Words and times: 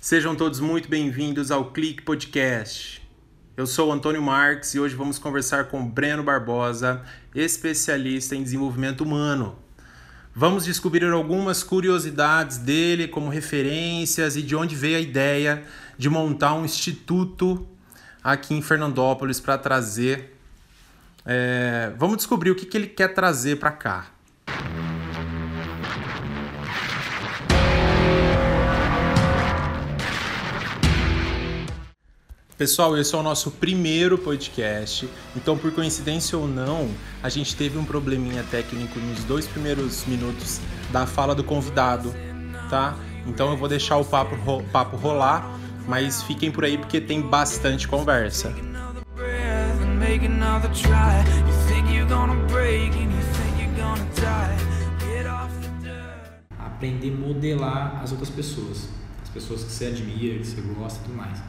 Sejam 0.00 0.34
todos 0.34 0.60
muito 0.60 0.88
bem-vindos 0.88 1.50
ao 1.50 1.72
Clique 1.72 2.02
Podcast. 2.02 3.06
Eu 3.54 3.66
sou 3.66 3.92
Antônio 3.92 4.22
Marques 4.22 4.74
e 4.74 4.80
hoje 4.80 4.94
vamos 4.94 5.18
conversar 5.18 5.64
com 5.64 5.86
Breno 5.86 6.22
Barbosa, 6.22 7.02
especialista 7.34 8.34
em 8.34 8.42
desenvolvimento 8.42 9.02
humano. 9.02 9.58
Vamos 10.34 10.64
descobrir 10.64 11.04
algumas 11.04 11.62
curiosidades 11.62 12.56
dele 12.56 13.08
como 13.08 13.28
referências 13.28 14.36
e 14.36 14.42
de 14.42 14.56
onde 14.56 14.74
veio 14.74 14.96
a 14.96 15.00
ideia 15.00 15.64
de 15.98 16.08
montar 16.08 16.54
um 16.54 16.64
instituto 16.64 17.68
aqui 18.24 18.54
em 18.54 18.62
Fernandópolis 18.62 19.38
para 19.38 19.58
trazer. 19.58 20.34
É, 21.26 21.92
vamos 21.98 22.16
descobrir 22.16 22.50
o 22.50 22.54
que, 22.54 22.64
que 22.64 22.74
ele 22.74 22.86
quer 22.86 23.08
trazer 23.08 23.56
para 23.56 23.72
cá. 23.72 24.06
Pessoal, 32.60 32.94
esse 32.98 33.14
é 33.14 33.16
o 33.16 33.22
nosso 33.22 33.50
primeiro 33.52 34.18
podcast. 34.18 35.08
Então, 35.34 35.56
por 35.56 35.72
coincidência 35.72 36.36
ou 36.36 36.46
não, 36.46 36.90
a 37.22 37.30
gente 37.30 37.56
teve 37.56 37.78
um 37.78 37.86
probleminha 37.86 38.44
técnico 38.50 38.98
nos 38.98 39.24
dois 39.24 39.46
primeiros 39.46 40.04
minutos 40.04 40.60
da 40.92 41.06
fala 41.06 41.34
do 41.34 41.42
convidado, 41.42 42.14
tá? 42.68 42.98
Então, 43.26 43.50
eu 43.50 43.56
vou 43.56 43.66
deixar 43.66 43.96
o 43.96 44.04
papo, 44.04 44.34
ro 44.34 44.62
papo 44.64 44.98
rolar, 44.98 45.58
mas 45.88 46.22
fiquem 46.22 46.50
por 46.52 46.66
aí 46.66 46.76
porque 46.76 47.00
tem 47.00 47.22
bastante 47.22 47.88
conversa. 47.88 48.54
Aprender 56.58 57.08
a 57.08 57.16
modelar 57.16 58.00
as 58.02 58.12
outras 58.12 58.28
pessoas, 58.28 58.86
as 59.22 59.30
pessoas 59.30 59.64
que 59.64 59.72
você 59.72 59.86
admira, 59.86 60.38
que 60.38 60.46
você 60.46 60.60
gosta 60.60 61.00
e 61.00 61.02
tudo 61.04 61.16
mais 61.16 61.40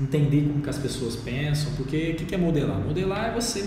entender 0.00 0.48
como 0.48 0.62
que 0.62 0.70
as 0.70 0.78
pessoas 0.78 1.16
pensam, 1.16 1.72
porque 1.76 2.12
o 2.12 2.16
que, 2.16 2.24
que 2.24 2.34
é 2.34 2.38
modelar? 2.38 2.78
Modelar 2.78 3.26
é 3.26 3.34
você 3.34 3.60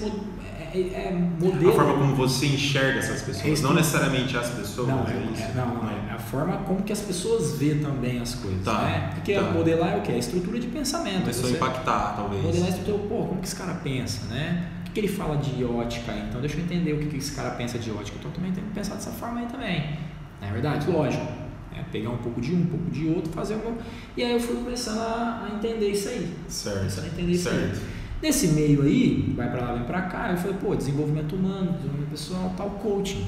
é, 0.73 0.77
é, 0.77 0.79
é 0.79 1.11
modelo. 1.11 1.69
A 1.69 1.73
forma 1.73 1.93
como 1.93 2.15
você 2.15 2.47
enxerga 2.47 2.99
essas 2.99 3.21
pessoas, 3.21 3.59
é 3.59 3.63
não 3.63 3.73
necessariamente 3.73 4.35
as 4.35 4.49
pessoas. 4.49 4.87
Não, 4.87 5.05
é, 5.07 5.11
é 5.11 5.53
não, 5.55 5.75
não, 5.75 5.89
é 5.89 6.13
a 6.13 6.17
forma 6.17 6.57
como 6.59 6.81
que 6.81 6.91
as 6.91 7.01
pessoas 7.01 7.57
vê 7.57 7.75
também 7.75 8.19
as 8.19 8.35
coisas. 8.35 8.63
Tá, 8.63 8.81
né? 8.81 9.11
Porque 9.13 9.35
tá. 9.35 9.41
modelar 9.51 9.93
é 9.93 9.97
o 9.97 10.01
que? 10.01 10.11
A 10.11 10.17
estrutura 10.17 10.59
de 10.59 10.67
pensamento. 10.67 11.21
Começou 11.21 11.49
a 11.49 11.51
impactar, 11.51 12.15
talvez. 12.15 12.43
Modelar 12.43 12.67
a 12.67 12.69
estrutura, 12.69 13.07
pô, 13.07 13.25
como 13.27 13.39
que 13.39 13.47
esse 13.47 13.55
cara 13.55 13.75
pensa, 13.75 14.25
né? 14.25 14.69
O 14.81 14.83
que, 14.85 14.91
que 14.91 14.99
ele 15.01 15.07
fala 15.07 15.37
de 15.37 15.63
ótica? 15.63 16.11
Então 16.13 16.41
deixa 16.41 16.57
eu 16.57 16.63
entender 16.63 16.93
o 16.93 16.99
que, 16.99 17.05
que 17.05 17.17
esse 17.17 17.33
cara 17.33 17.51
pensa 17.51 17.77
de 17.77 17.91
ótica. 17.91 18.17
Então 18.19 18.31
também 18.31 18.51
tenho 18.51 18.65
que 18.67 18.73
pensar 18.73 18.95
dessa 18.95 19.11
forma 19.11 19.39
aí 19.39 19.45
também. 19.45 19.97
Não 20.41 20.47
é 20.47 20.51
verdade? 20.51 20.89
Lógico 20.89 21.42
é, 21.75 21.83
pegar 21.91 22.09
um 22.09 22.17
pouco 22.17 22.41
de 22.41 22.53
um, 22.53 22.61
um 22.61 22.65
pouco 22.65 22.89
de 22.89 23.07
outro, 23.07 23.31
fazer 23.31 23.55
uma. 23.55 23.77
E 24.15 24.23
aí 24.23 24.33
eu 24.33 24.39
fui 24.39 24.55
começando 24.55 24.99
a, 24.99 25.47
a 25.47 25.55
entender 25.55 25.89
isso 25.89 26.09
aí. 26.09 26.33
Certo. 26.47 26.77
Começando 26.79 27.05
a 27.05 27.07
entender 27.07 27.35
certo. 27.35 27.73
isso 27.73 27.81
aí. 27.81 28.03
Nesse 28.21 28.47
meio 28.49 28.83
aí, 28.83 29.33
vai 29.35 29.51
para 29.51 29.61
lá, 29.61 29.73
vem 29.73 29.83
para 29.83 30.01
cá, 30.03 30.31
eu 30.31 30.37
falei, 30.37 30.55
pô, 30.61 30.73
desenvolvimento 30.75 31.35
humano, 31.35 31.73
desenvolvimento 31.73 32.09
pessoal, 32.09 32.53
tal, 32.55 32.69
coaching. 32.69 33.25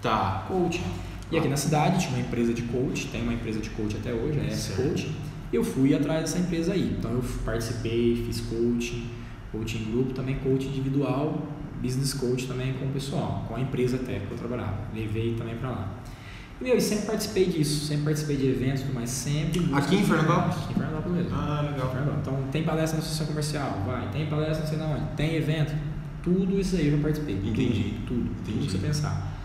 Tá. 0.00 0.44
Coaching. 0.46 0.84
E 1.32 1.38
aqui 1.38 1.48
na 1.48 1.56
cidade 1.56 2.00
tinha 2.00 2.10
uma 2.10 2.20
empresa 2.20 2.52
de 2.52 2.62
coach, 2.62 3.06
tem 3.08 3.22
uma 3.22 3.32
empresa 3.32 3.60
de 3.60 3.70
coach 3.70 3.96
até 3.96 4.12
hoje, 4.12 4.38
é 4.40 4.46
S 4.46 4.72
Coach. 4.72 5.10
Eu 5.52 5.62
fui 5.62 5.94
atrás 5.94 6.22
dessa 6.22 6.38
empresa 6.38 6.72
aí. 6.72 6.96
Então 6.98 7.10
eu 7.12 7.24
participei, 7.44 8.22
fiz 8.26 8.40
coaching, 8.40 9.08
coaching 9.52 9.90
grupo, 9.90 10.12
também 10.12 10.36
coaching 10.36 10.68
individual, 10.68 11.46
business 11.80 12.14
coach 12.14 12.46
também 12.46 12.72
com 12.74 12.86
o 12.86 12.88
pessoal, 12.88 13.44
com 13.48 13.56
a 13.56 13.60
empresa 13.60 13.96
até 13.96 14.18
que 14.18 14.30
eu 14.30 14.38
trabalhava. 14.38 14.78
Levei 14.94 15.34
também 15.34 15.56
para 15.56 15.70
lá. 15.70 15.94
Meu, 16.60 16.76
e 16.76 16.80
sempre 16.80 17.06
participei 17.06 17.46
disso, 17.46 17.86
sempre 17.86 18.04
participei 18.04 18.36
de 18.36 18.46
eventos, 18.48 18.84
mas 18.92 19.08
sempre. 19.08 19.66
Aqui 19.72 19.96
em 19.96 20.04
Fernandópolis? 20.04 20.56
Aqui 20.56 20.72
em 20.72 20.74
Fernandópolis 20.74 21.16
mesmo. 21.16 21.30
Ah, 21.38 21.60
legal. 21.62 21.94
Então 22.20 22.38
tem 22.52 22.62
palestra 22.64 22.98
na 22.98 23.02
associação 23.02 23.26
comercial, 23.28 23.82
vai, 23.86 24.10
tem 24.10 24.26
palestra 24.26 24.60
não 24.60 24.66
sei 24.66 24.78
na 24.78 24.84
onde, 24.86 25.16
tem 25.16 25.34
evento, 25.36 25.74
tudo 26.22 26.60
isso 26.60 26.76
aí 26.76 26.86
eu 26.88 26.96
já 26.96 27.02
participei. 27.02 27.36
Entendi. 27.36 27.94
Tudo, 28.06 28.06
tudo, 28.06 28.20
Entendi. 28.42 28.58
tudo 28.58 28.66
que 28.66 28.72
você 28.72 28.78
pensar. 28.78 29.38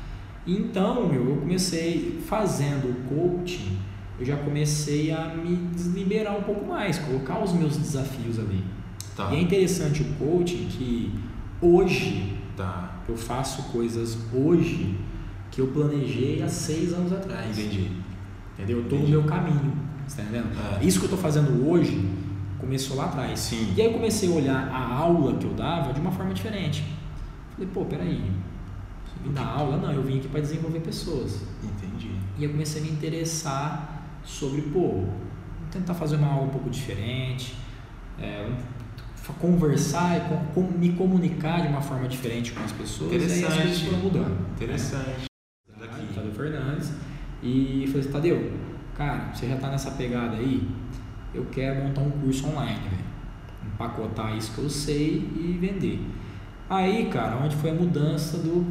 Então, 0.46 1.08
meu, 1.08 1.30
eu 1.30 1.38
comecei 1.38 2.22
fazendo 2.28 2.94
coaching, 3.08 3.78
eu 4.20 4.26
já 4.26 4.36
comecei 4.36 5.12
a 5.12 5.34
me 5.36 5.56
desliberar 5.74 6.38
um 6.38 6.44
pouco 6.44 6.66
mais, 6.66 7.00
colocar 7.00 7.42
os 7.42 7.54
meus 7.54 7.78
desafios 7.78 8.38
ali. 8.40 8.62
Tá. 9.16 9.32
E 9.32 9.38
é 9.38 9.42
interessante 9.42 10.04
o 10.04 10.06
coaching 10.16 10.68
que 10.70 11.14
hoje 11.62 12.34
Tá. 12.58 13.02
eu 13.10 13.18
faço 13.18 13.64
coisas 13.64 14.18
hoje 14.34 14.96
que 15.56 15.62
eu 15.62 15.68
planejei 15.68 16.44
há 16.44 16.50
seis 16.50 16.94
anos 16.94 17.14
atrás. 17.14 17.58
Entendi. 17.58 17.90
Entendeu? 18.54 18.78
Eu 18.80 18.84
estou 18.84 19.00
no 19.00 19.08
meu 19.08 19.24
caminho. 19.24 19.74
Você 20.06 20.18
tá 20.18 20.24
entendendo? 20.24 20.50
É. 20.82 20.84
Isso 20.86 21.00
que 21.00 21.06
eu 21.06 21.10
estou 21.10 21.20
fazendo 21.20 21.68
hoje 21.68 22.08
começou 22.60 22.98
lá 22.98 23.06
atrás. 23.06 23.40
Sim. 23.40 23.74
E 23.76 23.82
aí 23.82 23.88
eu 23.88 23.94
comecei 23.94 24.30
a 24.30 24.34
olhar 24.34 24.68
a 24.70 24.94
aula 24.96 25.36
que 25.38 25.46
eu 25.46 25.54
dava 25.54 25.94
de 25.94 26.00
uma 26.02 26.12
forma 26.12 26.34
diferente. 26.34 26.84
Falei, 27.54 27.70
pô, 27.74 27.86
peraí. 27.86 28.22
Eu 29.18 29.24
vim 29.30 29.32
dar 29.34 29.46
aula? 29.46 29.78
Não, 29.78 29.92
eu 29.94 30.04
vim 30.04 30.18
aqui 30.18 30.28
para 30.28 30.42
desenvolver 30.42 30.82
pessoas. 30.82 31.42
Entendi. 31.64 32.12
E 32.38 32.44
eu 32.44 32.50
comecei 32.52 32.82
a 32.82 32.86
me 32.86 32.92
interessar 32.92 34.04
sobre, 34.26 34.62
pô, 34.62 34.90
vou 34.90 35.10
tentar 35.72 35.94
fazer 35.94 36.18
uma 36.18 36.28
aula 36.28 36.48
um 36.48 36.50
pouco 36.50 36.70
diferente, 36.70 37.56
é, 38.20 38.50
conversar, 39.40 40.18
e 40.18 40.22
com- 40.30 40.46
com- 40.64 40.78
me 40.78 40.92
comunicar 40.94 41.62
de 41.62 41.68
uma 41.70 41.82
forma 41.82 42.08
diferente 42.08 42.52
com 42.52 42.64
as 42.64 42.72
pessoas. 42.74 43.12
E 43.12 43.16
aí 43.16 43.22
as 43.24 43.32
coisas 43.32 43.48
Interessante. 43.54 43.86
foram 43.86 44.00
mudando. 44.00 44.48
Interessante. 44.54 45.06
Daqui. 45.06 45.35
Fernandes. 46.76 46.92
E 47.42 47.86
falei 47.88 48.02
assim, 48.02 48.12
Tadeu, 48.12 48.52
cara, 48.96 49.34
você 49.34 49.48
já 49.48 49.58
tá 49.58 49.70
nessa 49.70 49.92
pegada 49.92 50.38
aí, 50.38 50.68
eu 51.34 51.46
quero 51.52 51.84
montar 51.84 52.02
um 52.02 52.12
curso 52.12 52.48
online, 52.48 52.80
velho. 52.80 53.06
Empacotar 53.66 54.36
isso 54.38 54.54
que 54.54 54.60
eu 54.60 54.70
sei 54.70 55.30
e 55.36 55.58
vender. 55.60 56.02
Aí, 56.70 57.08
cara, 57.08 57.38
onde 57.38 57.56
foi 57.56 57.72
a 57.72 57.74
mudança 57.74 58.38
do 58.38 58.66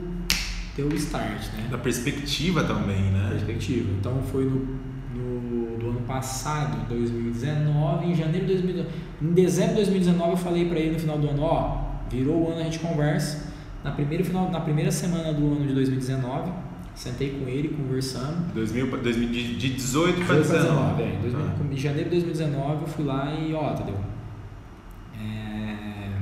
teu 0.74 0.88
start, 0.94 1.52
né? 1.52 1.68
Da 1.70 1.78
perspectiva 1.78 2.64
também, 2.64 3.12
né? 3.12 3.28
Perspectiva. 3.30 3.90
Então 3.98 4.22
foi 4.22 4.44
no, 4.44 4.60
no 5.14 5.78
do 5.78 5.90
ano 5.90 6.00
passado, 6.00 6.88
2019, 6.88 8.06
em 8.06 8.14
janeiro 8.14 8.46
de 8.46 8.52
2019. 8.54 8.88
Em 9.22 9.32
dezembro 9.32 9.70
de 9.70 9.82
2019 9.82 10.30
eu 10.30 10.36
falei 10.36 10.68
pra 10.68 10.78
ele 10.78 10.92
no 10.92 10.98
final 10.98 11.18
do 11.18 11.28
ano, 11.28 11.42
ó, 11.42 11.84
virou 12.10 12.44
o 12.44 12.50
ano, 12.50 12.60
a 12.60 12.64
gente 12.64 12.78
conversa. 12.78 13.52
Na 13.84 13.92
primeira, 13.92 14.24
final, 14.24 14.50
na 14.50 14.60
primeira 14.60 14.90
semana 14.90 15.32
do 15.32 15.44
ano 15.52 15.66
de 15.66 15.74
2019, 15.74 16.50
sentei 16.94 17.30
com 17.38 17.48
ele, 17.48 17.68
conversando. 17.68 18.52
2000, 18.54 18.88
pra- 18.88 18.98
2000, 19.00 19.28
de 19.30 19.56
de 19.56 19.68
18 19.74 20.16
para 20.18 20.26
Foi 20.26 20.36
19. 20.36 21.02
é, 21.02 21.14
em 21.16 21.20
2000 21.20 21.46
Tá. 21.46 21.54
Em 21.72 21.76
janeiro 21.76 22.10
de 22.10 22.16
2019 22.16 22.82
eu 22.82 22.86
fui 22.88 23.04
lá 23.04 23.34
e, 23.34 23.52
ó, 23.54 23.72
Tadeu, 23.74 23.96
é, 25.20 26.18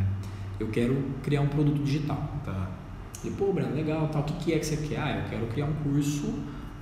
eu 0.58 0.68
quero 0.68 0.96
criar 1.22 1.40
um 1.42 1.48
produto 1.48 1.82
digital. 1.82 2.40
Tá. 2.44 2.70
Falei, 3.14 3.36
pô, 3.36 3.52
Breno, 3.52 3.74
legal, 3.74 4.08
tal. 4.08 4.22
O 4.22 4.24
que, 4.24 4.32
que 4.44 4.52
é 4.52 4.58
que 4.58 4.66
você 4.66 4.76
quer? 4.78 4.98
Ah, 4.98 5.22
eu 5.24 5.30
quero 5.30 5.46
criar 5.46 5.66
um 5.66 5.72
curso, 5.74 6.34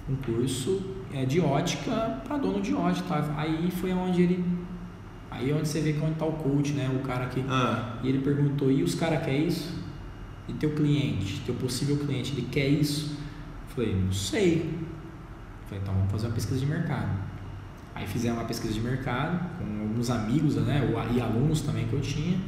um 0.08 0.16
curso 0.16 0.80
é, 1.12 1.24
de 1.24 1.40
ótica 1.40 2.20
para 2.26 2.38
dono 2.38 2.60
de 2.60 2.74
ótica. 2.74 3.08
Tá? 3.08 3.34
Aí 3.36 3.70
foi 3.70 3.92
onde 3.92 4.22
ele. 4.22 4.44
Aí 5.30 5.50
é 5.50 5.54
onde 5.54 5.68
você 5.68 5.80
vê 5.80 5.92
que 5.92 6.00
onde 6.02 6.14
tá 6.14 6.24
o 6.26 6.32
coach, 6.32 6.72
né? 6.72 6.90
O 6.94 7.06
cara 7.06 7.26
que. 7.26 7.44
Ah, 7.48 7.96
E 8.02 8.08
ele 8.08 8.18
perguntou, 8.20 8.70
e 8.70 8.82
os 8.82 8.94
caras 8.94 9.22
querem 9.24 9.46
isso? 9.46 9.78
E 10.48 10.52
teu 10.54 10.70
cliente, 10.74 11.40
teu 11.46 11.54
possível 11.54 11.96
cliente, 11.98 12.32
ele 12.32 12.48
quer 12.50 12.66
isso? 12.68 13.19
Falei, 13.70 13.94
não 13.94 14.12
sei. 14.12 14.78
Falei, 15.66 15.80
então 15.82 15.94
vamos 15.94 16.10
fazer 16.10 16.26
uma 16.26 16.34
pesquisa 16.34 16.60
de 16.60 16.66
mercado. 16.66 17.10
Aí 17.94 18.06
fizemos 18.06 18.38
uma 18.38 18.46
pesquisa 18.46 18.72
de 18.72 18.80
mercado 18.80 19.58
com 19.58 19.82
alguns 19.82 20.10
amigos 20.10 20.56
né, 20.56 20.82
e 21.14 21.20
alunos 21.20 21.60
também 21.62 21.86
que 21.86 21.92
eu 21.92 22.00
tinha. 22.00 22.38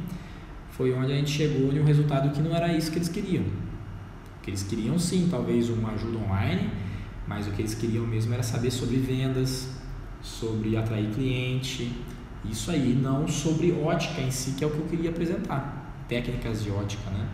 Foi 0.71 0.93
onde 0.93 1.11
a 1.11 1.15
gente 1.15 1.31
chegou 1.31 1.71
em 1.71 1.79
um 1.79 1.85
resultado 1.85 2.29
que 2.31 2.41
não 2.41 2.55
era 2.55 2.73
isso 2.73 2.91
que 2.91 2.97
eles 2.97 3.09
queriam. 3.09 3.43
O 3.43 4.41
que 4.41 4.49
eles 4.49 4.63
queriam 4.63 4.97
sim, 4.99 5.27
talvez 5.29 5.69
uma 5.69 5.91
ajuda 5.91 6.17
online, 6.17 6.69
mas 7.27 7.47
o 7.47 7.51
que 7.51 7.61
eles 7.61 7.75
queriam 7.75 8.05
mesmo 8.05 8.33
era 8.33 8.43
saber 8.43 8.71
sobre 8.71 8.97
vendas, 8.97 9.69
sobre 10.21 10.75
atrair 10.75 11.09
cliente, 11.11 11.91
isso 12.43 12.71
aí, 12.71 12.93
não 12.93 13.27
sobre 13.27 13.71
ótica 13.71 14.21
em 14.21 14.31
si, 14.31 14.51
que 14.51 14.63
é 14.63 14.67
o 14.67 14.71
que 14.71 14.79
eu 14.79 14.85
queria 14.85 15.11
apresentar, 15.11 16.03
técnicas 16.09 16.63
de 16.63 16.71
ótica, 16.71 17.09
né? 17.09 17.25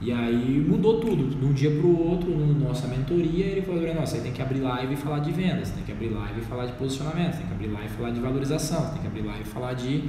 E 0.00 0.12
aí 0.12 0.64
mudou 0.68 1.00
tudo, 1.00 1.38
de 1.38 1.44
um 1.44 1.52
dia 1.52 1.70
para 1.70 1.86
o 1.86 2.10
outro, 2.10 2.36
na 2.36 2.68
nossa 2.68 2.86
mentoria, 2.86 3.46
ele 3.46 3.62
falou, 3.62 3.80
Breno, 3.80 4.00
você 4.00 4.18
tem 4.18 4.32
que 4.32 4.42
abrir 4.42 4.60
live 4.60 4.92
e 4.92 4.96
falar 4.96 5.20
de 5.20 5.32
vendas, 5.32 5.70
tem 5.70 5.82
que 5.82 5.92
abrir 5.92 6.08
live 6.08 6.40
e 6.40 6.44
falar 6.44 6.66
de 6.66 6.72
posicionamento, 6.72 7.38
tem 7.38 7.46
que 7.46 7.52
abrir 7.52 7.68
live 7.68 7.86
e 7.86 7.96
falar 7.96 8.10
de 8.10 8.20
valorização, 8.20 8.90
tem 8.90 9.00
que 9.00 9.06
abrir 9.06 9.22
live 9.22 9.42
e 9.42 9.44
falar 9.44 9.72
de, 9.74 10.04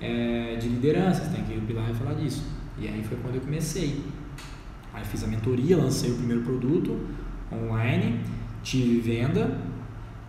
eh, 0.00 0.56
de 0.60 0.68
liderança, 0.68 1.22
tem 1.34 1.42
que 1.42 1.54
abrir 1.54 1.74
live 1.74 1.92
e 1.92 1.94
falar 1.94 2.14
disso. 2.14 2.44
E 2.78 2.86
aí 2.86 3.02
foi 3.02 3.18
quando 3.18 3.36
eu 3.36 3.40
comecei. 3.40 4.04
Aí 4.92 5.04
fiz 5.04 5.24
a 5.24 5.26
mentoria, 5.26 5.76
lancei 5.76 6.10
o 6.10 6.16
primeiro 6.16 6.42
produto 6.42 6.98
online, 7.52 8.20
tive 8.62 9.00
venda, 9.00 9.58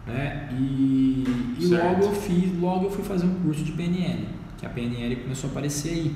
né? 0.06 0.50
E, 0.54 1.24
e 1.60 1.66
logo 1.68 2.06
eu 2.06 2.12
fiz, 2.14 2.60
logo 2.60 2.86
eu 2.86 2.92
fui 2.92 3.04
fazer 3.04 3.26
um 3.26 3.36
curso 3.36 3.64
de 3.64 3.72
PNL, 3.72 4.28
que 4.58 4.66
a 4.66 4.70
PNL 4.70 5.16
começou 5.18 5.50
a 5.50 5.52
aparecer 5.52 5.90
aí, 5.90 6.16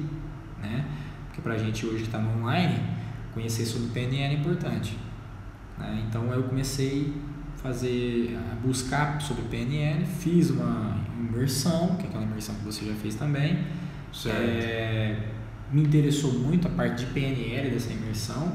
né? 0.61 0.85
Porque 1.35 1.41
pra 1.41 1.57
gente 1.57 1.85
hoje 1.85 1.97
que 1.97 2.03
está 2.03 2.17
no 2.17 2.39
online, 2.39 2.79
conhecer 3.33 3.65
sobre 3.65 3.89
PNL 3.89 4.35
é 4.35 4.39
importante. 4.39 4.97
Né? 5.77 6.05
Então 6.07 6.31
eu 6.31 6.43
comecei 6.43 7.13
fazer, 7.57 8.37
buscar 8.63 9.19
sobre 9.21 9.43
PNL, 9.43 10.05
fiz 10.05 10.49
uma 10.49 10.97
imersão, 11.19 11.97
que 11.97 12.05
é 12.05 12.09
aquela 12.09 12.23
imersão 12.23 12.55
que 12.55 12.63
você 12.63 12.85
já 12.85 12.93
fez 12.93 13.15
também. 13.15 13.65
É, 14.27 15.17
me 15.73 15.81
interessou 15.83 16.31
muito 16.31 16.67
a 16.67 16.71
parte 16.71 17.05
de 17.05 17.11
PNL 17.11 17.69
dessa 17.69 17.91
imersão. 17.91 18.53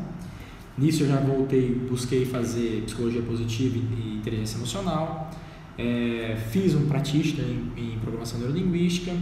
Nisso 0.79 1.03
eu 1.03 1.09
já 1.09 1.17
voltei, 1.17 1.75
busquei 1.75 2.25
fazer 2.25 2.85
psicologia 2.87 3.21
positiva 3.21 3.77
e 3.77 4.17
inteligência 4.17 4.57
emocional. 4.57 5.31
É, 5.77 6.39
fiz 6.51 6.75
um 6.75 6.87
practitioner 6.87 7.47
em, 7.47 7.95
em, 7.95 7.99
programação 7.99 8.39
neurolinguística, 8.39 9.13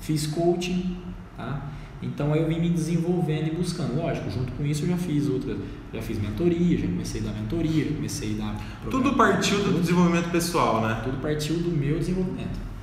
fiz 0.00 0.26
coaching, 0.26 0.96
tá? 1.36 1.70
Então 2.04 2.32
aí 2.32 2.42
eu 2.42 2.48
vim 2.48 2.60
me 2.60 2.68
desenvolvendo 2.68 3.48
e 3.48 3.50
buscando. 3.50 3.96
Lógico, 3.96 4.30
junto 4.30 4.52
com 4.52 4.64
isso 4.64 4.84
eu 4.84 4.88
já 4.88 4.96
fiz 4.96 5.28
outras, 5.28 5.56
já 5.92 6.02
fiz 6.02 6.18
mentoria, 6.20 6.78
já 6.78 6.86
comecei 6.86 7.20
a 7.20 7.24
dar 7.24 7.32
mentoria, 7.32 7.84
já 7.84 7.94
comecei 7.94 8.36
a 8.38 8.44
dar. 8.44 8.60
Tudo 8.90 9.14
partiu 9.14 9.58
do 9.58 9.80
desenvolvimento 9.80 10.30
pessoal, 10.30 10.82
né? 10.82 11.00
Tudo 11.02 11.20
partiu 11.20 11.56
do 11.56 11.70
meu 11.70 11.98
desenvolvimento. 11.98 12.74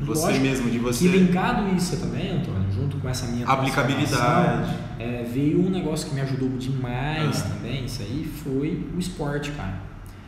Você 0.00 0.26
Lógico, 0.26 0.44
mesmo, 0.44 0.70
de 0.70 0.78
você. 0.78 1.06
E 1.06 1.08
linkado 1.08 1.74
isso 1.74 1.96
também, 1.96 2.30
Antônio, 2.30 2.70
junto 2.70 2.98
com 2.98 3.08
essa 3.08 3.26
minha 3.28 3.46
aplicabilidade, 3.46 4.74
é, 4.98 5.22
veio 5.22 5.64
um 5.64 5.70
negócio 5.70 6.10
que 6.10 6.14
me 6.14 6.20
ajudou 6.20 6.50
demais 6.50 7.40
ah. 7.40 7.48
também. 7.48 7.86
Isso 7.86 8.02
aí 8.02 8.30
foi 8.44 8.86
o 8.94 8.98
esporte, 8.98 9.52
cara. 9.52 9.80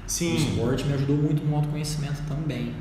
Sim. 0.07 0.33
O 0.33 0.37
esporte 0.37 0.87
me 0.87 0.95
ajudou 0.95 1.17
muito 1.17 1.45
no 1.45 1.55
autoconhecimento 1.55 2.23
também, 2.27 2.73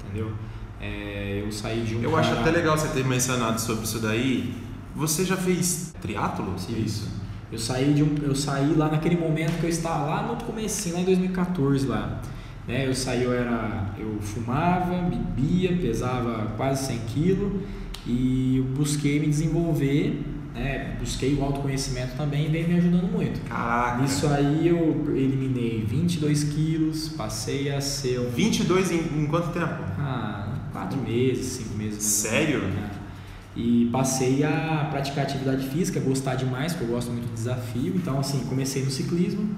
entendeu? 0.00 0.32
É, 0.80 1.42
eu 1.44 1.52
saí 1.52 1.82
de 1.82 1.94
um. 1.94 2.02
Eu 2.02 2.10
cara... 2.10 2.22
acho 2.22 2.40
até 2.40 2.50
legal 2.50 2.78
você 2.78 2.88
ter 2.88 3.04
mencionado 3.04 3.60
sobre 3.60 3.84
isso 3.84 3.98
daí. 3.98 4.54
Você 4.94 5.24
já 5.24 5.36
fez 5.36 5.92
triatlo? 6.00 6.54
Sim. 6.58 6.82
Isso. 6.84 7.08
Eu 7.50 7.58
saí 7.58 7.92
de 7.92 8.02
um, 8.02 8.14
eu 8.22 8.34
saí 8.34 8.74
lá 8.74 8.88
naquele 8.88 9.16
momento 9.16 9.58
que 9.60 9.66
eu 9.66 9.70
estava 9.70 10.06
lá 10.06 10.22
no 10.22 10.36
começo, 10.44 10.92
lá 10.92 11.00
em 11.00 11.04
2014 11.04 11.86
lá. 11.86 12.20
Né? 12.66 12.86
Eu 12.86 12.94
saí, 12.94 13.22
eu 13.22 13.32
era, 13.32 13.94
eu 13.98 14.18
fumava, 14.20 15.02
bebia, 15.02 15.76
pesava 15.76 16.52
quase 16.56 16.86
100 16.86 16.98
quilos 17.06 17.62
e 18.06 18.56
eu 18.58 18.64
busquei 18.64 19.20
me 19.20 19.26
desenvolver, 19.26 20.22
né? 20.54 20.96
Busquei 20.98 21.34
o 21.34 21.42
autoconhecimento 21.42 22.16
também 22.16 22.46
e 22.46 22.48
veio 22.48 22.68
me 22.68 22.76
ajudando 22.76 23.10
muito. 23.10 23.40
Caraca. 23.48 24.02
Nisso 24.02 24.26
aí 24.28 24.66
eu 24.66 25.04
eliminei 25.14 25.84
22 25.86 26.44
quilos, 26.44 27.08
passei 27.10 27.70
a 27.70 27.80
ser 27.80 28.20
um... 28.20 28.30
22 28.30 28.90
em, 28.90 29.22
em 29.22 29.26
quanto 29.26 29.50
tempo? 29.50 29.82
Ah, 29.98 30.54
quatro 30.72 31.00
meses, 31.00 31.46
cinco 31.46 31.76
meses. 31.76 32.02
Sério? 32.02 32.60
Né? 32.60 32.90
E 33.56 33.88
passei 33.92 34.42
a 34.42 34.88
praticar 34.90 35.24
atividade 35.24 35.66
física, 35.68 36.00
gostar 36.00 36.34
demais, 36.34 36.72
porque 36.72 36.90
eu 36.90 36.94
gosto 36.94 37.10
muito 37.10 37.26
de 37.26 37.34
desafio. 37.34 37.94
Então, 37.94 38.18
assim, 38.18 38.40
comecei 38.46 38.84
no 38.84 38.90
ciclismo 38.90 39.48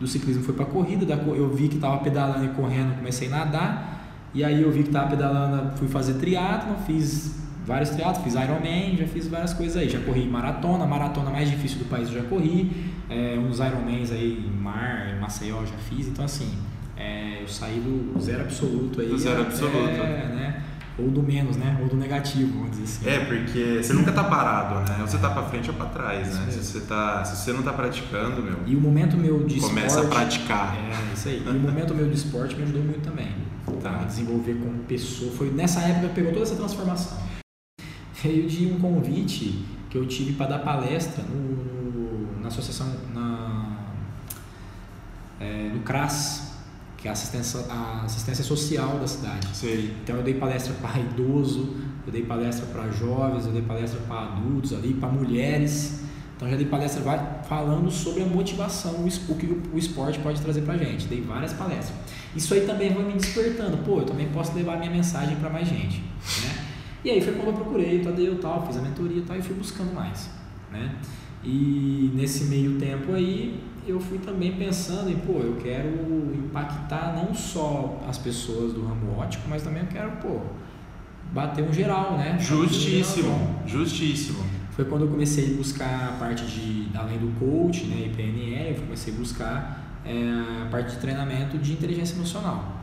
do 0.00 0.06
ciclismo 0.06 0.42
foi 0.42 0.54
para 0.54 0.64
corrida, 0.64 1.04
eu 1.14 1.52
vi 1.52 1.68
que 1.68 1.74
estava 1.74 1.98
pedalando 1.98 2.44
e 2.44 2.48
correndo, 2.48 2.96
comecei 2.96 3.28
a 3.28 3.30
nadar, 3.30 4.30
e 4.32 4.44
aí 4.44 4.62
eu 4.62 4.70
vi 4.70 4.82
que 4.82 4.88
estava 4.88 5.10
pedalando, 5.10 5.76
fui 5.76 5.88
fazer 5.88 6.14
triatlo, 6.14 6.76
fiz 6.86 7.36
vários 7.66 7.90
triatlos, 7.90 8.22
fiz 8.22 8.34
Ironman, 8.34 8.96
já 8.96 9.06
fiz 9.06 9.26
várias 9.26 9.52
coisas 9.52 9.76
aí, 9.76 9.88
já 9.88 9.98
corri 10.00 10.26
maratona, 10.26 10.86
maratona 10.86 11.30
mais 11.30 11.50
difícil 11.50 11.78
do 11.78 11.84
país 11.86 12.08
eu 12.08 12.22
já 12.22 12.28
corri, 12.28 12.70
é, 13.10 13.36
uns 13.38 13.58
Ironmans 13.58 14.12
aí 14.12 14.44
em 14.46 14.56
mar, 14.56 15.14
em 15.14 15.20
Maceió 15.20 15.64
já 15.64 15.76
fiz, 15.76 16.06
então 16.06 16.24
assim, 16.24 16.50
é, 16.96 17.42
eu 17.42 17.48
saí 17.48 17.80
do 17.80 18.20
zero 18.20 18.42
absoluto 18.42 19.00
aí. 19.00 19.08
Do 19.08 19.18
zero 19.18 19.42
absoluto. 19.42 19.76
É, 19.76 20.28
né? 20.34 20.62
Ou 20.98 21.08
do 21.10 21.22
menos, 21.22 21.56
né? 21.56 21.78
Ou 21.80 21.88
do 21.88 21.96
negativo, 21.96 22.58
vamos 22.58 22.76
dizer 22.76 22.82
assim. 22.82 23.08
É, 23.08 23.24
porque 23.24 23.82
você 23.82 23.92
nunca 23.92 24.10
tá 24.10 24.24
parado, 24.24 24.80
né? 24.90 24.98
Ou 25.00 25.06
você 25.06 25.16
tá 25.18 25.30
para 25.30 25.44
frente 25.44 25.70
ou 25.70 25.76
para 25.76 25.86
trás, 25.86 26.34
né? 26.34 26.50
Se 26.50 26.64
você, 26.64 26.80
tá, 26.80 27.24
se 27.24 27.36
você 27.36 27.52
não 27.52 27.62
tá 27.62 27.72
praticando, 27.72 28.42
meu. 28.42 28.58
E 28.66 28.74
o 28.74 28.80
momento 28.80 29.16
meu 29.16 29.44
de 29.44 29.60
Começa 29.60 30.00
esporte, 30.00 30.06
a 30.06 30.20
praticar. 30.20 30.76
É, 30.76 31.14
isso 31.14 31.28
aí. 31.28 31.42
E 31.46 31.48
o 31.48 31.60
momento 31.60 31.94
meu 31.94 32.08
de 32.08 32.16
esporte 32.16 32.56
me 32.56 32.64
ajudou 32.64 32.82
muito 32.82 33.00
também. 33.00 33.32
Tá. 33.80 33.92
Me 33.92 34.06
desenvolver 34.06 34.54
como 34.54 34.78
pessoa. 34.84 35.30
Foi 35.32 35.50
nessa 35.50 35.80
época 35.82 36.08
que 36.08 36.14
pegou 36.14 36.32
toda 36.32 36.44
essa 36.44 36.56
transformação. 36.56 37.18
Veio 38.20 38.48
de 38.48 38.66
um 38.66 38.80
convite 38.80 39.64
que 39.88 39.96
eu 39.96 40.06
tive 40.06 40.32
para 40.32 40.46
dar 40.46 40.58
palestra 40.58 41.22
no, 41.22 42.40
na 42.40 42.48
associação, 42.48 42.92
na, 43.14 43.76
é, 45.38 45.70
no 45.72 45.80
CRAS, 45.80 46.47
que 46.98 47.06
é 47.06 47.10
a 47.10 47.12
assistência, 47.12 47.64
a 47.70 48.02
assistência 48.04 48.44
social 48.44 48.98
da 48.98 49.06
cidade. 49.06 49.46
Sim. 49.54 49.92
Então 50.02 50.16
eu 50.16 50.22
dei 50.22 50.34
palestra 50.34 50.74
para 50.74 50.98
idoso, 50.98 51.76
eu 52.04 52.12
dei 52.12 52.24
palestra 52.24 52.66
para 52.66 52.90
jovens, 52.90 53.46
eu 53.46 53.52
dei 53.52 53.62
palestra 53.62 54.00
para 54.00 54.24
adultos 54.24 54.72
ali, 54.72 54.92
para 54.94 55.08
mulheres. 55.08 56.02
Então 56.36 56.50
já 56.50 56.56
dei 56.56 56.66
palestra 56.66 57.02
falando 57.48 57.90
sobre 57.90 58.22
a 58.22 58.26
motivação, 58.26 59.06
o 59.28 59.34
que 59.34 59.46
o 59.72 59.78
esporte 59.78 60.18
pode 60.18 60.40
trazer 60.40 60.62
para 60.62 60.76
gente. 60.76 61.06
Dei 61.06 61.20
várias 61.20 61.52
palestras. 61.52 61.96
Isso 62.34 62.52
aí 62.54 62.62
também 62.62 62.92
vai 62.92 63.04
me 63.04 63.14
despertando. 63.14 63.78
Pô, 63.78 64.00
eu 64.00 64.04
também 64.04 64.28
posso 64.28 64.54
levar 64.54 64.78
minha 64.78 64.90
mensagem 64.90 65.36
para 65.36 65.50
mais 65.50 65.68
gente, 65.68 66.00
né? 66.42 66.64
E 67.04 67.10
aí 67.10 67.20
foi 67.20 67.32
quando 67.34 67.48
eu 67.48 67.54
procurei, 67.54 68.00
Tadeu 68.00 68.38
tal, 68.38 68.66
fiz 68.66 68.76
a 68.76 68.82
mentoria 68.82 69.22
tal 69.26 69.36
e 69.36 69.42
fui 69.42 69.54
buscando 69.54 69.94
mais, 69.94 70.28
né? 70.70 70.96
E 71.44 72.10
nesse 72.14 72.44
meio 72.44 72.76
tempo 72.78 73.12
aí 73.14 73.60
eu 73.90 74.00
fui 74.00 74.18
também 74.18 74.52
pensando 74.52 75.10
em, 75.10 75.16
pô, 75.16 75.40
eu 75.40 75.56
quero 75.56 75.88
impactar 76.34 77.14
não 77.16 77.34
só 77.34 78.00
as 78.08 78.18
pessoas 78.18 78.72
do 78.72 78.86
ramo 78.86 79.18
ótico, 79.18 79.44
mas 79.48 79.62
também 79.62 79.82
eu 79.82 79.88
quero, 79.88 80.12
pô, 80.16 80.40
bater 81.32 81.64
um 81.64 81.72
geral, 81.72 82.16
né? 82.16 82.38
Justíssimo, 82.38 83.30
um 83.64 83.68
justíssimo. 83.68 84.44
Foi 84.70 84.84
quando 84.84 85.02
eu 85.02 85.08
comecei 85.08 85.52
a 85.52 85.56
buscar 85.56 86.08
a 86.10 86.12
parte 86.18 86.44
de, 86.46 86.88
além 86.96 87.18
do 87.18 87.36
coach, 87.38 87.84
né, 87.86 88.06
e 88.06 88.14
PNL, 88.14 88.76
eu 88.76 88.82
comecei 88.82 89.12
a 89.12 89.16
buscar 89.16 90.00
é, 90.04 90.62
a 90.62 90.68
parte 90.70 90.92
de 90.92 90.98
treinamento 90.98 91.58
de 91.58 91.72
inteligência 91.72 92.14
emocional. 92.14 92.77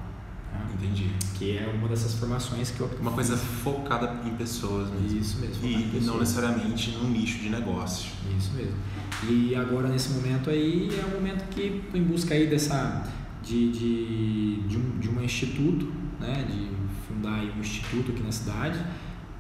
Entendi. 0.73 1.11
Que 1.35 1.57
é 1.57 1.67
uma 1.67 1.87
dessas 1.87 2.13
formações 2.15 2.71
que 2.71 2.81
eu. 2.81 2.89
Uma 2.99 3.11
coisa 3.11 3.37
focada 3.37 4.21
em 4.25 4.35
pessoas 4.35 4.89
mesmo. 4.91 5.19
Isso 5.19 5.39
mesmo. 5.39 5.65
E, 5.65 5.99
não 6.03 6.19
necessariamente 6.19 6.91
num 6.91 7.09
nicho 7.09 7.39
de 7.39 7.49
negócio. 7.49 8.11
Isso 8.37 8.51
mesmo. 8.53 8.75
E 9.29 9.55
agora 9.55 9.87
nesse 9.87 10.09
momento 10.09 10.49
aí 10.49 10.89
é 10.97 11.05
um 11.05 11.19
momento 11.19 11.47
que 11.49 11.81
estou 11.85 11.99
em 11.99 12.03
busca 12.03 12.33
aí 12.33 12.47
dessa. 12.47 13.09
de, 13.43 13.71
de, 13.71 14.61
de, 14.67 14.77
um, 14.77 14.99
de 14.99 15.09
um 15.09 15.21
instituto, 15.23 15.91
né? 16.19 16.45
De 16.49 16.69
fundar 17.07 17.39
um 17.55 17.59
instituto 17.59 18.11
aqui 18.11 18.23
na 18.23 18.31
cidade 18.31 18.79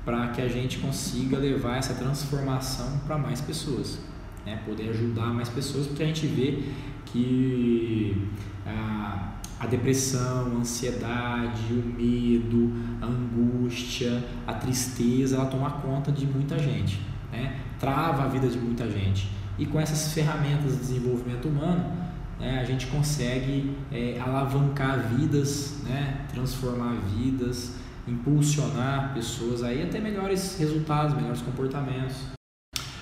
para 0.05 0.27
que 0.27 0.41
a 0.41 0.47
gente 0.47 0.77
consiga 0.77 1.37
levar 1.37 1.77
essa 1.77 1.95
transformação 1.95 2.99
para 3.07 3.17
mais 3.17 3.41
pessoas, 3.41 3.99
né? 4.45 4.61
Poder 4.65 4.89
ajudar 4.89 5.33
mais 5.33 5.49
pessoas, 5.49 5.87
porque 5.87 6.03
a 6.03 6.05
gente 6.05 6.27
vê 6.27 6.63
que 7.07 8.29
ah, 8.67 9.34
a 9.59 9.65
depressão, 9.65 10.47
a 10.47 10.59
ansiedade, 10.59 11.73
o 11.73 11.83
medo, 11.97 12.71
a 13.01 13.05
angústia, 13.05 14.23
a 14.45 14.53
tristeza, 14.53 15.35
ela 15.35 15.45
toma 15.45 15.69
conta 15.71 16.11
de 16.11 16.25
muita 16.25 16.59
gente, 16.59 16.99
né? 17.31 17.61
trava 17.79 18.23
a 18.23 18.27
vida 18.27 18.47
de 18.47 18.57
muita 18.57 18.89
gente. 18.89 19.29
E 19.57 19.65
com 19.65 19.79
essas 19.79 20.13
ferramentas 20.13 20.73
de 20.73 20.77
desenvolvimento 20.77 21.47
humano, 21.47 21.91
né, 22.39 22.59
a 22.59 22.65
gente 22.65 22.87
consegue 22.87 23.75
é, 23.91 24.19
alavancar 24.19 24.99
vidas, 25.07 25.77
né, 25.83 26.25
transformar 26.33 26.93
vidas, 27.15 27.75
impulsionar 28.07 29.13
pessoas 29.13 29.63
aí 29.63 29.83
até 29.83 29.99
melhores 29.99 30.57
resultados, 30.59 31.15
melhores 31.15 31.41
comportamentos. 31.41 32.17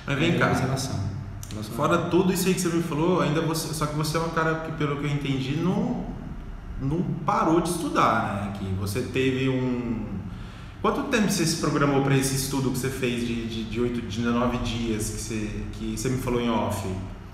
Mas 0.06 0.20
vem 0.20 0.38
cá. 0.38 0.54
Relação. 0.54 1.14
Fora 1.76 2.10
tudo 2.10 2.34
isso 2.34 2.48
aí 2.48 2.54
que 2.54 2.62
você 2.62 2.70
me 2.70 2.84
falou, 2.84 3.22
ainda 3.22 3.42
você, 3.42 3.74
só 3.74 3.86
que 3.86 3.96
você 3.96 4.18
é 4.18 4.20
um 4.20 4.30
cara 4.30 4.56
que, 4.62 4.72
pelo 4.74 4.98
que 4.98 5.06
eu 5.06 5.12
entendi, 5.12 5.56
não 5.58 6.13
não 6.82 7.02
parou 7.26 7.62
de 7.62 7.70
estudar, 7.70 8.36
né? 8.36 8.54
Que 8.58 8.66
você 8.76 9.02
teve 9.02 9.50
um. 9.50 10.14
Quanto 10.82 11.04
tempo 11.04 11.30
você 11.30 11.46
se 11.46 11.62
programou 11.62 12.02
para 12.02 12.18
esse 12.18 12.36
estudo 12.36 12.72
que 12.72 12.78
você 12.78 12.90
fez 12.90 13.26
de, 13.26 13.48
de, 13.48 13.64
de 13.64 13.80
8, 13.80 14.02
de 14.02 14.22
9 14.22 14.58
dias 14.58 15.10
que 15.10 15.22
você, 15.22 15.64
que 15.74 15.98
você 15.98 16.10
me 16.10 16.18
falou 16.18 16.42
em 16.42 16.50
off? 16.50 16.86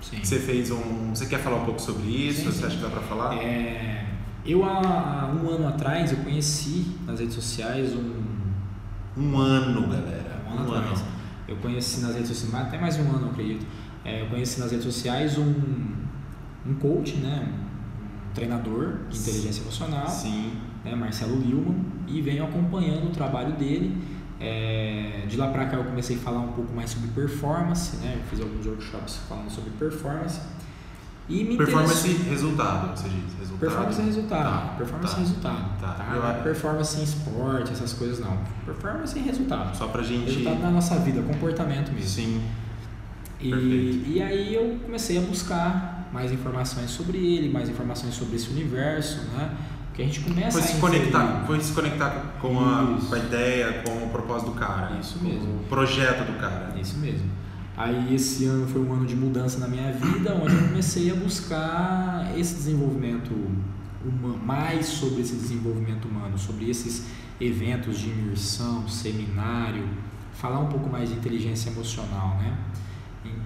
Sim. 0.01 0.24
Você 0.24 0.39
fez 0.39 0.72
um. 0.72 1.10
Você 1.13 1.25
quer 1.25 1.39
falar 1.39 1.58
um 1.58 1.65
pouco 1.65 1.81
sobre 1.81 2.08
isso? 2.08 2.41
Sim, 2.41 2.46
você 2.51 2.60
sim. 2.60 2.65
acha 2.65 2.75
que 2.77 2.84
dá 2.84 2.89
para 2.89 3.01
falar? 3.01 3.36
É, 3.36 4.05
eu, 4.46 4.63
há, 4.63 5.34
um 5.34 5.50
ano 5.50 5.67
atrás, 5.67 6.12
eu 6.12 6.19
conheci 6.19 6.96
nas 7.05 7.19
redes 7.19 7.36
sociais 7.36 7.93
um. 7.93 8.29
Um 9.17 9.38
ano, 9.38 9.81
galera. 9.81 10.43
Um 10.48 10.51
ano 10.51 10.72
um 10.72 10.75
atrás. 10.75 11.01
Ano. 11.01 11.10
Eu 11.48 11.58
conheci 11.58 12.01
nas 12.01 12.13
redes 12.13 12.27
sociais, 12.27 12.67
até 12.67 12.77
mais 12.77 12.98
um 12.98 13.10
ano, 13.10 13.25
eu 13.25 13.31
acredito. 13.31 13.65
É, 14.05 14.22
eu 14.22 14.27
conheci 14.27 14.60
nas 14.60 14.72
redes 14.72 14.86
sociais 14.86 15.38
um, 15.38 15.53
um 16.65 16.75
coach, 16.75 17.15
né? 17.17 17.51
Treinador 18.34 19.00
de 19.10 19.18
inteligência 19.18 19.62
emocional, 19.62 20.08
Sim. 20.08 20.54
Né, 20.84 20.96
Marcelo 20.96 21.38
Lilman, 21.40 21.86
e 22.08 22.22
venho 22.22 22.44
acompanhando 22.44 23.08
o 23.08 23.12
trabalho 23.12 23.54
dele. 23.54 23.96
É, 24.42 25.26
de 25.28 25.36
lá 25.36 25.50
para 25.50 25.66
cá 25.66 25.76
eu 25.76 25.84
comecei 25.84 26.16
a 26.16 26.20
falar 26.20 26.40
um 26.40 26.54
pouco 26.54 26.74
mais 26.74 26.90
sobre 26.90 27.10
performance, 27.10 27.98
né? 27.98 28.16
Eu 28.18 28.24
fiz 28.30 28.40
alguns 28.40 28.66
workshops 28.66 29.20
falando 29.28 29.50
sobre 29.50 29.72
performance. 29.72 30.40
E 31.28 31.44
me 31.44 31.58
performance 31.58 32.08
e 32.08 32.14
resultado, 32.14 32.98
você 32.98 33.08
diz? 33.08 33.38
Resultado. 33.38 33.60
Performance 33.60 34.02
e 34.02 34.06
resultado. 34.06 34.44
Tá, 34.44 34.74
performance 34.78 35.14
tá, 35.14 35.20
e 35.20 35.24
resultado. 35.24 35.80
Tá. 35.80 35.94
tá? 35.94 36.38
É 36.40 36.42
performance 36.42 37.00
em 37.00 37.04
esporte, 37.04 37.72
essas 37.72 37.94
coisas 37.94 38.20
não. 38.20 38.40
Performance 38.66 39.20
e 39.20 39.22
resultado. 39.22 39.78
Só 39.78 39.88
pra 39.90 40.02
gente. 40.02 40.26
Resultado 40.26 40.60
na 40.60 40.72
nossa 40.72 40.96
vida, 40.96 41.22
comportamento 41.22 41.92
mesmo. 41.92 42.10
Sim. 42.10 42.42
E, 43.40 44.16
e 44.16 44.22
aí 44.22 44.56
eu 44.56 44.80
comecei 44.84 45.18
a 45.18 45.22
buscar 45.22 45.99
mais 46.12 46.32
informações 46.32 46.89
sobre 46.89 47.18
ele, 47.18 47.50
mais 47.50 47.70
informações 47.70 48.13
sobre 48.13 48.36
esse 48.36 48.50
universo, 48.50 49.22
né? 49.34 49.51
Que 49.94 50.01
a 50.01 50.06
gente 50.06 50.22
começa 50.22 50.51
Foi 50.51 50.62
a 50.62 50.63
se 50.63 50.78
inserir- 50.78 50.82
conectar, 51.00 51.44
foi 51.46 51.60
se 51.62 51.74
conectar 51.74 52.10
com 52.39 52.60
a, 52.60 52.98
com 53.08 53.16
a 53.16 53.20
ideia, 53.20 53.84
com 53.86 54.06
o 54.06 54.10
propósito 54.10 54.51
do 54.51 54.58
cara. 54.58 54.98
Isso 55.00 55.22
mesmo. 55.22 55.56
O 55.58 55.63
projeto 55.68 56.25
do 56.25 56.39
cara. 56.39 56.74
Isso 56.80 56.98
mesmo. 57.00 57.30
Aí 57.75 58.13
esse 58.16 58.46
ano 58.46 58.68
foi 58.68 58.82
um 58.82 58.92
ano 58.94 59.06
de 59.06 59.16
mudança 59.16 59.58
na 59.60 59.68
minha 59.68 59.92
vida, 59.92 60.34
onde 60.42 60.54
eu 60.56 60.62
comecei 60.68 61.12
a 61.12 61.16
buscar 61.16 62.32
esse 62.38 62.56
desenvolvimento 62.56 63.32
humano, 64.04 64.39
mais 64.46 64.86
sobre 64.86 65.22
esse 65.22 65.36
desenvolvimento 65.36 66.06
humano, 66.08 66.38
sobre 66.38 66.70
esses 66.70 67.06
eventos 67.39 68.00
de 68.00 68.10
imersão, 68.10 68.88
seminário, 68.88 69.88
falar 70.34 70.60
um 70.60 70.68
pouco 70.68 70.89
mais 70.89 71.10
de 71.10 71.16
inteligência 71.16 71.70
emocional, 71.70 72.38
né? 72.38 72.54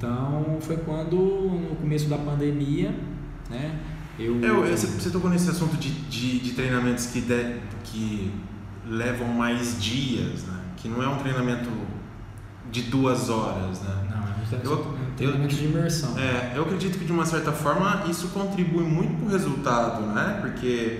Então 0.03 0.57
foi 0.59 0.75
quando 0.77 1.15
no 1.15 1.75
começo 1.77 2.09
da 2.09 2.17
pandemia, 2.17 2.93
né? 3.49 3.79
Eu, 4.19 4.35
Eu, 4.41 4.65
eu- 4.65 4.77
você, 4.77 5.09
tocou 5.09 5.29
nesse 5.29 5.49
assunto 5.49 5.77
de, 5.77 5.89
de, 5.91 6.39
de 6.39 6.51
treinamentos 6.51 7.05
que, 7.07 7.21
de- 7.21 7.55
que 7.85 8.31
levam 8.85 9.27
mais 9.29 9.81
dias, 9.81 10.43
né? 10.43 10.59
Que 10.75 10.89
não 10.89 11.01
é 11.01 11.07
um 11.07 11.17
treinamento 11.17 11.69
de 12.69 12.81
duas 12.83 13.29
horas, 13.29 13.81
né? 13.81 13.95
não, 14.09 14.17
é 14.17 14.21
um 14.21 14.71
Eu- 14.71 14.77
treinamento- 14.77 15.13
treinamento 15.15 15.55
de 15.55 15.65
imersão. 15.65 16.19
É, 16.19 16.51
eu 16.55 16.63
acredito 16.63 16.99
que 16.99 17.05
de 17.05 17.11
uma 17.13 17.25
certa 17.25 17.51
forma 17.53 18.03
isso 18.09 18.27
contribui 18.29 18.83
muito 18.83 19.15
para 19.15 19.25
o 19.25 19.29
resultado, 19.29 20.05
né? 20.07 20.39
Porque 20.41 20.99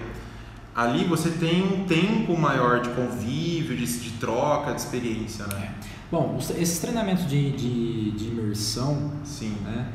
ali 0.75 1.03
você 1.05 1.29
tem 1.29 1.61
um 1.63 1.85
tempo 1.85 2.37
maior 2.37 2.81
de 2.81 2.89
convívio, 2.89 3.75
de, 3.77 3.85
de 3.85 4.09
troca, 4.11 4.73
de 4.73 4.81
experiência, 4.81 5.45
né? 5.47 5.71
Bom, 6.11 6.35
os- 6.37 6.49
esses 6.51 6.79
treinamentos 6.79 7.27
de, 7.27 7.51
de, 7.51 8.11
de 8.11 8.25
imersão, 8.27 9.11
Sim. 9.23 9.55
né? 9.63 9.87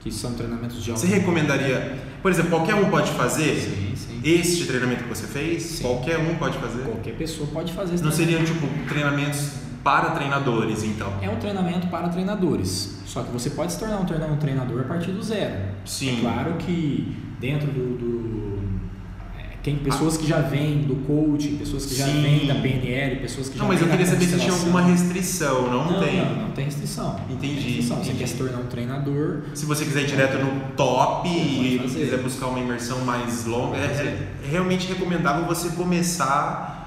Que 0.00 0.10
são 0.10 0.32
treinamentos 0.32 0.82
de 0.82 0.90
Você 0.90 1.06
recomendaria, 1.06 1.98
por 2.22 2.30
exemplo, 2.30 2.50
qualquer 2.50 2.74
um 2.74 2.88
pode 2.90 3.10
fazer 3.12 3.54
Sim, 3.60 3.92
sim. 3.94 4.20
este 4.24 4.64
treinamento 4.64 5.02
que 5.04 5.08
você 5.10 5.26
fez? 5.26 5.62
Sim. 5.62 5.82
Qualquer 5.82 6.18
um 6.18 6.36
pode 6.36 6.56
fazer? 6.56 6.82
Qualquer 6.84 7.14
pessoa 7.16 7.46
pode 7.52 7.72
fazer 7.74 8.02
Não 8.02 8.10
seriam 8.10 8.42
tipo 8.42 8.66
treinamentos 8.88 9.52
para 9.84 10.10
treinadores, 10.12 10.82
então? 10.84 11.12
É 11.20 11.28
um 11.28 11.36
treinamento 11.36 11.86
para 11.88 12.08
treinadores. 12.08 12.98
Só 13.04 13.22
que 13.22 13.30
você 13.30 13.50
pode 13.50 13.72
se 13.72 13.78
tornar 13.78 13.98
um 13.98 14.32
um 14.32 14.36
treinador 14.38 14.80
a 14.80 14.84
partir 14.84 15.10
do 15.12 15.22
zero. 15.22 15.54
Sim. 15.84 16.18
É 16.18 16.20
claro 16.22 16.54
que 16.54 17.16
dentro 17.38 17.70
do. 17.70 17.96
do- 17.98 18.69
quem, 19.62 19.76
pessoas 19.76 20.16
que 20.16 20.26
já 20.26 20.40
vêm 20.40 20.78
do 20.84 20.96
coaching, 21.06 21.56
pessoas 21.56 21.84
que 21.84 21.94
já 21.94 22.06
Sim. 22.06 22.22
vêm 22.22 22.46
da 22.46 22.54
PNL, 22.54 23.16
pessoas 23.16 23.48
que 23.50 23.58
já 23.58 23.62
Não, 23.62 23.68
mas 23.68 23.82
eu 23.82 23.88
queria 23.88 24.06
saber 24.06 24.24
se 24.24 24.38
tinha 24.38 24.52
alguma 24.52 24.80
restrição. 24.82 25.70
Não, 25.70 25.90
Não, 25.92 26.00
tem. 26.02 26.16
não, 26.16 26.34
não 26.46 26.50
tem 26.52 26.64
restrição. 26.64 27.20
Não 27.28 27.36
tem 27.36 27.50
Entendi, 27.50 27.66
restrição. 27.66 27.96
Você 27.98 28.02
entendi. 28.04 28.18
quer 28.18 28.26
se 28.26 28.34
tornar 28.36 28.58
um 28.58 28.66
treinador, 28.66 29.42
Se 29.54 29.66
você 29.66 29.84
quiser 29.84 30.02
ir 30.02 30.06
direto 30.06 30.38
no 30.44 30.60
top 30.76 31.28
e 31.28 31.78
quiser 31.84 32.18
buscar 32.22 32.46
uma 32.46 32.58
imersão 32.58 33.00
mais 33.04 33.44
longa, 33.44 33.76
é, 33.76 33.80
é 34.46 34.50
realmente 34.50 34.86
recomendável 34.88 35.44
você 35.46 35.68
começar 35.70 36.78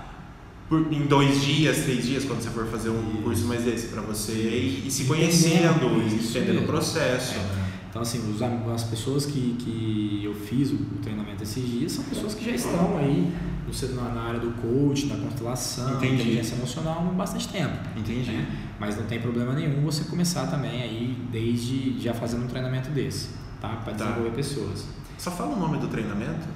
por- 0.67 0.87
em 0.91 1.05
dois 1.05 1.41
dias, 1.43 1.77
três 1.79 2.03
dias, 2.05 2.25
quando 2.25 2.41
você 2.41 2.49
for 2.49 2.65
fazer 2.65 2.89
um 2.89 3.21
curso 3.23 3.45
mais 3.45 3.67
esse, 3.67 3.87
para 3.87 4.01
você 4.01 4.31
ir, 4.31 4.83
ir 4.87 4.91
se 4.91 5.03
conhecendo, 5.05 5.85
e 6.09 6.15
entendendo 6.15 6.63
o 6.63 6.65
processo. 6.65 7.35
É. 7.35 7.62
Então, 7.93 8.01
assim, 8.01 8.27
os 8.33 8.41
as 8.41 8.83
pessoas 8.85 9.23
que, 9.27 9.55
que 9.59 10.21
eu 10.23 10.33
fiz 10.33 10.71
o, 10.71 10.75
o 10.77 10.99
treinamento 11.03 11.43
esses 11.43 11.63
dias 11.63 11.91
são 11.91 12.03
pessoas 12.05 12.33
que 12.33 12.43
já 12.43 12.49
estão 12.55 12.97
aí 12.97 13.31
no, 13.67 13.95
na, 13.95 14.21
área 14.23 14.39
do 14.39 14.49
coach, 14.59 15.05
da 15.05 15.15
constelação, 15.15 15.97
Entendi. 15.97 16.15
inteligência 16.15 16.55
emocional 16.55 17.05
há 17.07 17.11
bastante 17.11 17.47
tempo. 17.49 17.77
Entendi. 17.95 18.31
né? 18.31 18.47
Mas 18.79 18.97
não 18.97 19.05
tem 19.05 19.19
problema 19.21 19.53
nenhum 19.53 19.83
você 19.83 20.05
começar 20.05 20.47
também 20.47 20.81
aí 20.81 21.15
desde 21.31 21.99
já 22.01 22.15
fazendo 22.15 22.45
um 22.45 22.47
treinamento 22.47 22.89
desse, 22.89 23.29
tá? 23.61 23.69
Para 23.83 23.93
Tá. 23.93 24.05
desenvolver 24.05 24.31
pessoas. 24.31 24.87
Só 25.19 25.29
fala 25.29 25.55
o 25.55 25.59
nome 25.59 25.77
do 25.77 25.87
treinamento? 25.87 26.47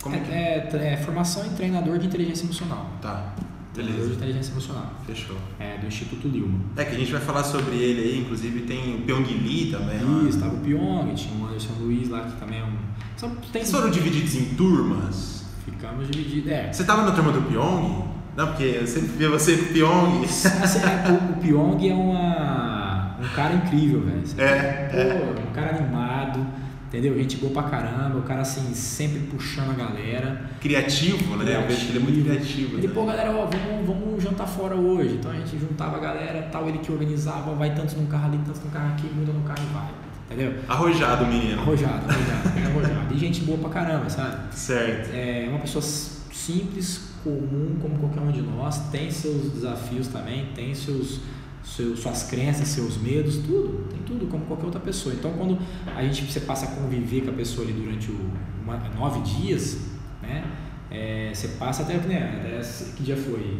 Como 0.00 0.14
é, 0.14 0.20
que 0.20 0.30
é, 0.32 0.60
tre- 0.60 0.84
é 0.84 0.96
formação 0.96 1.44
em 1.44 1.50
treinador 1.50 1.98
de 1.98 2.06
inteligência 2.06 2.44
emocional. 2.44 2.88
Tá, 3.02 3.34
Treinador 3.82 4.00
de 4.00 4.06
beleza. 4.08 4.14
inteligência 4.24 4.52
emocional. 4.52 4.92
Fechou. 5.06 5.36
É, 5.58 5.78
do 5.78 5.86
Instituto 5.86 6.28
Lilma. 6.28 6.58
É 6.76 6.84
que 6.84 6.94
a 6.94 6.98
gente 6.98 7.12
vai 7.12 7.20
falar 7.20 7.44
sobre 7.44 7.76
ele 7.76 8.00
aí, 8.02 8.18
inclusive 8.20 8.60
tem 8.62 8.96
o 8.96 8.98
Pyong 9.02 9.24
Lee 9.24 9.70
também. 9.70 10.28
Isso, 10.28 10.38
tava 10.40 10.54
o 10.54 10.58
Pyong, 10.60 11.14
tinha 11.14 11.34
o 11.42 11.46
Anderson 11.46 11.72
Luiz 11.80 12.08
lá, 12.08 12.20
que 12.22 12.36
também 12.38 12.60
é 12.60 12.64
um. 12.64 12.72
São, 13.16 13.30
tem, 13.52 13.62
Vocês 13.62 13.70
foram 13.70 13.90
divididos 13.90 14.34
em 14.36 14.44
turmas? 14.54 15.44
Ficamos 15.64 16.08
divididos. 16.08 16.50
É, 16.50 16.72
Você 16.72 16.84
tava 16.84 17.02
na 17.02 17.12
turma 17.12 17.32
do 17.32 17.42
Pyong? 17.42 18.04
Não, 18.36 18.46
porque 18.48 18.62
eu 18.80 18.86
sempre 18.86 19.08
via 19.16 19.28
você 19.28 19.56
com 19.56 19.64
o 19.64 19.68
Pyong. 19.72 20.24
Assim, 20.62 20.78
é, 20.78 21.10
o, 21.10 21.32
o 21.32 21.36
Pyong 21.40 21.88
é 21.88 21.92
uma, 21.94 23.16
um 23.20 23.28
cara 23.34 23.54
incrível, 23.54 24.00
velho. 24.02 24.22
Assim, 24.22 24.40
É, 24.40 24.88
Pô, 25.34 25.40
um 25.40 25.52
cara 25.52 25.76
animado, 25.76 26.46
entendeu? 26.88 27.16
Gente 27.16 27.36
boa 27.36 27.52
pra 27.52 27.62
caramba, 27.64 28.18
o 28.18 28.22
cara 28.22 28.40
assim, 28.40 28.74
sempre 28.74 29.20
puxando 29.20 29.70
a 29.70 29.74
galera. 29.74 30.50
Criativo, 30.60 31.36
né? 31.36 31.56
Eu 31.56 31.68
vejo 31.68 31.86
que 31.86 31.92
ele 31.92 31.98
é 31.98 32.02
muito 32.02 32.24
criativo. 32.24 32.78
Ele, 32.78 32.88
né? 32.88 32.94
pô, 32.94 33.04
galera, 33.04 33.30
ó, 33.30 33.46
vamos, 33.46 33.86
vamos 33.86 34.22
jantar 34.22 34.48
fora 34.48 34.74
hoje. 34.74 35.14
Então 35.14 35.30
a 35.30 35.34
gente 35.34 35.58
juntava 35.58 35.96
a 35.96 36.00
galera, 36.00 36.48
tal, 36.50 36.68
ele 36.68 36.78
que 36.78 36.90
organizava, 36.90 37.54
vai 37.54 37.74
tantos 37.74 37.94
num 37.94 38.06
carro 38.06 38.26
ali, 38.26 38.38
tantos 38.44 38.62
num 38.64 38.70
carro 38.70 38.92
aqui, 38.92 39.06
muda 39.14 39.32
no 39.32 39.42
carro 39.42 39.60
e 39.62 39.72
vai. 39.72 40.08
Entendeu? 40.30 40.60
Arrojado, 40.68 41.26
menino. 41.26 41.60
Arrojado, 41.60 42.04
arrojado, 42.10 42.48
bem 42.54 42.64
arrojado. 42.66 43.14
E 43.14 43.18
gente 43.18 43.40
boa 43.42 43.58
pra 43.58 43.70
caramba, 43.70 44.10
sabe? 44.10 44.54
Certo. 44.54 45.10
É 45.14 45.46
uma 45.48 45.60
pessoa 45.60 45.82
simples, 45.82 47.08
comum, 47.24 47.76
como 47.80 47.98
qualquer 47.98 48.20
um 48.20 48.30
de 48.30 48.42
nós, 48.42 48.78
tem 48.90 49.10
seus 49.10 49.52
desafios 49.52 50.08
também, 50.08 50.46
tem 50.54 50.74
seus, 50.74 51.20
seus, 51.64 52.00
suas 52.00 52.24
crenças, 52.24 52.68
seus 52.68 52.96
medos, 52.96 53.36
tudo, 53.38 53.86
tem 53.90 53.98
tudo, 54.06 54.26
como 54.30 54.44
qualquer 54.46 54.66
outra 54.66 54.80
pessoa. 54.80 55.14
Então, 55.14 55.32
quando 55.32 55.58
a 55.94 56.02
gente 56.02 56.24
você 56.30 56.40
passa 56.40 56.66
a 56.66 56.68
conviver 56.70 57.22
com 57.22 57.30
a 57.30 57.34
pessoa 57.34 57.66
ali 57.66 57.72
durante 57.74 58.10
o, 58.10 58.18
uma- 58.64 58.78
nove 58.98 59.20
dias, 59.20 59.78
né, 60.22 60.44
é, 60.90 61.30
você 61.34 61.48
passa 61.58 61.82
até, 61.82 61.94
né, 61.98 62.40
até 62.40 62.60
que 62.96 63.02
dia 63.02 63.16
foi? 63.16 63.58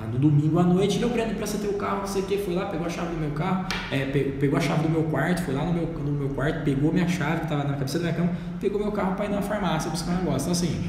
Ah, 0.00 0.06
No 0.06 0.16
domingo 0.18 0.60
à 0.60 0.62
noite, 0.62 0.96
ele, 0.96 1.04
ô 1.06 1.08
Breno, 1.08 1.32
empresta 1.32 1.58
teu 1.58 1.72
carro, 1.72 1.98
não 2.02 2.06
sei 2.06 2.22
o 2.22 2.26
que, 2.26 2.38
foi 2.38 2.54
lá, 2.54 2.66
pegou 2.66 2.86
a 2.86 2.90
chave 2.90 3.12
do 3.14 3.20
meu 3.20 3.30
carro, 3.32 3.66
é, 3.90 4.04
pe- 4.06 4.36
pegou 4.38 4.56
a 4.56 4.60
chave 4.60 4.82
do 4.84 4.88
meu 4.88 5.02
quarto, 5.04 5.42
foi 5.42 5.54
lá 5.54 5.64
no 5.64 5.72
meu, 5.72 5.86
no 5.92 6.12
meu 6.12 6.28
quarto, 6.28 6.62
pegou 6.64 6.92
minha 6.92 7.08
chave 7.08 7.38
que 7.38 7.42
estava 7.46 7.64
na 7.64 7.74
cabeceira 7.74 8.06
da 8.06 8.12
minha 8.12 8.26
cama, 8.28 8.38
pegou 8.60 8.80
meu 8.80 8.92
carro 8.92 9.16
para 9.16 9.24
ir 9.24 9.30
na 9.30 9.42
farmácia 9.42 9.90
buscar 9.90 10.12
um 10.12 10.18
negócio. 10.18 10.42
Então, 10.42 10.52
assim, 10.52 10.84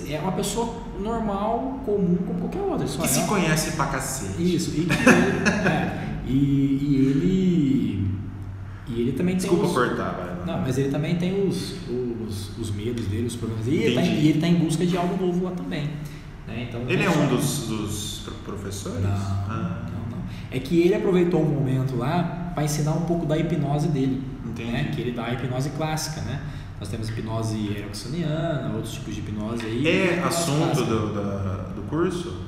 é 0.00 0.18
uma 0.20 0.32
pessoa 0.32 0.74
normal, 1.00 1.80
comum, 1.84 2.16
como 2.26 2.40
qualquer 2.40 2.60
outra. 2.60 2.86
Só 2.86 2.98
Que 3.00 3.04
é 3.06 3.08
se 3.08 3.18
uma- 3.20 3.28
conhece 3.28 3.72
pra 3.72 3.86
cacete. 3.86 4.54
Isso, 4.56 4.70
e 4.70 4.84
que 4.84 4.92
ele, 5.08 5.68
é, 5.68 6.08
e, 6.26 6.32
e 6.32 6.96
ele. 7.06 8.10
E 8.88 9.00
ele 9.00 9.12
também 9.12 9.36
tem 9.36 9.48
Desculpa 9.48 9.66
os, 9.66 9.72
cortar, 9.72 10.10
velho. 10.12 10.46
Não, 10.46 10.60
mas 10.60 10.76
ele 10.76 10.90
também 10.90 11.16
tem 11.16 11.46
os, 11.48 11.76
os, 11.88 12.58
os 12.58 12.70
medos 12.72 13.06
dele, 13.06 13.26
os 13.26 13.36
problemas 13.36 13.64
dele. 13.64 13.78
E 13.78 13.84
ele, 13.84 13.94
tá, 13.94 14.02
em- 14.02 14.14
e 14.20 14.28
ele 14.28 14.40
tá 14.40 14.46
em 14.48 14.54
busca 14.56 14.84
de 14.84 14.96
algo 14.96 15.24
novo 15.24 15.44
lá 15.44 15.52
também. 15.52 15.84
Né? 16.46 16.66
Então, 16.68 16.82
Ele 16.88 17.02
é 17.02 17.06
não 17.06 17.22
um 17.22 17.28
dos, 17.28 17.68
dos 17.68 18.20
pro- 18.24 18.34
professores? 18.54 19.00
Não, 19.00 19.10
Ah, 19.10 19.86
não, 19.86 20.16
não. 20.18 20.22
É 20.50 20.58
que 20.58 20.80
ele 20.80 20.94
aproveitou 20.94 21.40
o 21.40 21.48
momento 21.48 21.96
lá 21.96 22.50
para 22.54 22.64
ensinar 22.64 22.92
um 22.92 23.02
pouco 23.02 23.24
da 23.24 23.38
hipnose 23.38 23.88
dele. 23.88 24.20
Entendi. 24.44 24.70
Né? 24.72 24.90
Que 24.94 25.00
ele 25.00 25.12
dá 25.12 25.26
a 25.26 25.32
hipnose 25.34 25.70
clássica, 25.70 26.20
né? 26.22 26.40
Nós 26.82 26.88
temos 26.88 27.08
hipnose 27.10 27.68
ericksoniana, 27.76 28.72
outros 28.74 28.94
tipos 28.94 29.14
de 29.14 29.20
hipnose 29.20 29.64
aí. 29.64 29.86
É 29.86 30.14
hipnose 30.14 30.26
assunto 30.26 30.84
do, 30.84 31.14
da- 31.14 31.68
do 31.76 31.82
curso? 31.82 32.38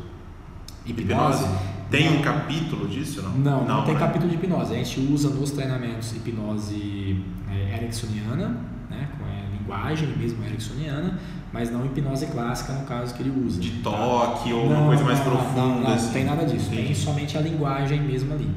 Hipnose? 0.84 1.46
Tem 1.88 2.08
um 2.08 2.14
Não. 2.16 2.22
capítulo 2.22 2.88
disso? 2.88 3.22
Não, 3.22 3.30
Não, 3.38 3.64
não, 3.64 3.84
tem 3.84 3.94
né? 3.94 4.00
capítulo 4.00 4.28
de 4.28 4.34
hipnose. 4.36 4.72
A 4.74 4.76
gente 4.76 4.98
usa 5.02 5.28
nos 5.28 5.52
treinamentos 5.52 6.10
hipnose 6.16 7.22
é, 7.48 7.76
ericksoniana, 7.76 8.48
né, 8.90 9.08
com 9.16 9.24
a 9.24 9.56
linguagem 9.56 10.08
mesmo 10.16 10.44
ericksoniana, 10.44 11.16
mas 11.52 11.70
não 11.70 11.86
hipnose 11.86 12.26
clássica 12.26 12.72
no 12.72 12.84
caso 12.86 13.14
que 13.14 13.22
ele 13.22 13.46
usa. 13.46 13.60
De 13.60 13.70
tá? 13.82 13.90
toque 13.92 14.52
ou 14.52 14.68
Não, 14.68 14.78
uma 14.80 14.86
coisa 14.88 15.04
mais 15.04 15.18
não, 15.20 15.26
profunda? 15.26 15.60
Não, 15.60 15.80
não, 15.80 15.92
assim. 15.92 16.06
não 16.06 16.12
tem 16.12 16.24
nada 16.24 16.44
disso. 16.44 16.70
Tem 16.70 16.80
Entendi. 16.80 16.98
somente 16.98 17.38
a 17.38 17.40
linguagem 17.40 18.02
mesmo 18.02 18.34
ali 18.34 18.50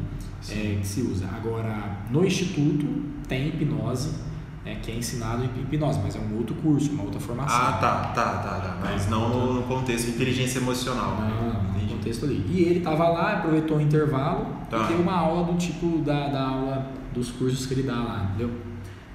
é, 0.50 0.78
que 0.82 0.88
se 0.88 1.02
usa. 1.02 1.28
Agora, 1.36 2.00
no 2.10 2.26
instituto 2.26 2.88
tem 3.28 3.50
hipnose, 3.50 4.26
é, 4.72 4.76
que 4.82 4.92
é 4.92 4.96
ensinado 4.96 5.44
em 5.44 5.62
hipnose, 5.62 6.00
mas 6.04 6.16
é 6.16 6.20
um 6.20 6.38
outro 6.38 6.56
curso, 6.56 6.92
uma 6.92 7.04
outra 7.04 7.20
formação. 7.20 7.56
Ah, 7.58 7.74
tá, 7.74 7.96
tá, 8.14 8.24
tá, 8.40 8.60
tá. 8.60 8.78
Mas 8.84 9.08
não 9.10 9.30
no, 9.30 9.54
no 9.56 9.64
contexto 9.64 10.06
de 10.06 10.12
inteligência 10.12 10.60
emocional. 10.60 11.16
né? 11.16 11.32
Não, 11.40 11.64
no 11.64 11.70
Entendi. 11.78 11.94
contexto 11.94 12.26
ali. 12.26 12.46
E 12.50 12.62
ele 12.64 12.78
estava 12.80 13.08
lá, 13.10 13.34
aproveitou 13.38 13.78
o 13.78 13.82
intervalo 13.82 14.46
Tá. 14.70 14.84
e 14.84 14.88
deu 14.94 15.00
uma 15.02 15.14
aula 15.18 15.46
do 15.52 15.58
tipo 15.58 16.00
da, 16.00 16.28
da 16.28 16.42
aula 16.48 16.88
dos 17.14 17.32
cursos 17.32 17.66
que 17.66 17.74
ele 17.74 17.84
dá 17.84 17.96
lá, 17.96 18.26
entendeu? 18.30 18.52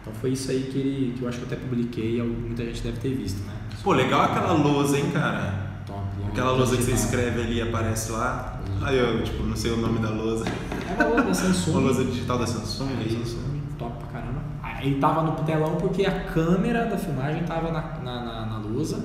Então 0.01 0.13
foi 0.15 0.31
isso 0.31 0.51
aí 0.51 0.63
que, 0.73 0.79
ele, 0.79 1.15
que 1.17 1.23
eu 1.23 1.29
acho 1.29 1.39
que 1.39 1.45
eu 1.45 1.47
até 1.47 1.57
publiquei 1.57 2.19
e 2.19 2.23
muita 2.23 2.65
gente 2.65 2.83
deve 2.83 2.99
ter 2.99 3.15
visto, 3.15 3.39
né? 3.47 3.53
Pô, 3.85 3.93
legal 3.93 4.23
aquela 4.23 4.53
lousa, 4.55 4.99
hein, 4.99 5.11
cara? 5.13 5.71
Top, 5.87 6.01
Aquela 6.29 6.53
lousa 6.53 6.77
que 6.77 6.83
você 6.85 6.93
escreve 6.93 7.41
ali 7.43 7.57
e 7.59 7.63
aparece 7.63 8.11
lá. 8.13 8.59
Aí 8.81 8.97
eu, 8.99 9.23
tipo, 9.23 9.43
não 9.45 9.55
sei 9.55 9.73
o 9.73 9.77
nome 9.77 9.99
da 10.01 10.09
lousa. 10.11 10.45
É 10.89 10.95
uma 11.05 11.09
lousa 11.11 11.23
da 11.25 11.35
Samsung. 11.35 11.71
Uma 11.73 11.81
lousa 11.81 12.05
digital 12.05 12.39
da 12.39 12.47
Samsung, 12.47 12.89
é 12.99 13.03
É 13.03 13.07
isso? 13.07 13.37
Samsung, 13.37 13.61
top 13.79 13.97
pra 13.99 14.07
caramba. 14.21 14.41
Aí 14.63 14.72
Ele 14.83 14.97
tava 15.01 15.23
no 15.23 15.33
telão 15.45 15.77
porque 15.77 16.05
a 16.05 16.25
câmera 16.25 16.87
da 16.87 16.99
filmagem 16.99 17.45
tava 17.45 17.71
na, 17.71 17.81
na, 18.03 18.21
na, 18.25 18.47
na 18.47 18.59
lousa. 18.59 19.03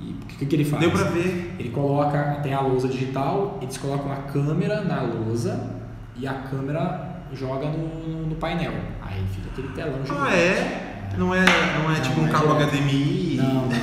E 0.00 0.10
o 0.10 0.26
que, 0.26 0.44
que 0.46 0.56
ele 0.56 0.64
faz? 0.64 0.80
Deu 0.80 0.90
pra 0.90 1.04
ver. 1.04 1.54
Ele 1.58 1.70
coloca, 1.70 2.40
tem 2.42 2.52
a 2.52 2.60
lousa 2.60 2.88
digital, 2.88 3.58
eles 3.62 3.76
colocam 3.78 4.10
a 4.12 4.16
câmera 4.16 4.82
na 4.82 5.00
lousa 5.02 5.70
e 6.16 6.26
a 6.26 6.34
câmera 6.34 7.22
joga 7.32 7.68
no, 7.68 8.26
no 8.26 8.34
painel. 8.34 8.72
Aí 9.02 9.24
fica 9.32 9.48
aquele 9.52 9.68
telão 9.68 10.00
Ah, 10.02 10.06
gigante. 10.06 10.34
é? 10.36 10.90
Não 11.16 11.32
é, 11.34 11.44
não 11.44 11.90
é 11.92 11.94
Não, 11.94 12.02
tipo 12.02 12.20
um 12.20 12.22
não 12.24 12.28
é 12.28 12.32
cabo. 12.32 12.54
HDMI. 12.54 13.36
Não, 13.36 13.54
não, 13.54 13.62
não. 13.68 13.74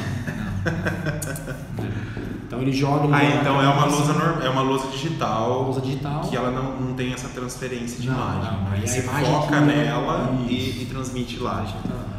Então 2.51 2.61
ele 2.61 2.73
joga. 2.73 3.05
ele 3.05 3.13
Ah, 3.15 3.19
joga 3.23 3.35
então 3.39 3.57
na 3.57 3.63
é 3.63 3.67
uma 3.69 3.85
lousa 3.85 4.11
é 4.43 4.49
uma 4.49 4.61
lousa 4.61 4.87
digital 4.89 5.63
lousa 5.63 5.79
digital. 5.79 6.19
que 6.19 6.35
ela 6.35 6.51
não, 6.51 6.81
não 6.81 6.93
tem 6.95 7.13
essa 7.13 7.29
transferência 7.29 7.97
de 8.01 8.09
Não, 8.09 8.13
imagem. 8.15 8.51
não, 8.59 8.71
Aí 8.73 8.81
e 8.81 8.83
a 8.83 8.87
você 8.87 9.01
foca 9.03 9.47
que- 9.57 9.65
nela 9.65 10.35
e, 10.49 10.81
e 10.81 10.85
transmite 10.89 11.39
lá. 11.39 11.65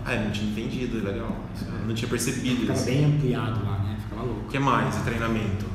Ah, 0.06 0.14
eu 0.14 0.24
não 0.24 0.30
tinha 0.30 0.50
entendido, 0.50 1.06
é 1.06 1.12
legal. 1.12 1.36
Eu 1.82 1.86
não 1.86 1.94
tinha 1.94 2.08
percebido 2.08 2.60
Ficava 2.62 2.78
isso. 2.78 2.86
bem 2.86 3.04
ampliado 3.04 3.62
lá, 3.62 3.78
né? 3.80 3.96
Ficava 4.02 4.22
O 4.22 4.26
louco. 4.26 4.48
que 4.48 4.58
mais? 4.58 4.96
O 4.96 5.00
treinamento? 5.04 5.66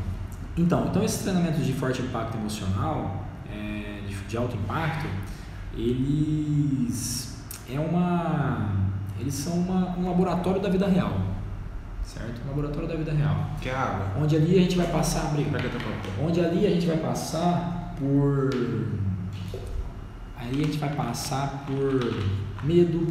Então, 0.57 0.87
então 0.89 1.03
esses 1.03 1.21
treinamentos 1.21 1.63
de 1.63 1.73
forte 1.73 2.01
impacto 2.01 2.35
emocional, 2.35 3.25
é, 3.53 4.01
de, 4.07 4.15
de 4.15 4.37
alto 4.37 4.55
impacto, 4.55 5.05
eles 5.75 7.37
é 7.71 7.79
uma, 7.79 8.71
eles 9.19 9.35
são 9.35 9.53
uma, 9.53 9.95
um 9.97 10.07
laboratório 10.09 10.59
da 10.59 10.67
vida 10.69 10.87
real, 10.87 11.13
certo? 12.07 12.41
Um 12.45 12.49
laboratório 12.49 12.87
da 12.87 12.95
vida 12.95 13.11
real, 13.11 13.51
Que 13.61 13.69
é 13.69 13.75
água. 13.75 14.07
onde 14.21 14.35
ali 14.35 14.57
a 14.57 14.61
gente 14.61 14.75
vai 14.77 14.87
passar, 14.87 15.33
onde 16.23 16.39
ali 16.41 16.65
a 16.65 16.69
gente 16.69 16.87
vai 16.87 16.97
passar 16.97 17.93
por, 17.99 18.49
ali 20.37 20.61
a 20.63 20.65
gente 20.65 20.77
vai 20.77 20.93
passar 20.95 21.65
por 21.67 22.13
medo, 22.63 23.07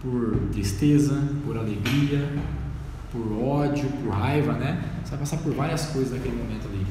por 0.00 0.36
tristeza, 0.52 1.22
por 1.44 1.56
alegria, 1.56 2.28
por 3.10 3.32
ódio, 3.42 3.88
por 4.02 4.10
raiva, 4.12 4.52
né? 4.54 4.82
Você 5.04 5.10
vai 5.10 5.20
passar 5.20 5.36
por 5.38 5.52
várias 5.54 5.86
coisas 5.86 6.12
naquele 6.12 6.36
momento 6.36 6.66
ali, 6.68 6.86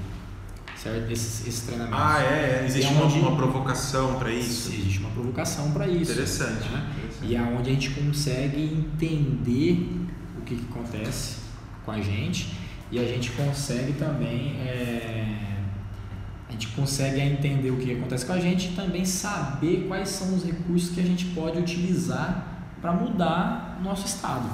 certo? 0.76 1.12
Esses, 1.12 1.48
esses 1.48 1.62
treinamentos. 1.62 2.00
Ah, 2.00 2.22
é, 2.22 2.62
é. 2.62 2.66
existe 2.66 2.92
E 2.92 2.96
uma, 2.96 3.04
aonde- 3.04 3.20
uma 3.20 3.36
provocação 3.36 4.16
para 4.20 4.32
isso. 4.32 4.72
Existe 4.72 5.00
uma 5.00 5.10
provocação 5.12 5.72
para 5.72 5.88
isso. 5.88 6.12
Interessante. 6.12 6.70
né? 6.70 6.90
interessante. 6.98 7.26
E 7.32 7.36
é 7.36 7.42
onde 7.42 7.70
a 7.70 7.74
gente 7.74 7.90
consegue 7.92 8.62
entender 8.64 9.98
o 10.08 10.11
que, 10.56 10.66
que 10.66 10.72
acontece 10.72 11.38
com 11.86 11.92
a 11.92 12.02
gente 12.02 12.54
e 12.92 13.00
a 13.00 13.06
gente 13.06 13.32
consegue 13.32 13.94
também 13.94 14.58
é, 14.60 15.38
a 16.50 16.52
gente 16.52 16.68
consegue 16.70 17.22
entender 17.22 17.72
o 17.72 17.78
que 17.78 17.94
acontece 17.94 18.26
com 18.26 18.34
a 18.34 18.40
gente 18.40 18.70
e 18.70 18.72
também 18.74 19.06
saber 19.06 19.86
quais 19.88 20.10
são 20.10 20.36
os 20.36 20.44
recursos 20.44 20.94
que 20.94 21.00
a 21.00 21.04
gente 21.04 21.26
pode 21.28 21.58
utilizar 21.58 22.46
para 22.82 22.92
mudar 22.92 23.78
o 23.80 23.84
nosso 23.84 24.06
estado. 24.06 24.50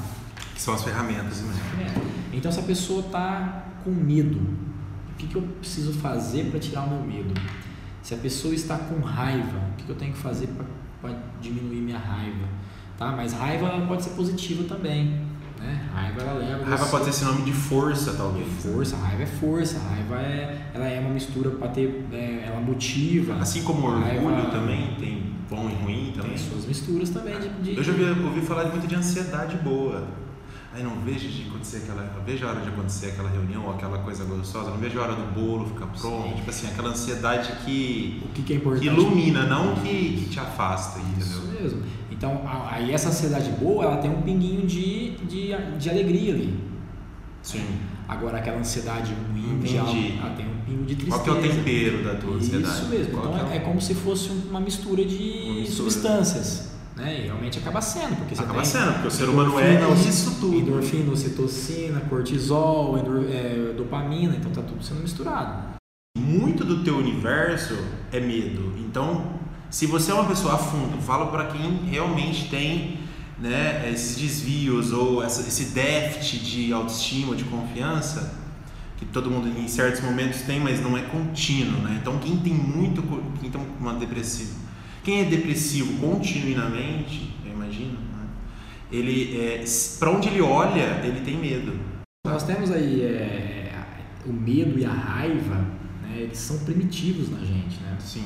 Que 0.53 0.61
são 0.61 0.75
as 0.75 0.83
ferramentas, 0.83 1.41
né? 1.41 1.55
É. 1.81 2.35
Então, 2.35 2.51
se 2.51 2.59
a 2.59 2.63
pessoa 2.63 2.99
está 2.99 3.65
com 3.83 3.89
medo, 3.89 4.39
o 5.11 5.15
que, 5.17 5.25
que 5.25 5.35
eu 5.35 5.41
preciso 5.41 5.93
fazer 5.93 6.51
para 6.51 6.59
tirar 6.59 6.83
o 6.83 6.89
meu 6.89 7.01
medo? 7.01 7.33
Se 8.03 8.13
a 8.13 8.17
pessoa 8.17 8.53
está 8.53 8.77
com 8.77 8.99
raiva, 8.99 9.57
o 9.71 9.75
que, 9.77 9.85
que 9.85 9.89
eu 9.89 9.95
tenho 9.95 10.13
que 10.13 10.19
fazer 10.19 10.49
para 11.01 11.15
diminuir 11.41 11.81
minha 11.81 11.97
raiva? 11.97 12.47
Tá? 12.97 13.11
Mas 13.11 13.33
raiva 13.33 13.67
ela 13.67 13.87
pode 13.87 14.03
ser 14.03 14.11
positiva 14.11 14.63
também. 14.65 15.26
Né? 15.59 15.81
Raiva 15.93 16.21
ela 16.21 16.33
leva. 16.33 16.65
Raiva 16.65 16.85
pode 16.85 17.03
ter 17.05 17.09
esse 17.09 17.25
nome 17.25 17.41
de 17.43 17.51
força, 17.51 18.13
talvez. 18.13 18.47
Força, 18.61 18.95
raiva 18.97 19.23
é 19.23 19.25
força, 19.25 19.79
raiva 19.79 20.15
é, 20.21 20.69
ela 20.73 20.85
é 20.87 20.99
uma 20.99 21.09
mistura 21.09 21.49
para 21.51 21.67
ter, 21.69 22.05
é, 22.11 22.45
ela 22.47 22.59
motiva. 22.61 23.35
Assim 23.35 23.63
como 23.63 23.87
orgulho 23.87 24.03
Raiva- 24.35 24.49
também, 24.51 24.95
tem 24.99 25.33
bom 25.49 25.69
e 25.69 25.83
ruim 25.83 26.13
também. 26.15 26.31
Tem 26.31 26.37
suas 26.37 26.65
misturas 26.65 27.09
também 27.09 27.39
de, 27.39 27.49
de- 27.49 27.77
Eu 27.77 27.83
já 27.83 27.91
ouvi, 27.91 28.03
ouvi 28.23 28.41
falar 28.41 28.65
muito 28.65 28.87
de 28.87 28.95
ansiedade 28.95 29.57
boa. 29.57 30.07
Aí 30.75 30.83
não 30.83 30.99
vejo 30.99 31.27
de 31.27 31.47
acontecer 31.49 31.77
aquela. 31.77 32.03
Não 32.15 32.23
vejo 32.23 32.45
a 32.45 32.49
hora 32.49 32.59
de 32.61 32.67
acontecer 32.69 33.07
aquela 33.07 33.29
reunião 33.29 33.63
ou 33.65 33.73
aquela 33.73 33.97
coisa 33.99 34.23
gostosa, 34.25 34.69
não 34.69 34.77
vejo 34.77 34.99
a 34.99 35.03
hora 35.03 35.15
do 35.15 35.33
bolo 35.33 35.65
ficar 35.69 35.87
pronto. 35.87 36.27
Sim. 36.29 36.35
Tipo 36.35 36.49
assim, 36.51 36.67
aquela 36.67 36.89
ansiedade 36.89 37.51
que, 37.65 38.21
O 38.23 38.27
que, 38.27 38.41
que 38.43 38.53
é 38.53 38.55
que 38.57 38.61
importante? 38.61 38.85
ilumina, 38.85 39.45
não 39.47 39.73
que, 39.77 40.17
que 40.23 40.29
te 40.29 40.39
afasta, 40.39 40.99
Isso 41.17 41.39
entendeu? 41.39 41.61
mesmo. 41.63 41.81
Então, 42.17 42.41
aí 42.69 42.91
essa 42.91 43.09
ansiedade 43.09 43.49
boa, 43.51 43.85
ela 43.85 43.97
tem 43.97 44.09
um 44.09 44.21
pinguinho 44.23 44.65
de, 44.65 45.11
de, 45.17 45.51
de 45.77 45.89
alegria 45.89 46.33
ali. 46.33 46.59
Sim. 47.43 47.63
Agora, 48.07 48.37
aquela 48.39 48.57
ansiedade 48.57 49.13
ruim, 49.13 49.77
algo, 49.77 49.91
ela 50.19 50.35
tem 50.35 50.45
um 50.47 50.59
pingo 50.65 50.83
de 50.85 50.95
tristeza. 50.95 51.23
Qual 51.23 51.37
que 51.39 51.47
é 51.47 51.51
o 51.51 51.55
tempero 51.55 52.03
da 52.03 52.15
tua 52.15 52.35
ansiedade? 52.35 52.73
Isso 52.73 52.85
mesmo. 52.89 53.13
Qual 53.13 53.33
Então, 53.35 53.45
que 53.47 53.53
é, 53.53 53.57
é 53.57 53.59
como 53.59 53.79
se 53.79 53.93
fosse 53.93 54.29
uma 54.29 54.59
mistura 54.59 55.05
de 55.05 55.41
Uma 55.45 55.53
mistura. 55.59 55.75
substâncias. 55.91 56.71
Né? 56.95 57.19
E 57.19 57.25
realmente 57.25 57.59
acaba 57.59 57.79
sendo, 57.79 58.15
porque 58.15 58.35
você 58.35 58.41
Acaba 58.41 58.65
sendo, 58.65 58.93
porque 58.93 59.07
o 59.07 59.11
ser 59.11 59.29
humano 59.29 59.59
é 59.59 59.79
isso 59.93 60.39
tudo. 60.39 60.55
Endorfina, 60.57 61.11
ocitocina, 61.11 61.99
cortisol, 62.09 62.97
endor, 62.97 63.25
é, 63.29 63.73
dopamina, 63.77 64.35
então 64.35 64.51
tá 64.51 64.63
tudo 64.63 64.83
sendo 64.83 65.01
misturado. 65.01 65.77
Muito 66.17 66.63
do 66.63 66.83
teu 66.83 66.97
universo 66.97 67.77
é 68.11 68.19
medo. 68.19 68.73
Então, 68.79 69.33
se 69.69 69.85
você 69.85 70.11
é 70.11 70.13
uma 70.13 70.25
pessoa 70.25 70.55
a 70.55 70.57
fundo, 70.57 71.01
fala 71.01 71.27
para 71.27 71.47
quem 71.47 71.85
realmente 71.89 72.49
tem 72.49 72.99
né, 73.39 73.89
esses 73.91 74.15
desvios 74.15 74.91
ou 74.91 75.23
essa, 75.23 75.41
esse 75.41 75.65
déficit 75.73 76.39
de 76.39 76.73
autoestima, 76.73 77.35
de 77.35 77.43
confiança, 77.43 78.33
que 78.97 79.05
todo 79.05 79.29
mundo 79.29 79.47
em 79.59 79.67
certos 79.67 80.01
momentos 80.01 80.41
tem, 80.41 80.59
mas 80.59 80.81
não 80.81 80.97
é 80.97 81.01
contínuo, 81.01 81.81
né? 81.81 81.99
Então, 82.01 82.17
quem 82.17 82.37
tem 82.37 82.53
muito, 82.53 83.03
quem 83.39 83.51
tem 83.51 83.61
uma 83.79 83.93
depressiva, 83.93 84.55
quem 85.03 85.21
é 85.21 85.25
depressivo 85.25 85.99
continuamente, 85.99 87.35
eu 87.45 87.51
imagino, 87.51 87.91
né? 87.91 88.25
ele, 88.91 89.39
é, 89.39 89.63
para 89.99 90.09
onde 90.09 90.29
ele 90.29 90.41
olha, 90.41 91.01
ele 91.03 91.21
tem 91.21 91.37
medo. 91.37 91.79
Nós 92.25 92.43
temos 92.43 92.71
aí 92.71 93.03
é, 93.03 93.71
o 94.25 94.33
medo 94.33 94.79
e 94.79 94.85
a 94.85 94.91
raiva, 94.91 95.55
né, 96.01 96.15
eles 96.17 96.39
são 96.39 96.57
primitivos 96.59 97.29
na 97.29 97.39
gente, 97.39 97.79
né? 97.81 97.95
Sim. 97.99 98.25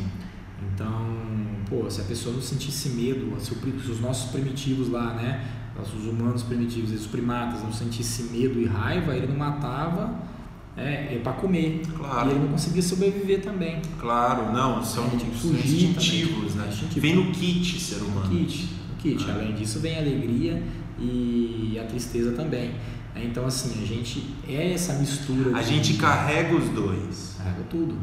Então, 0.73 1.05
pô, 1.69 1.89
se 1.89 2.01
a 2.01 2.03
pessoa 2.03 2.35
não 2.35 2.41
sentisse 2.41 2.89
medo, 2.89 3.33
se, 3.39 3.51
o 3.53 3.55
pri- 3.55 3.73
se 3.83 3.91
os 3.91 3.99
nossos 3.99 4.31
primitivos 4.31 4.89
lá, 4.89 5.13
né, 5.13 5.43
os 5.81 6.05
humanos 6.05 6.43
primitivos, 6.43 6.91
os 6.91 7.07
primatas 7.07 7.63
não 7.63 7.73
sentissem 7.73 8.27
medo 8.27 8.59
e 8.59 8.65
raiva, 8.65 9.15
ele 9.15 9.27
não 9.27 9.35
matava 9.37 10.13
é, 10.77 11.19
para 11.23 11.33
comer. 11.33 11.81
Claro. 11.97 12.27
E 12.27 12.31
ele 12.31 12.39
não 12.39 12.47
conseguia 12.49 12.81
sobreviver 12.81 13.41
também. 13.41 13.81
Claro, 13.99 14.51
não, 14.53 14.83
são, 14.83 15.09
fugir 15.09 15.85
instintivos, 15.89 16.55
né? 16.55 16.67
Instintivo. 16.69 17.01
Vem 17.01 17.15
no 17.15 17.31
kit 17.31 17.79
ser 17.79 17.97
No 17.99 18.07
humano. 18.07 18.29
kit, 18.29 18.69
no 18.89 18.95
kit. 18.97 19.25
Ah. 19.27 19.33
Além 19.33 19.53
disso 19.55 19.79
vem 19.79 19.95
a 19.97 19.99
alegria 19.99 20.61
e 20.99 21.77
a 21.81 21.83
tristeza 21.85 22.31
também. 22.33 22.71
É, 23.15 23.23
Então, 23.25 23.45
assim, 23.45 23.81
a 23.83 23.85
gente 23.85 24.23
é 24.47 24.71
essa 24.73 24.93
mistura. 24.93 25.57
A 25.57 25.61
gente 25.61 25.95
carrega 25.95 26.55
os 26.55 26.69
dois. 26.69 27.35
carrega 27.37 27.63
tudo. 27.69 27.97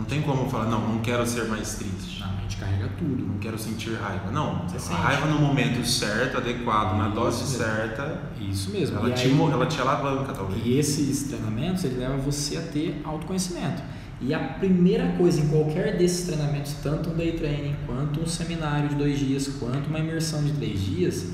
Não 0.00 0.06
tem 0.06 0.22
como 0.22 0.48
falar, 0.48 0.64
não, 0.64 0.80
não 0.94 1.00
quero 1.00 1.26
ser 1.26 1.44
mais 1.44 1.74
triste. 1.74 2.20
Não, 2.20 2.30
a 2.30 2.40
gente 2.40 2.56
carrega 2.56 2.88
tudo. 2.98 3.22
Não 3.26 3.36
quero 3.38 3.58
sentir 3.58 3.92
raiva. 3.96 4.30
Não, 4.30 4.66
Você 4.66 4.76
a 4.78 4.80
sente. 4.80 4.98
raiva 4.98 5.26
no 5.26 5.38
momento 5.38 5.86
certo, 5.86 6.38
adequado, 6.38 6.96
na 6.96 7.08
Isso 7.08 7.14
dose 7.14 7.40
mesmo. 7.42 7.58
certa, 7.58 8.22
Isso 8.40 8.70
mesmo. 8.70 8.98
ela 8.98 9.10
E 9.10 9.12
te, 9.12 9.26
aí- 9.26 9.40
ela 9.52 9.66
te 9.66 9.78
alavanca, 9.78 10.32
talvez. 10.32 10.62
E 10.64 10.78
esses 10.78 11.24
treinamentos, 11.24 11.84
ele 11.84 11.96
leva 11.98 12.16
você 12.16 12.56
a 12.56 12.62
ter 12.62 12.98
autoconhecimento. 13.04 13.82
E 14.22 14.32
a 14.32 14.38
primeira 14.38 15.06
coisa 15.18 15.38
em 15.38 15.48
qualquer 15.48 15.98
desses 15.98 16.26
treinamentos, 16.26 16.72
tanto 16.82 17.10
um 17.10 17.14
day 17.14 17.32
training, 17.32 17.76
quanto 17.86 18.20
um 18.22 18.26
seminário 18.26 18.88
de 18.88 18.94
dois 18.94 19.18
dias, 19.18 19.48
quanto 19.60 19.86
uma 19.88 19.98
imersão 19.98 20.42
de 20.42 20.52
três 20.52 20.80
dias, 20.80 21.26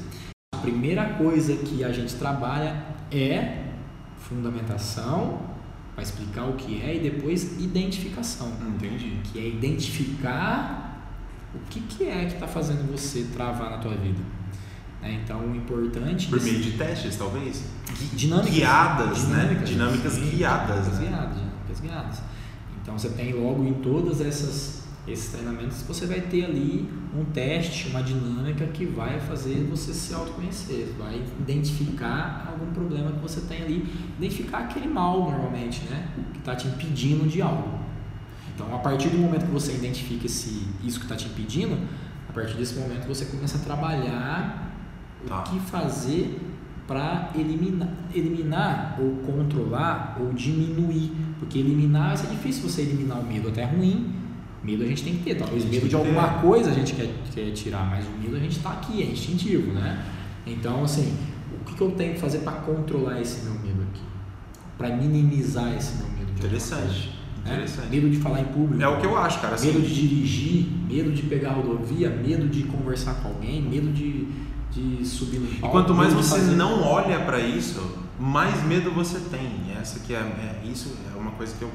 a 0.52 0.58
primeira 0.58 1.04
coisa 1.14 1.54
que 1.54 1.84
a 1.84 1.92
gente 1.92 2.14
trabalha 2.16 2.82
é 3.12 3.62
fundamentação, 4.18 5.40
para 5.96 6.02
explicar 6.02 6.44
o 6.44 6.52
que 6.52 6.82
é, 6.82 6.96
e 6.96 7.00
depois 7.00 7.58
identificação, 7.58 8.52
Entendi. 8.68 9.18
que 9.24 9.38
é 9.38 9.48
identificar 9.48 11.10
o 11.54 11.58
que, 11.70 11.80
que 11.80 12.04
é 12.04 12.26
que 12.26 12.34
está 12.34 12.46
fazendo 12.46 12.92
você 12.92 13.24
travar 13.32 13.70
na 13.70 13.78
tua 13.78 13.94
vida. 13.94 14.20
né? 15.00 15.18
Então, 15.24 15.40
o 15.40 15.56
importante... 15.56 16.28
Por 16.28 16.42
meio 16.42 16.60
de 16.60 16.72
testes, 16.72 17.16
talvez? 17.16 17.64
Dinâmicas. 18.12 18.54
Guiadas, 18.54 19.24
né? 19.28 19.38
Dinâmicas, 19.38 19.68
Dinâmicas 19.70 20.18
guiadas. 20.18 20.84
Dinâmicas 20.84 20.98
né? 20.98 21.06
guiadas, 21.08 21.36
dinâmicas 21.36 21.80
guiadas. 21.80 22.22
Então 22.82 22.98
você 22.98 23.08
tem 23.08 23.32
logo 23.32 23.64
em 23.64 23.74
todas 23.74 24.20
essas 24.20 24.75
esses 25.06 25.32
treinamentos 25.32 25.82
você 25.82 26.06
vai 26.06 26.20
ter 26.20 26.44
ali 26.44 26.88
um 27.16 27.24
teste, 27.24 27.88
uma 27.88 28.02
dinâmica 28.02 28.66
que 28.66 28.84
vai 28.84 29.20
fazer 29.20 29.66
você 29.70 29.92
se 29.92 30.12
autoconhecer, 30.14 30.94
vai 30.98 31.22
identificar 31.40 32.48
algum 32.50 32.72
problema 32.72 33.12
que 33.12 33.20
você 33.20 33.40
tem 33.42 33.62
ali, 33.62 33.88
identificar 34.18 34.58
aquele 34.58 34.88
mal 34.88 35.20
normalmente, 35.20 35.82
né, 35.84 36.08
que 36.32 36.38
está 36.38 36.54
te 36.56 36.66
impedindo 36.66 37.26
de 37.26 37.40
algo. 37.40 37.78
Então, 38.54 38.74
a 38.74 38.78
partir 38.78 39.08
do 39.08 39.18
momento 39.18 39.46
que 39.46 39.52
você 39.52 39.72
identifica 39.74 40.26
esse, 40.26 40.66
isso 40.82 40.98
que 40.98 41.04
está 41.04 41.14
te 41.14 41.26
impedindo, 41.26 41.78
a 42.28 42.32
partir 42.32 42.54
desse 42.54 42.74
momento 42.78 43.06
você 43.06 43.26
começa 43.26 43.58
a 43.58 43.60
trabalhar 43.60 44.66
Tá. 45.26 45.40
o 45.40 45.42
que 45.44 45.58
fazer 45.60 46.38
para 46.86 47.30
eliminar, 47.34 47.88
eliminar 48.14 48.98
ou 49.00 49.16
controlar 49.16 50.16
ou 50.20 50.32
diminuir. 50.32 51.12
Porque 51.38 51.58
eliminar 51.58 52.08
vai 52.08 52.16
ser 52.16 52.28
difícil 52.28 52.68
você 52.68 52.82
eliminar 52.82 53.18
o 53.18 53.26
medo, 53.26 53.48
até 53.48 53.62
é 53.62 53.64
ruim. 53.64 54.14
Medo 54.66 54.82
a 54.82 54.86
gente 54.86 55.04
tem 55.04 55.14
que 55.14 55.22
ter, 55.22 55.36
talvez 55.36 55.64
medo 55.64 55.88
de 55.88 55.94
alguma 55.94 56.26
ter. 56.28 56.40
coisa 56.40 56.70
a 56.70 56.74
gente 56.74 56.92
quer, 56.94 57.08
quer 57.32 57.52
tirar, 57.52 57.88
mas 57.88 58.04
o 58.04 58.10
medo 58.20 58.34
a 58.36 58.40
gente 58.40 58.56
está 58.56 58.70
aqui, 58.70 59.00
é 59.00 59.06
instintivo, 59.06 59.72
né? 59.72 60.04
Então, 60.44 60.82
assim, 60.82 61.16
o 61.52 61.64
que, 61.64 61.74
que 61.76 61.80
eu 61.80 61.92
tenho 61.92 62.14
que 62.14 62.20
fazer 62.20 62.38
para 62.38 62.54
controlar 62.54 63.20
esse 63.20 63.44
meu 63.44 63.54
medo 63.54 63.82
aqui? 63.82 64.02
Para 64.76 64.88
minimizar 64.96 65.72
esse 65.76 65.98
meu 65.98 66.08
medo 66.08 66.32
Interessante. 66.36 67.12
né? 67.44 67.52
Interessante. 67.52 67.88
Medo 67.90 68.10
de 68.10 68.16
falar 68.18 68.40
em 68.40 68.44
público. 68.46 68.82
É 68.82 68.88
o 68.88 68.98
que 68.98 69.06
eu 69.06 69.16
acho, 69.16 69.40
cara. 69.40 69.54
Assim, 69.54 69.68
Medo 69.68 69.82
de 69.82 69.94
dirigir, 69.94 70.66
medo 70.88 71.12
de 71.12 71.22
pegar 71.22 71.50
a 71.50 71.52
rodovia, 71.54 72.10
medo 72.10 72.48
de 72.48 72.64
conversar 72.64 73.14
com 73.22 73.28
alguém, 73.28 73.62
medo 73.62 73.92
de, 73.92 74.26
de 74.72 75.06
subir 75.06 75.38
no 75.38 75.46
palco. 75.46 75.66
E 75.66 75.70
quanto 75.70 75.94
mais 75.94 76.12
você 76.12 76.40
fazer. 76.40 76.56
não 76.56 76.82
olha 76.82 77.20
para 77.20 77.38
isso, 77.38 77.80
mais 78.18 78.64
medo 78.64 78.90
você 78.90 79.20
tem. 79.30 79.72
Essa 79.80 80.00
que 80.00 80.12
é, 80.12 80.18
é 80.18 80.62
isso 80.68 80.92
é 81.14 81.16
uma 81.16 81.30
coisa 81.32 81.54
que 81.56 81.62
eu 81.62 81.70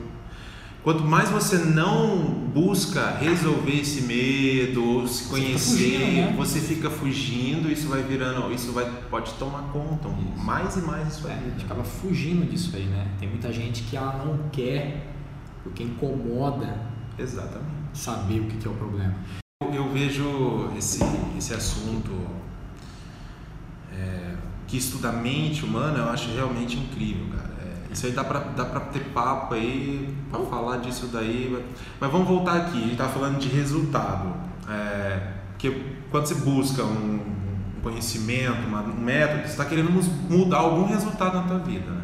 Quanto 0.83 1.03
mais 1.03 1.29
você 1.29 1.57
não 1.59 2.17
busca 2.51 3.11
resolver 3.17 3.81
esse 3.81 4.01
medo 4.01 4.83
ou 4.83 5.07
se 5.07 5.25
Você 5.25 5.29
conhecer, 5.29 5.77
fica 5.77 5.99
fugindo, 5.99 6.15
né? 6.15 6.35
você 6.35 6.59
fica 6.59 6.89
fugindo, 6.89 7.71
isso 7.71 7.87
vai 7.87 8.01
virando, 8.01 8.51
isso 8.51 8.71
vai 8.71 8.91
pode 9.09 9.31
tomar 9.35 9.61
conta, 9.71 10.07
Isso. 10.09 10.43
mais 10.43 10.75
e 10.77 10.81
mais 10.81 11.07
isso 11.07 11.27
É, 11.27 11.29
vai 11.35 11.37
a 11.37 11.49
gente 11.51 11.65
acaba 11.65 11.83
fugindo 11.83 12.49
disso 12.49 12.75
aí, 12.75 12.85
né? 12.85 13.07
Tem 13.19 13.29
muita 13.29 13.53
gente 13.53 13.83
que 13.83 13.95
ela 13.95 14.25
não 14.25 14.49
quer, 14.49 15.13
porque 15.63 15.83
incomoda 15.83 16.79
Exatamente. 17.17 17.69
saber 17.93 18.39
o 18.39 18.45
que 18.47 18.57
que 18.57 18.67
é 18.67 18.71
o 18.71 18.73
problema. 18.73 19.13
Eu, 19.63 19.71
eu 19.75 19.89
vejo 19.89 20.71
esse, 20.75 20.99
esse 21.37 21.53
assunto 21.53 22.11
é, 23.93 24.33
que 24.67 24.77
estuda 24.77 25.09
a 25.09 25.13
mente 25.13 25.63
humana, 25.63 25.99
eu 25.99 26.09
acho 26.09 26.31
realmente 26.33 26.75
incrível, 26.75 27.27
cara. 27.37 27.50
Isso 27.91 28.05
aí 28.05 28.11
dá 28.13 28.23
pra, 28.23 28.39
dá 28.39 28.63
pra 28.65 28.79
ter 28.79 28.99
papo 29.13 29.53
aí, 29.53 30.13
pra 30.29 30.39
falar 30.41 30.77
disso 30.77 31.07
daí. 31.07 31.63
Mas, 31.99 32.11
vamos 32.11 32.27
voltar 32.27 32.55
aqui, 32.57 32.77
a 32.77 32.87
gente 32.87 32.95
tá 32.97 33.09
falando 33.09 33.37
de 33.37 33.49
resultado. 33.49 34.33
É, 34.69 35.19
porque 35.51 35.81
quando 36.09 36.25
você 36.25 36.35
busca 36.35 36.83
um, 36.83 37.19
um 37.77 37.81
conhecimento, 37.81 38.65
uma- 38.67 38.81
um 38.81 38.97
método, 38.99 39.41
você 39.41 39.47
está 39.47 39.65
querendo 39.65 39.91
mudar 40.29 40.57
algum 40.59 40.85
resultado 40.85 41.35
na 41.35 41.43
tua 41.43 41.59
vida, 41.59 41.91
né? 41.91 42.01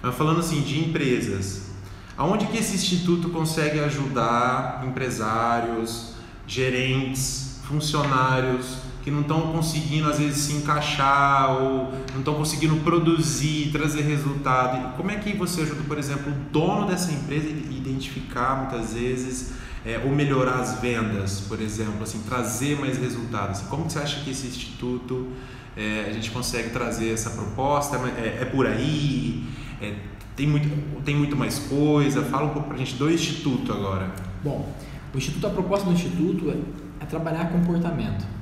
Mas 0.00 0.14
falando 0.14 0.38
assim 0.38 0.60
de 0.60 0.78
empresas, 0.88 1.72
aonde 2.16 2.46
que 2.46 2.56
esse 2.58 2.76
instituto 2.76 3.30
consegue 3.30 3.80
ajudar 3.80 4.84
empresários, 4.86 6.14
gerentes, 6.46 7.60
funcionários 7.64 8.78
que 9.02 9.10
não 9.10 9.22
estão 9.22 9.52
conseguindo 9.52 10.08
às 10.08 10.18
vezes 10.18 10.38
se 10.38 10.52
encaixar 10.54 11.50
ou 11.50 11.92
não 12.12 12.18
estão 12.18 12.34
conseguindo 12.34 12.76
produzir, 12.76 13.70
trazer 13.72 14.02
resultado? 14.02 14.96
Como 14.96 15.10
é 15.10 15.16
que 15.16 15.36
você 15.36 15.62
ajuda, 15.62 15.82
por 15.86 15.98
exemplo, 15.98 16.32
o 16.32 16.34
dono 16.52 16.86
dessa 16.86 17.12
empresa 17.12 17.48
a 17.48 17.72
identificar 17.72 18.56
muitas 18.56 18.94
vezes 18.94 19.52
é, 19.84 20.02
ou 20.04 20.10
melhorar 20.10 20.60
as 20.60 20.80
vendas, 20.80 21.40
por 21.40 21.60
exemplo, 21.60 22.02
assim, 22.02 22.20
trazer 22.28 22.78
mais 22.78 22.98
resultados? 22.98 23.60
Como 23.62 23.86
que 23.86 23.92
você 23.92 23.98
acha 24.00 24.20
que 24.22 24.30
esse 24.30 24.46
instituto 24.46 25.28
é, 25.76 26.06
a 26.08 26.12
gente 26.12 26.30
consegue 26.30 26.70
trazer 26.70 27.12
essa 27.12 27.30
proposta? 27.30 27.96
É, 28.18 28.42
é 28.42 28.44
por 28.44 28.66
aí? 28.66 29.44
É, 29.80 29.94
tem, 30.36 30.46
muito, 30.46 30.68
tem 31.02 31.16
muito 31.16 31.36
mais 31.36 31.58
coisa? 31.58 32.22
Fala 32.22 32.46
um 32.46 32.50
pouco 32.50 32.68
pra 32.68 32.76
gente 32.76 32.94
do 32.94 33.10
instituto 33.10 33.72
agora. 33.72 34.12
Bom, 34.42 34.72
o 35.14 35.16
instituto, 35.16 35.46
a 35.46 35.50
proposta 35.50 35.86
do 35.86 35.92
instituto 35.92 36.50
é, 36.50 37.04
é 37.04 37.06
trabalhar 37.06 37.50
comportamento. 37.50 38.37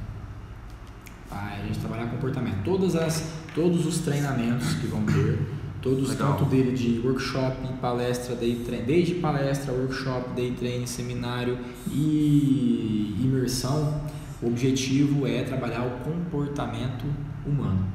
É 1.30 1.60
a 1.60 1.66
gente 1.66 1.78
trabalhar 1.78 2.06
comportamento. 2.06 2.62
Todas 2.64 2.94
as, 2.94 3.32
todos 3.54 3.86
os 3.86 3.98
treinamentos 3.98 4.74
que 4.74 4.86
vão 4.86 5.04
ter, 5.04 5.38
todos 5.82 6.10
Legal. 6.10 6.32
tanto 6.32 6.44
dele 6.48 6.76
de 6.76 7.00
workshop, 7.06 7.56
palestra, 7.80 8.34
day 8.34 8.56
train, 8.64 8.82
desde 8.84 9.14
palestra, 9.16 9.72
workshop, 9.72 10.30
day 10.34 10.52
training, 10.52 10.86
seminário 10.86 11.58
e 11.90 13.16
imersão, 13.20 14.00
o 14.42 14.48
objetivo 14.48 15.26
é 15.26 15.42
trabalhar 15.42 15.86
o 15.86 16.04
comportamento 16.04 17.04
humano. 17.46 17.86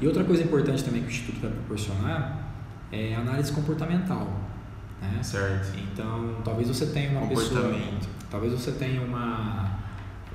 E 0.00 0.06
outra 0.06 0.24
coisa 0.24 0.42
importante 0.42 0.84
também 0.84 1.00
que 1.02 1.08
o 1.08 1.10
Instituto 1.10 1.40
vai 1.40 1.50
proporcionar 1.50 2.44
é 2.92 3.14
análise 3.14 3.52
comportamental. 3.52 4.26
Né? 5.00 5.22
Certo. 5.22 5.78
Então, 5.78 6.40
talvez 6.44 6.68
você 6.68 6.86
tenha 6.86 7.18
uma 7.18 7.26
pessoa, 7.26 7.74
talvez 8.30 8.52
você 8.52 8.72
tenha 8.72 9.02
uma, 9.02 9.78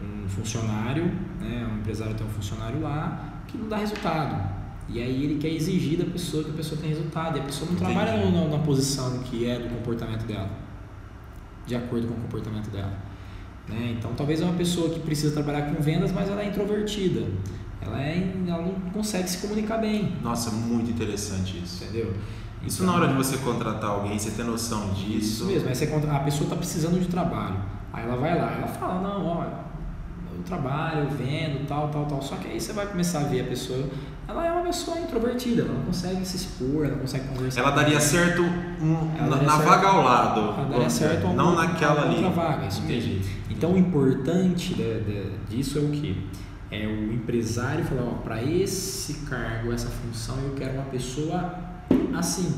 um 0.02 0.28
funcionário, 0.28 1.06
né? 1.40 1.68
um 1.72 1.78
empresário 1.80 2.14
tem 2.16 2.26
um 2.26 2.30
funcionário 2.30 2.82
lá 2.82 3.42
que 3.48 3.58
não 3.58 3.68
dá 3.68 3.78
resultado. 3.78 4.60
E 4.88 5.00
aí 5.02 5.24
ele 5.24 5.38
quer 5.40 5.50
exigir 5.50 6.00
da 6.00 6.06
pessoa 6.06 6.44
que 6.44 6.50
a 6.50 6.54
pessoa 6.54 6.80
tem 6.82 6.90
resultado. 6.90 7.38
E 7.38 7.42
a 7.42 7.44
pessoa 7.44 7.70
não 7.70 7.76
Entendi. 7.78 7.94
trabalha 7.94 8.26
no- 8.26 8.32
na, 8.50 8.58
na 8.58 8.64
posição 8.64 9.20
que 9.20 9.46
é 9.48 9.60
do 9.60 9.70
comportamento 9.70 10.26
dela, 10.26 10.50
de 11.66 11.76
acordo 11.76 12.08
com 12.08 12.14
o 12.16 12.18
comportamento 12.18 12.70
dela. 12.72 12.94
Né? 13.68 13.96
Então, 13.98 14.12
talvez 14.16 14.42
é 14.42 14.46
uma 14.46 14.56
pessoa 14.56 14.90
que 14.90 15.00
precisa 15.00 15.32
trabalhar 15.34 15.64
com 15.74 15.82
vendas, 15.82 16.12
mas 16.12 16.28
ela 16.28 16.42
é 16.42 16.48
introvertida. 16.48 17.22
Ela, 17.82 18.02
é, 18.02 18.34
ela 18.48 18.62
não 18.64 18.74
consegue 18.92 19.30
se 19.30 19.38
comunicar 19.38 19.78
bem, 19.78 20.14
Nossa, 20.24 20.50
muito 20.52 20.90
interessante 20.90 21.62
isso. 21.64 21.84
entendeu? 21.84 22.14
Isso 22.66 22.82
Então- 22.84 22.94
na 22.94 23.00
hora 23.00 23.08
de 23.10 23.14
você 23.14 23.38
contratar 23.38 23.92
alguém, 23.92 24.18
você 24.20 24.32
ter 24.32 24.44
noção 24.44 24.90
disso. 24.90 25.18
Isso 25.20 25.46
mesmo, 25.46 25.70
aí 25.70 25.76
você 25.76 25.86
a 25.86 26.20
pessoa 26.20 26.44
está 26.46 26.56
precisando 26.56 27.00
de 27.00 27.08
trabalho. 27.08 27.56
Aí 27.94 28.04
ela 28.06 28.18
vai 28.18 28.38
lá, 28.38 28.52
ela 28.54 28.68
fala, 28.68 29.02
não, 29.02 29.26
ó, 29.26 29.46
eu 30.40 30.44
trabalho, 30.46 31.08
vendo, 31.10 31.68
tal, 31.68 31.90
tal, 31.90 32.06
tal. 32.06 32.22
Só 32.22 32.36
que 32.38 32.48
aí 32.48 32.60
você 32.60 32.74
vai 32.74 32.88
começar 32.88 33.20
a 33.20 33.24
ver 33.24 33.42
a 33.42 33.44
pessoa, 33.46 33.88
ela 34.28 34.46
é 34.46 34.52
uma 34.52 34.62
pessoa 34.64 34.98
introvertida, 35.00 35.64
ela 35.64 35.74
não 35.74 35.82
consegue 35.84 36.26
se 36.26 36.38
expor, 36.38 36.86
ela 36.86 36.94
não 36.96 37.00
consegue 37.02 37.28
conversar. 37.28 37.62
Ela 37.62 37.72
daria 37.72 38.00
certo 38.00 38.42
um- 38.42 39.12
Ela 39.18 39.26
na, 39.26 39.30
daria 39.36 39.48
na 39.48 39.54
certo- 39.58 39.68
vaga 39.70 39.88
ao 39.88 40.04
lado. 40.04 40.40
Ela 40.42 40.66
daria 40.70 40.90
certo 40.90 41.28
não 41.34 41.56
naquela 41.56 42.04
ali. 42.04 42.24
vaga, 42.34 42.68
isso 42.68 42.82
mesmo. 42.84 43.12
Entendi. 43.14 43.30
Então 43.50 43.74
o 43.74 43.78
importante 43.78 44.74
de- 44.74 45.02
de- 45.02 45.32
disso 45.50 45.78
é 45.78 45.82
o 45.82 45.90
que? 45.90 46.26
É 46.72 46.86
o 46.86 47.12
empresário 47.14 47.84
falar, 47.84 48.04
ó, 48.04 48.14
para 48.24 48.44
esse 48.44 49.26
cargo, 49.28 49.74
essa 49.74 49.90
função, 49.90 50.38
eu 50.40 50.54
quero 50.54 50.74
uma 50.76 50.86
pessoa 50.86 51.56
assim. 52.16 52.54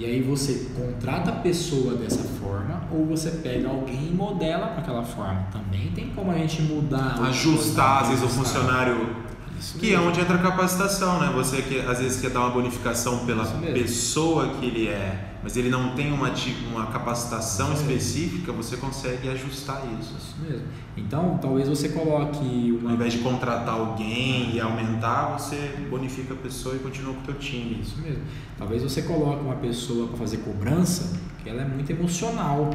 E 0.00 0.04
aí 0.06 0.22
você 0.22 0.70
contrata 0.74 1.30
a 1.30 1.34
pessoa 1.34 1.94
dessa 1.94 2.24
forma 2.40 2.84
ou 2.90 3.04
você 3.04 3.32
pega 3.32 3.68
alguém 3.68 4.08
e 4.08 4.14
modela 4.14 4.68
para 4.68 4.78
aquela 4.78 5.02
forma. 5.02 5.46
Também 5.52 5.92
tem 5.94 6.08
como 6.14 6.30
a 6.30 6.38
gente 6.38 6.62
mudar. 6.62 7.20
Ajustar, 7.24 8.00
às 8.00 8.08
vezes, 8.08 8.24
o 8.24 8.28
funcionário. 8.28 9.14
Isso 9.60 9.78
Que 9.78 9.88
é 9.88 9.96
mesmo. 9.96 10.08
onde 10.08 10.20
entra 10.20 10.36
a 10.36 10.38
capacitação, 10.38 11.20
né? 11.20 11.30
Você 11.34 11.60
que 11.62 11.78
às 11.80 11.98
vezes 11.98 12.20
quer 12.20 12.30
dar 12.30 12.40
uma 12.40 12.50
bonificação 12.50 13.26
pela 13.26 13.44
mesmo. 13.44 13.74
pessoa 13.74 14.48
que 14.54 14.64
ele 14.64 14.88
é, 14.88 15.32
mas 15.42 15.54
ele 15.56 15.68
não 15.68 15.94
tem 15.94 16.10
uma, 16.12 16.32
uma 16.72 16.86
capacitação 16.86 17.72
Isso 17.74 17.82
mesmo. 17.84 17.92
específica, 17.98 18.52
você 18.52 18.78
consegue 18.78 19.28
ajustar 19.28 19.82
isso. 20.00 20.14
Isso 20.18 20.34
mesmo. 20.40 20.66
Então, 20.96 21.38
talvez 21.42 21.68
você 21.68 21.90
coloque 21.90 22.70
Ao 22.70 22.76
uma. 22.78 22.92
invés 22.94 23.12
de 23.12 23.18
contratar 23.18 23.74
alguém 23.74 24.54
e 24.54 24.60
aumentar, 24.60 25.38
você 25.38 25.56
bonifica 25.90 26.32
a 26.32 26.36
pessoa 26.38 26.74
e 26.76 26.78
continua 26.78 27.12
com 27.14 27.20
o 27.20 27.24
teu 27.24 27.34
time. 27.34 27.80
Isso 27.82 28.00
mesmo. 28.00 28.22
Talvez 28.58 28.82
você 28.82 29.02
coloque 29.02 29.42
uma 29.44 29.56
pessoa 29.56 30.08
para 30.08 30.16
fazer 30.16 30.38
cobrança 30.38 31.12
que 31.42 31.48
ela 31.50 31.62
é 31.62 31.64
muito 31.66 31.90
emocional. 31.90 32.70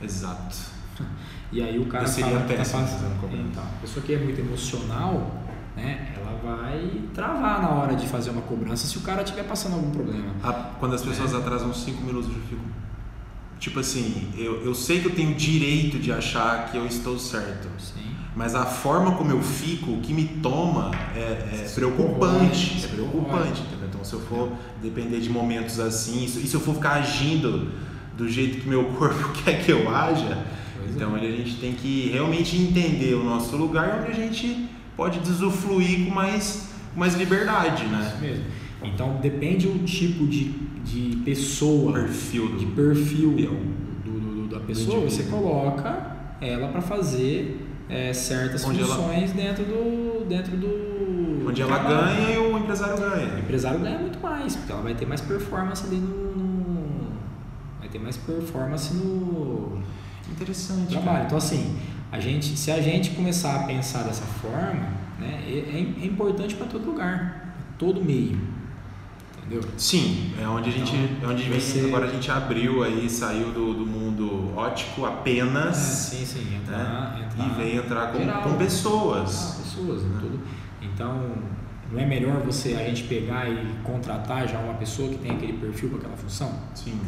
Exato. 0.00 0.56
E 1.54 1.60
aí 1.62 1.78
o 1.78 1.84
cara 1.84 2.04
Eu 2.04 2.08
seria 2.08 2.30
fala 2.30 2.40
tá 2.56 2.64
fazendo. 2.64 3.28
Então, 3.30 3.62
a 3.62 3.80
pessoa 3.82 4.02
que 4.06 4.14
é 4.14 4.18
muito 4.18 4.40
emocional, 4.40 5.41
né, 5.76 6.12
ela 6.16 6.38
vai 6.44 7.00
travar 7.14 7.62
na 7.62 7.70
hora 7.70 7.94
de 7.96 8.06
fazer 8.06 8.30
uma 8.30 8.42
cobrança 8.42 8.86
se 8.86 8.98
o 8.98 9.00
cara 9.00 9.22
estiver 9.22 9.44
passando 9.44 9.74
algum 9.74 9.90
problema. 9.90 10.34
A- 10.42 10.52
Quando 10.78 10.94
as 10.94 11.02
pessoas 11.02 11.32
É. 11.32 11.36
atrasam 11.36 11.72
5 11.72 12.02
minutos, 12.04 12.28
eu 12.28 12.42
fico. 12.48 12.60
Tipo 13.58 13.78
assim, 13.80 14.28
eu, 14.36 14.60
eu 14.64 14.74
sei 14.74 15.00
que 15.00 15.06
eu 15.06 15.14
tenho 15.14 15.34
direito 15.34 15.98
de 15.98 16.12
achar 16.12 16.66
que 16.70 16.76
eu 16.76 16.84
estou 16.86 17.16
certo. 17.18 17.68
Sim. 17.78 18.00
Mas 18.34 18.54
a 18.54 18.64
forma 18.66 19.12
como 19.12 19.30
eu 19.30 19.40
fico, 19.42 19.92
o 19.92 20.00
que 20.00 20.12
me 20.12 20.24
toma 20.24 20.90
é, 21.14 21.20
é 21.20 21.70
preocupante. 21.74 22.84
É 22.84 22.88
preocupante, 22.88 23.60
entendeu? 23.62 23.88
Então 23.88 24.02
se 24.04 24.14
eu 24.14 24.20
for 24.20 24.50
depender 24.82 25.20
de 25.20 25.28
momentos 25.30 25.78
assim, 25.78 26.24
isso- 26.24 26.40
e 26.40 26.46
se 26.46 26.54
eu 26.54 26.60
for 26.60 26.74
ficar 26.74 26.94
agindo 26.94 27.70
do 28.16 28.28
jeito 28.28 28.60
que 28.62 28.68
meu 28.68 28.84
corpo 28.98 29.30
quer 29.44 29.62
que 29.64 29.70
eu 29.70 29.88
haja, 29.94 30.44
Pois 30.78 30.96
então 30.96 31.16
é. 31.16 31.20
a 31.20 31.22
gente 31.30 31.56
tem 31.56 31.72
que 31.74 32.08
realmente 32.10 32.56
entender 32.56 33.14
o 33.14 33.22
nosso 33.22 33.54
lugar 33.56 34.00
onde 34.00 34.10
a 34.10 34.14
gente 34.14 34.68
pode 34.96 35.20
desufluir 35.20 36.04
com 36.06 36.10
mais, 36.14 36.68
com 36.94 37.00
mais 37.00 37.14
liberdade, 37.14 37.84
Isso 37.84 37.92
né? 37.92 38.18
mesmo. 38.20 38.44
Então 38.84 39.16
depende 39.22 39.68
o 39.68 39.78
tipo 39.84 40.26
de, 40.26 40.50
de 40.84 41.16
pessoa, 41.24 41.92
Perfil 41.92 42.56
de 42.56 42.64
do. 42.66 42.72
perfil 42.72 43.38
Eu. 43.38 43.52
do, 44.04 44.20
do- 44.20 44.42
do- 44.42 44.54
da 44.54 44.60
pessoa, 44.60 45.00
você 45.08 45.22
coloca 45.24 46.36
ela 46.40 46.68
para 46.68 46.80
fazer 46.82 47.66
é, 47.88 48.12
certas 48.12 48.64
Onde 48.64 48.80
ela- 48.80 48.94
funções 48.96 49.32
dentro 49.32 49.64
do 49.64 50.24
dentro 50.28 50.56
do 50.56 51.46
Onde 51.48 51.62
do 51.62 51.68
ela 51.68 51.78
trabalho. 51.78 52.16
ganha 52.16 52.34
e 52.34 52.38
o 52.38 52.58
empresário 52.58 52.94
O 52.96 53.00
ganha. 53.00 53.38
empresário 53.38 53.80
ganha 53.80 53.98
muito 53.98 54.18
mais, 54.20 54.56
porque 54.56 54.72
ela 54.72 54.82
vai 54.82 54.94
ter 54.94 55.06
mais 55.06 55.20
performance 55.20 55.84
ali 55.86 55.96
no, 55.96 56.32
no- 56.36 57.12
vai 57.78 57.88
ter 57.88 57.98
mais 58.00 58.16
performance 58.16 58.94
no 58.94 59.80
Interessante. 60.30 60.88
trabalho. 60.88 61.12
cara. 61.12 61.24
Então 61.26 61.38
assim, 61.38 61.76
a 62.12 62.20
gente, 62.20 62.56
se 62.58 62.70
a 62.70 62.80
gente 62.80 63.10
começar 63.10 63.56
a 63.56 63.62
pensar 63.64 64.02
dessa 64.04 64.24
forma, 64.24 64.88
né, 65.18 65.42
é, 65.48 66.02
é 66.02 66.06
importante 66.06 66.54
para 66.54 66.66
todo 66.66 66.84
lugar, 66.86 67.54
todo 67.78 68.04
meio, 68.04 68.38
entendeu? 69.38 69.62
Sim, 69.78 70.32
é 70.40 70.46
onde 70.46 70.68
a 70.68 70.72
gente, 70.72 70.94
Então, 70.94 71.30
é 71.30 71.32
onde 71.32 71.44
você- 71.44 71.80
agora 71.86 72.06
a 72.06 72.10
gente 72.10 72.30
abriu 72.30 72.82
aí, 72.84 73.08
saiu 73.08 73.50
do, 73.52 73.74
do 73.74 73.86
mundo 73.86 74.52
ótico 74.56 75.06
É, 75.06 75.08
apenas 75.08 75.76
sim, 75.76 76.24
sim, 76.24 76.56
entrar, 76.56 76.78
né? 77.18 77.26
entrar 77.30 77.46
e 77.46 77.50
vem 77.62 77.76
entrar 77.76 78.12
com, 78.12 78.18
geral. 78.18 78.42
com 78.42 78.50
Ah, 78.50 78.54
pessoas. 78.56 79.58
pessoas, 79.64 80.02
Né? 80.02 80.18
tudo. 80.20 80.40
Então, 80.82 81.32
não 81.90 81.98
é 82.00 82.04
melhor 82.06 82.40
você 82.42 82.74
a 82.74 82.84
gente 82.84 83.04
pegar 83.04 83.48
e 83.48 83.66
contratar 83.84 84.46
já 84.48 84.58
uma 84.58 84.74
pessoa 84.74 85.08
que 85.08 85.16
tem 85.18 85.30
aquele 85.32 85.54
perfil 85.54 85.88
para 85.90 85.98
aquela 85.98 86.16
função? 86.16 86.52
Sim. 86.74 86.98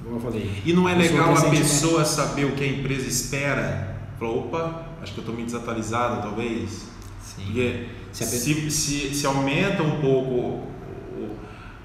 Igual 0.00 0.16
eu 0.16 0.20
falei. 0.20 0.62
E 0.64 0.72
não 0.72 0.88
é 0.88 0.94
legal 0.94 1.32
a 1.32 1.36
sente- 1.36 1.56
pessoa 1.58 2.04
saber 2.04 2.44
o 2.46 2.52
que 2.52 2.64
a 2.64 2.66
empresa 2.66 3.06
espera? 3.08 3.91
Falou, 4.22 4.46
opa, 4.46 4.82
acho 5.02 5.12
que 5.12 5.18
eu 5.18 5.22
estou 5.22 5.34
meio 5.34 5.46
desatualizado, 5.46 6.22
talvez. 6.22 6.88
Sim. 7.20 7.44
Porque 7.46 7.88
Se 8.12 8.24
se, 8.24 8.70
se, 8.70 9.14
se, 9.14 9.26
aumenta 9.26 9.82
um 9.82 10.00
pouco 10.00 10.30
o, 10.30 10.68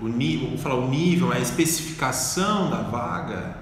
o, 0.01 0.05
o 0.05 0.07
nível, 0.07 0.49
vou 0.49 0.57
falar 0.57 0.75
o 0.75 0.87
nível, 0.87 1.31
a 1.31 1.39
especificação 1.39 2.69
da 2.69 2.81
vaga, 2.81 3.57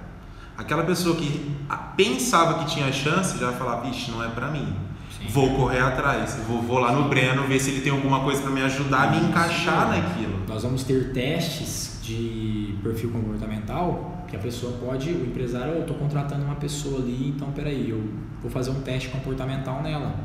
aquela 0.57 0.83
pessoa 0.83 1.15
que 1.15 1.55
pensava 1.95 2.59
que 2.59 2.73
tinha 2.73 2.91
chance 2.91 3.37
já 3.37 3.51
vai 3.51 3.55
falar, 3.57 3.81
vixe, 3.81 4.11
não 4.11 4.23
é 4.23 4.27
para 4.27 4.49
mim. 4.49 4.75
Sim. 5.17 5.27
Vou 5.29 5.55
correr 5.55 5.79
atrás, 5.79 6.37
vou, 6.47 6.61
vou 6.61 6.79
lá 6.79 6.91
no 6.91 7.07
Breno 7.07 7.43
ver 7.43 7.59
se 7.59 7.69
ele 7.69 7.81
tem 7.81 7.91
alguma 7.91 8.21
coisa 8.21 8.41
para 8.41 8.51
me 8.51 8.61
ajudar 8.61 9.07
a 9.07 9.11
me 9.11 9.27
encaixar 9.27 9.89
naquilo. 9.89 10.41
Nós 10.47 10.63
vamos 10.63 10.83
ter 10.83 11.13
testes 11.13 11.99
de 12.01 12.75
perfil 12.83 13.11
comportamental 13.11 14.14
que 14.27 14.35
a 14.35 14.39
pessoa 14.39 14.73
pode, 14.73 15.09
o 15.11 15.25
empresário, 15.25 15.73
eu 15.73 15.81
estou 15.81 15.95
contratando 15.97 16.43
uma 16.43 16.55
pessoa 16.55 16.99
ali, 16.99 17.29
então 17.35 17.51
peraí, 17.51 17.89
eu 17.89 18.03
vou 18.41 18.49
fazer 18.49 18.71
um 18.71 18.81
teste 18.81 19.09
comportamental 19.09 19.81
nela, 19.81 20.15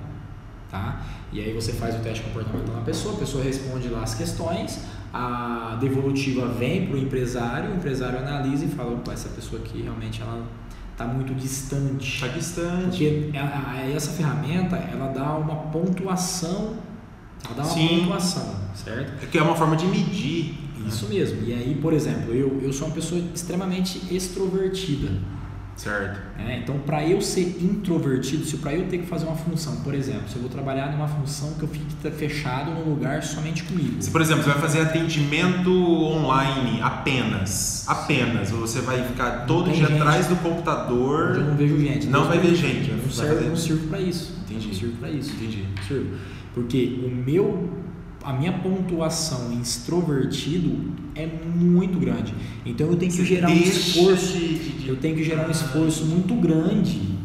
tá? 0.71 1.03
E 1.33 1.41
aí 1.41 1.53
você 1.53 1.73
faz 1.73 1.95
o 1.95 1.99
teste 1.99 2.25
comportamental 2.25 2.75
na 2.77 2.83
pessoa, 2.83 3.15
a 3.15 3.19
pessoa 3.19 3.43
responde 3.43 3.89
lá 3.89 4.03
as 4.03 4.15
questões, 4.15 4.85
a 5.13 5.77
devolutiva 5.81 6.47
vem 6.49 6.87
para 6.87 6.97
o 6.97 6.99
empresário, 6.99 7.71
o 7.71 7.77
empresário 7.77 8.19
analisa 8.19 8.65
e 8.65 8.69
fala, 8.69 8.93
opa, 8.93 9.13
essa 9.13 9.29
pessoa 9.31 9.61
aqui 9.61 9.83
realmente 9.83 10.23
ela 10.23 10.47
está 10.93 11.05
muito 11.07 11.35
distante. 11.35 12.15
Está 12.15 12.29
distante. 12.29 12.89
Porque 12.89 13.31
essa 13.95 14.11
ferramenta, 14.13 14.77
ela 14.77 15.09
dá 15.09 15.33
uma 15.37 15.57
pontuação, 15.71 16.77
ela 17.45 17.55
dá 17.55 17.63
uma 17.63 17.73
Sim. 17.73 18.01
pontuação, 18.01 18.55
certo? 18.85 19.25
É 19.25 19.27
que 19.27 19.39
é 19.39 19.43
uma 19.43 19.55
forma 19.55 19.77
de 19.77 19.87
medir. 19.87 20.55
Isso 20.87 21.09
mesmo. 21.09 21.43
E 21.47 21.53
aí, 21.53 21.79
por 21.81 21.93
exemplo, 21.93 22.33
eu, 22.35 22.61
eu 22.63 22.73
sou 22.73 22.89
uma 22.89 22.95
pessoa 22.95 23.21
extremamente 23.35 24.01
extrovertida. 24.15 25.09
Certo. 25.77 26.21
né? 26.37 26.61
Então, 26.63 26.79
para 26.81 27.07
eu 27.07 27.23
ser 27.23 27.57
introvertido, 27.63 28.45
se 28.45 28.59
para 28.59 28.75
eu 28.75 28.87
ter 28.89 28.99
que 28.99 29.07
fazer 29.07 29.25
uma 29.25 29.37
função, 29.37 29.77
por 29.77 29.95
exemplo, 29.95 30.29
se 30.29 30.37
eu 30.37 30.43
vou 30.43 30.51
trabalhar 30.51 30.93
numa 30.93 31.09
função 31.09 31.55
que 31.55 31.63
eu 31.63 31.69
fique 31.69 31.87
fechado 32.11 32.73
num 32.73 32.91
lugar 32.91 33.23
somente 33.23 33.63
comigo. 33.65 33.97
Se, 33.99 34.11
por 34.11 34.21
exemplo, 34.21 34.43
você 34.43 34.51
vai 34.51 34.61
fazer 34.61 34.81
atendimento 34.83 35.71
online 35.71 36.83
apenas, 36.83 37.89
apenas, 37.89 38.53
ou 38.53 38.61
você 38.61 38.81
vai 38.81 39.03
ficar 39.05 39.47
todo 39.47 39.71
dia 39.71 39.87
gente. 39.87 40.01
atrás 40.03 40.27
do 40.27 40.35
Onde 40.35 40.45
eu 40.45 40.51
computador. 40.51 41.39
não 41.39 41.57
vejo 41.57 41.79
gente. 41.79 42.07
Não 42.09 42.25
vai 42.27 42.39
ver 42.39 42.55
gente, 42.55 42.91
Eu 42.91 42.97
não, 42.97 43.05
vai 43.05 43.13
servo, 43.13 43.49
não 43.49 43.57
sirvo 43.57 43.89
para 43.89 44.01
isso. 44.01 44.35
Entendi. 44.45 44.65
Eu 44.67 44.73
não 44.73 44.79
sirvo 44.79 44.97
para 44.99 45.11
isso. 45.11 45.31
Entendi. 45.31 45.65
Não 45.77 45.83
sirvo. 45.83 46.17
Porque 46.53 47.01
o 47.05 47.11
meu, 47.11 47.71
a 48.25 48.33
minha 48.33 48.53
pontuação 48.53 49.51
em 49.53 49.61
extrovertido 49.61 50.93
é 51.15 51.27
muito 51.27 51.99
grande. 51.99 52.35
Então 52.65 52.87
eu 52.89 52.97
tenho 52.97 53.11
que 53.11 53.19
Você 53.19 53.25
gerar 53.25 53.49
um 53.51 53.55
esforço. 53.55 54.33
de- 54.39 54.59
de- 54.79 54.89
Eu 54.89 54.97
tenho 54.97 55.15
que 55.17 55.25
gerar 55.25 55.47
um 55.47 55.51
esforço 55.51 56.05
muito 56.05 56.35
grande 56.35 57.19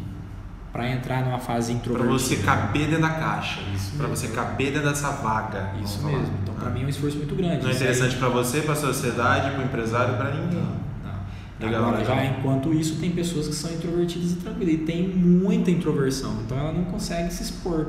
para 0.72 0.90
entrar 0.90 1.24
numa 1.24 1.38
fase 1.38 1.72
introvertida. 1.72 2.12
você 2.18 2.36
caber 2.36 2.86
dentro 2.86 3.02
da 3.02 3.10
caixa. 3.10 3.60
Mesmo. 3.70 4.08
você 4.08 4.28
caber 4.28 4.72
dentro 4.72 4.88
dessa 4.88 5.10
vaga. 5.10 5.72
Isso 5.82 5.98
falar. 6.00 6.18
mesmo. 6.18 6.34
Então, 6.42 6.54
para 6.54 6.68
Ah. 6.68 6.70
mim 6.70 6.82
é 6.82 6.86
um 6.86 6.88
esforço 6.88 7.16
muito 7.16 7.34
grande. 7.34 7.62
Não 7.62 7.68
é 7.70 7.72
Isso 7.72 7.82
aí- 7.82 7.88
interessante 7.90 8.16
pra 8.16 8.28
você, 8.28 8.60
pra 8.60 8.74
sociedade, 8.74 9.52
pro 9.54 9.64
empresário, 9.64 10.16
pra 10.16 10.30
ninguém. 10.34 10.60
Não, 10.60 10.62
não. 10.62 11.66
Legal, 11.66 11.82
Agora, 11.84 11.98
legal. 11.98 12.16
já 12.16 12.24
enquanto 12.26 12.72
isso, 12.74 12.96
tem 12.96 13.10
pessoas 13.12 13.48
que 13.48 13.54
são 13.54 13.70
introvertidas 13.72 14.32
e 14.32 14.36
tranquilas. 14.36 14.74
E 14.74 14.78
tem 14.78 15.08
muita 15.08 15.70
introversão. 15.70 16.40
Então, 16.44 16.58
ela 16.58 16.72
não 16.72 16.84
consegue 16.84 17.32
se 17.32 17.42
expor. 17.42 17.86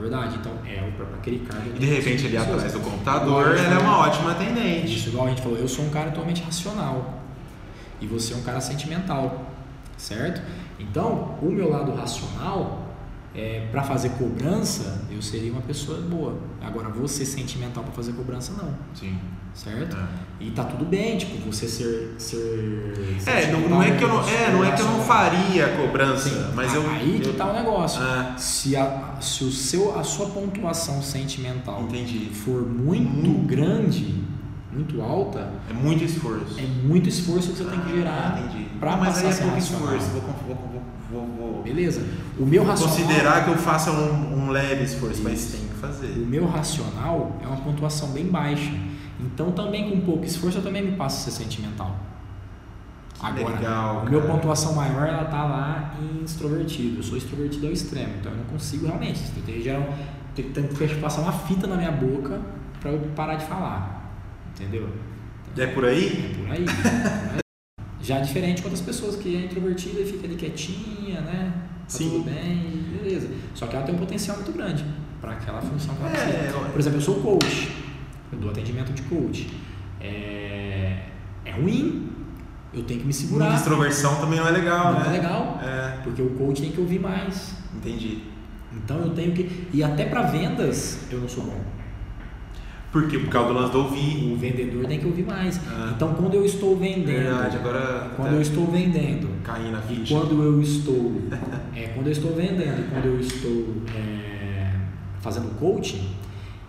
Na 0.00 0.08
verdade, 0.08 0.38
então, 0.40 0.52
é 0.66 0.82
o 0.82 0.92
próprio 0.92 1.18
aquele 1.18 1.40
cara. 1.40 1.62
E 1.66 1.78
de 1.78 1.84
repente 1.84 2.26
ali 2.26 2.36
atrás 2.38 2.72
do 2.72 2.80
computador, 2.80 3.54
ela 3.54 3.74
é 3.74 3.78
uma 3.78 3.98
ótima 3.98 4.32
atendente. 4.32 4.96
Isso, 4.96 5.10
igual 5.10 5.26
a 5.26 5.28
gente 5.28 5.42
falou, 5.42 5.58
eu 5.58 5.68
sou 5.68 5.84
um 5.84 5.90
cara 5.90 6.10
totalmente 6.10 6.42
racional. 6.42 7.20
E 8.00 8.06
você 8.06 8.32
é 8.32 8.36
um 8.36 8.42
cara 8.42 8.62
sentimental. 8.62 9.44
Certo? 9.98 10.40
Então, 10.78 11.38
o 11.42 11.50
meu 11.50 11.68
lado 11.68 11.94
racional, 11.94 12.94
é, 13.34 13.68
para 13.70 13.82
fazer 13.82 14.08
cobrança, 14.10 15.02
eu 15.10 15.20
seria 15.20 15.52
uma 15.52 15.60
pessoa 15.60 16.00
boa. 16.00 16.38
Agora, 16.62 16.88
você 16.88 17.26
sentimental 17.26 17.84
para 17.84 17.92
fazer 17.92 18.14
cobrança, 18.14 18.54
não. 18.56 18.74
Sim. 18.94 19.18
Certo? 19.54 19.96
É. 19.96 20.44
E 20.44 20.50
tá 20.52 20.64
tudo 20.64 20.84
bem, 20.86 21.18
tipo, 21.18 21.36
você 21.50 21.68
ser. 21.68 22.14
ser 22.18 23.22
É, 23.26 23.50
não, 23.52 23.60
não 23.68 23.82
é 23.82 23.90
que 23.90 24.02
eu 24.04 24.08
não, 24.08 24.20
é, 24.26 24.50
não 24.52 24.64
é 24.64 24.70
que 24.72 24.80
eu 24.80 24.86
não 24.86 25.00
faria 25.02 25.66
a 25.66 25.76
cobrança, 25.76 26.30
Sim, 26.30 26.52
mas 26.54 26.72
eu. 26.74 26.88
Aí 26.88 27.20
que 27.22 27.28
eu, 27.28 27.34
tá 27.36 27.46
o 27.46 27.52
negócio. 27.52 28.00
Ah, 28.02 28.34
Se, 28.38 28.74
a, 28.76 29.16
se 29.20 29.44
o 29.44 29.50
seu, 29.52 29.98
a 29.98 30.02
sua 30.04 30.26
pontuação 30.30 31.02
sentimental 31.02 31.82
entendi. 31.82 32.30
for 32.32 32.62
muito 32.66 33.10
Muito. 33.28 33.46
grande, 33.46 34.24
muito 34.72 35.02
alta, 35.02 35.50
É 35.68 35.72
muito 35.74 36.04
esforço. 36.04 36.58
é 36.58 36.62
muito 36.86 37.08
esforço 37.08 37.50
que 37.52 37.58
você 37.58 37.64
tem 37.64 37.80
que 37.80 37.92
gerar 37.96 38.36
Ah, 38.36 38.40
entendi. 38.40 38.64
pra 38.78 38.96
mas 38.96 39.08
passar 39.16 39.26
aí 39.26 39.32
é 39.32 39.36
pouco 39.36 39.54
racional. 39.56 39.96
esforço. 39.96 40.10
Vou, 40.12 40.20
vou, 40.22 40.56
vou, 41.10 41.26
vou, 41.36 41.52
vou 41.52 41.62
Beleza? 41.64 42.02
O 42.38 42.46
meu 42.46 42.64
racional. 42.64 42.94
considerar 42.96 43.44
que 43.44 43.50
eu 43.50 43.58
faça 43.58 43.90
um, 43.90 44.44
um 44.46 44.50
leve 44.50 44.84
esforço, 44.84 45.20
mas 45.22 45.40
Isso. 45.40 45.56
tem 45.58 45.66
que 45.66 45.74
O 45.74 45.78
fazer. 45.78 46.06
meu 46.16 46.46
racional 46.46 47.36
é 47.42 47.46
uma 47.46 47.56
pontuação 47.58 48.08
bem 48.12 48.24
baixa. 48.26 48.72
Então 49.26 49.52
também 49.52 49.90
com 49.90 50.00
pouco 50.00 50.24
esforço 50.24 50.58
eu 50.58 50.62
também 50.62 50.82
me 50.82 50.92
passo 50.96 51.28
a 51.28 51.30
ser 51.30 51.42
sentimental. 51.42 51.96
Agora, 53.22 53.54
legal, 53.54 54.00
a 54.00 54.04
minha 54.08 54.22
pontuação 54.22 54.74
maior 54.74 55.06
ela 55.06 55.24
tá 55.24 55.44
lá 55.44 55.94
em 56.00 56.24
extrovertido. 56.24 56.98
Eu 56.98 57.02
sou 57.02 57.18
extrovertido 57.18 57.66
ao 57.66 57.72
extremo, 57.72 58.14
então 58.18 58.32
eu 58.32 58.38
não 58.38 58.44
consigo 58.44 58.86
realmente. 58.86 59.20
Eu 59.36 60.52
tenho 60.52 60.68
que, 60.68 60.94
passar 60.96 61.20
uma 61.20 61.32
fita 61.32 61.66
na 61.66 61.76
minha 61.76 61.92
boca 61.92 62.40
para 62.80 62.90
eu 62.92 62.98
parar 63.14 63.34
de 63.34 63.44
falar. 63.44 64.10
Entendeu? 64.54 64.88
É 65.56 65.66
por 65.66 65.84
aí? 65.84 66.32
É 66.34 66.42
por 66.42 66.52
aí. 66.52 66.64
né? 66.64 67.40
Já 68.00 68.16
é 68.16 68.20
diferente 68.22 68.62
com 68.62 68.68
outras 68.68 68.84
pessoas 68.84 69.16
que 69.16 69.36
é 69.36 69.44
introvertida 69.44 70.00
e 70.00 70.06
fica 70.06 70.26
ali 70.26 70.36
quietinha, 70.36 71.20
né? 71.20 71.52
Tá 71.80 71.84
Sim. 71.88 72.10
tudo 72.10 72.24
bem, 72.24 72.86
beleza. 72.98 73.28
Só 73.54 73.66
que 73.66 73.76
ela 73.76 73.84
tem 73.84 73.94
um 73.94 73.98
potencial 73.98 74.36
muito 74.38 74.52
grande 74.52 74.84
para 75.20 75.32
aquela 75.32 75.60
função 75.60 75.94
que 75.94 76.02
ela 76.02 76.10
É, 76.12 76.14
precisa. 76.14 76.58
Por 76.70 76.80
exemplo, 76.80 76.98
eu 76.98 77.02
sou 77.02 77.14
coach, 77.16 77.68
eu 78.32 78.38
dou 78.38 78.50
atendimento 78.50 78.92
de 78.92 79.02
coach. 79.02 79.48
É, 80.00 80.96
é 81.44 81.50
ruim, 81.52 82.08
eu 82.72 82.82
tenho 82.84 83.00
que 83.00 83.06
me 83.06 83.12
segurar. 83.12 83.46
Muita 83.46 83.60
extroversão 83.60 84.16
também 84.20 84.38
não 84.38 84.48
é 84.48 84.50
legal, 84.50 84.92
Não 84.94 85.00
né? 85.00 85.06
é 85.08 85.10
legal, 85.12 85.60
É, 85.62 86.00
porque 86.02 86.22
o 86.22 86.30
coach 86.30 86.62
tem 86.62 86.70
que 86.72 86.80
ouvir 86.80 86.98
mais. 87.00 87.54
entendi. 87.74 88.22
Então 88.72 88.98
eu 88.98 89.10
tenho 89.10 89.32
que. 89.32 89.66
E 89.72 89.82
até 89.82 90.04
para 90.04 90.22
vendas 90.22 91.00
eu 91.10 91.20
não 91.20 91.28
sou 91.28 91.42
bom. 91.44 91.60
Por 92.92 93.06
quê? 93.08 93.18
Por 93.18 93.28
causa 93.28 93.48
do 93.52 93.54
lance 93.54 93.72
do 93.72 93.78
ouvir. 93.80 94.32
O 94.32 94.36
vendedor 94.36 94.86
tem 94.86 94.98
que 94.98 95.06
ouvir 95.06 95.24
mais. 95.24 95.60
Ah. 95.68 95.92
Então 95.94 96.14
quando 96.14 96.34
eu 96.34 96.44
estou 96.44 96.76
vendendo. 96.76 97.06
Verdade, 97.24 97.56
agora 97.56 98.10
Quando 98.16 98.28
até 98.28 98.36
eu 98.36 98.40
estou 98.42 98.66
vendendo 98.66 99.28
caí 99.44 99.70
na 99.72 99.78
E 99.80 99.82
ficha. 99.82 100.14
quando 100.14 100.40
eu 100.42 100.60
estou, 100.62 101.20
é, 101.74 101.88
quando 101.88 102.06
eu 102.06 102.12
estou 102.12 102.32
vendendo, 102.34 102.80
e 102.80 102.90
quando 102.90 103.04
eu 103.06 103.20
estou 103.20 103.74
é, 103.96 104.72
fazendo 105.20 105.50
coaching, 105.58 106.08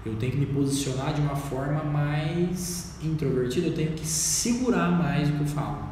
eu 0.06 0.16
tenho 0.16 0.32
que 0.32 0.38
me 0.40 0.48
posicionar 0.48 1.14
de 1.14 1.22
uma 1.22 1.36
forma 1.36 1.84
mais 1.84 2.96
introvertida. 3.04 3.68
Eu 3.68 3.76
tenho 3.76 3.92
que 3.92 4.06
segurar 4.06 4.90
mais 4.92 5.30
o 5.30 5.34
que 5.34 5.42
eu 5.42 5.48
falo. 5.48 5.90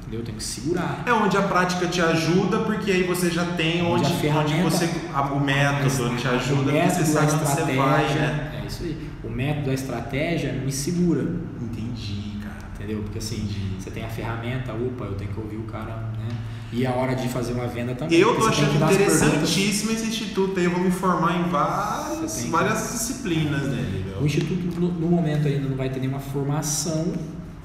Entendeu? 0.00 0.20
Eu 0.20 0.24
tenho 0.24 0.38
que 0.38 0.44
segurar. 0.44 1.02
É 1.06 1.12
onde 1.12 1.36
a 1.36 1.42
prática 1.42 1.86
te 1.86 2.00
ajuda, 2.00 2.60
porque 2.60 2.90
aí 2.90 3.02
você 3.02 3.30
já 3.30 3.44
tem 3.44 3.82
Onde 3.82 4.04
onde, 4.04 4.28
onde 4.28 4.54
você. 4.62 4.86
o 5.32 5.40
método 5.40 6.16
te 6.16 6.28
ajuda, 6.28 6.62
porque 6.62 6.72
método, 6.72 6.94
você 6.94 7.12
sabe 7.12 7.32
onde 7.32 7.44
você 7.44 7.76
vai, 7.76 8.14
né? 8.14 8.60
É 8.62 8.66
isso 8.66 8.82
aí. 8.84 9.10
O 9.22 9.28
método, 9.28 9.70
a 9.70 9.74
estratégia 9.74 10.52
me 10.52 10.72
segura. 10.72 11.22
Entendi, 11.60 12.38
cara. 12.42 12.56
Entendeu? 12.74 13.02
Porque 13.02 13.18
assim, 13.18 13.42
Entendi. 13.42 13.74
você 13.78 13.90
tem 13.90 14.04
a 14.04 14.08
ferramenta, 14.08 14.72
opa, 14.72 15.04
eu 15.04 15.14
tenho 15.14 15.32
que 15.32 15.40
ouvir 15.40 15.56
o 15.56 15.64
cara, 15.64 15.96
né? 16.18 16.28
E 16.72 16.86
a 16.86 16.92
hora 16.92 17.14
de 17.16 17.28
fazer 17.28 17.52
uma 17.52 17.66
venda 17.66 17.94
também. 17.94 18.18
Eu 18.18 18.36
tô 18.36 18.46
achando 18.46 18.74
interessantíssimo 18.76 19.90
esse 19.92 20.06
instituto 20.06 20.58
aí. 20.58 20.66
Eu 20.66 20.70
vou 20.70 20.80
me 20.80 20.90
formar 20.90 21.36
em 21.40 21.48
várias, 21.50 22.42
que- 22.42 22.48
várias 22.48 22.92
disciplinas 22.92 23.62
nele. 23.68 24.04
O 24.16 24.18
viu? 24.18 24.26
Instituto, 24.26 24.80
no, 24.80 24.88
no 24.92 25.08
momento, 25.08 25.48
ainda 25.48 25.68
não 25.68 25.76
vai 25.76 25.88
ter 25.90 25.98
nenhuma 25.98 26.20
formação, 26.20 27.12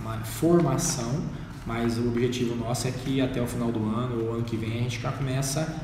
uma 0.02 0.18
formação, 0.20 1.22
mas 1.66 1.98
o 1.98 2.08
objetivo 2.08 2.56
nosso 2.56 2.88
é 2.88 2.92
que 2.92 3.22
até 3.22 3.42
o 3.42 3.46
final 3.48 3.72
do 3.72 3.84
ano 3.86 4.24
ou 4.26 4.34
ano 4.36 4.44
que 4.44 4.56
vem 4.58 4.72
a 4.72 4.82
gente 4.84 5.00
já 5.00 5.12
começa, 5.12 5.76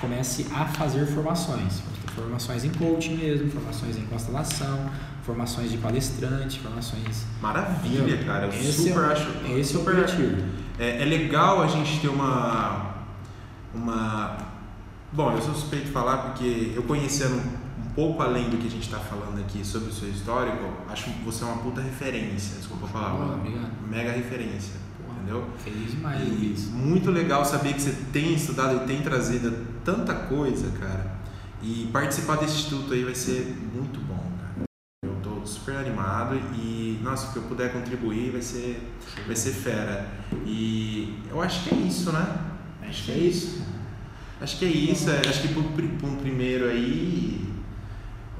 comece 0.00 0.46
a 0.54 0.64
fazer 0.64 1.04
formações. 1.06 1.82
Formações 2.14 2.64
em 2.64 2.70
coaching 2.70 3.16
mesmo, 3.16 3.50
formações 3.50 3.96
em 3.96 4.02
constelação, 4.02 4.90
formações 5.22 5.70
de 5.70 5.76
palestrante, 5.78 6.58
formações. 6.60 7.24
Maravilha, 7.40 8.18
cara. 8.24 8.46
Eu 8.46 8.50
Esse 8.52 8.72
super 8.88 9.02
é, 9.02 9.12
acho. 9.12 9.28
Esse 9.58 9.74
é 9.74 9.78
o 9.78 9.80
super, 9.80 9.98
objetivo. 9.98 10.42
É, 10.80 11.02
é 11.02 11.04
legal 11.04 11.60
a 11.60 11.66
gente 11.66 12.00
ter 12.00 12.08
uma. 12.08 12.94
uma 13.74 14.38
bom, 15.12 15.30
eu 15.32 15.42
sou 15.42 15.52
suspeito 15.52 15.84
de 15.86 15.92
falar 15.92 16.16
porque 16.28 16.72
eu 16.74 16.82
conhecendo 16.84 17.36
um 17.36 17.90
pouco 17.94 18.22
além 18.22 18.48
do 18.48 18.56
que 18.56 18.66
a 18.66 18.70
gente 18.70 18.84
está 18.84 18.98
falando 18.98 19.38
aqui 19.40 19.62
sobre 19.62 19.90
o 19.90 19.92
seu 19.92 20.08
histórico, 20.08 20.64
acho 20.88 21.04
que 21.04 21.22
você 21.22 21.44
é 21.44 21.48
uma 21.48 21.58
puta 21.58 21.82
referência, 21.82 22.56
desculpa 22.56 22.86
a 22.86 22.88
palavra. 22.88 23.36
Mega 23.86 24.12
referência, 24.12 24.76
Porra, 25.04 25.18
entendeu? 25.18 25.50
Feliz 25.58 25.90
demais 25.90 26.22
E 26.22 26.52
isso. 26.54 26.70
muito 26.70 27.10
legal 27.10 27.44
saber 27.44 27.74
que 27.74 27.82
você 27.82 27.94
tem 28.10 28.32
estudado 28.32 28.82
e 28.82 28.86
tem 28.86 29.02
trazido 29.02 29.66
tanta 29.84 30.14
coisa, 30.14 30.70
cara. 30.78 31.20
E 31.62 31.90
participar 31.92 32.36
desse 32.36 32.54
instituto 32.54 32.94
aí 32.94 33.04
vai 33.04 33.14
ser 33.14 33.54
muito 33.74 34.00
bom, 34.00 34.32
cara. 34.38 34.64
Eu 35.04 35.14
tô 35.22 35.44
super 35.44 35.76
animado 35.76 36.36
e, 36.54 36.79
nossa, 37.00 37.28
o 37.28 37.32
que 37.32 37.38
eu 37.38 37.42
puder 37.44 37.72
contribuir 37.72 38.30
vai 38.30 38.42
ser, 38.42 38.80
vai 39.26 39.36
ser 39.36 39.52
fera. 39.52 40.06
E 40.44 41.18
eu 41.30 41.40
acho 41.40 41.68
que 41.68 41.74
é 41.74 41.78
isso, 41.78 42.12
né? 42.12 42.26
Acho 42.86 43.04
que 43.04 43.12
é 43.12 43.16
isso. 43.16 43.62
Acho 44.40 44.58
que 44.58 44.64
é 44.64 44.68
isso. 44.68 45.10
É, 45.10 45.20
acho 45.28 45.42
que 45.42 45.48
para 45.48 46.08
um 46.08 46.16
primeiro 46.16 46.68
aí. 46.68 47.48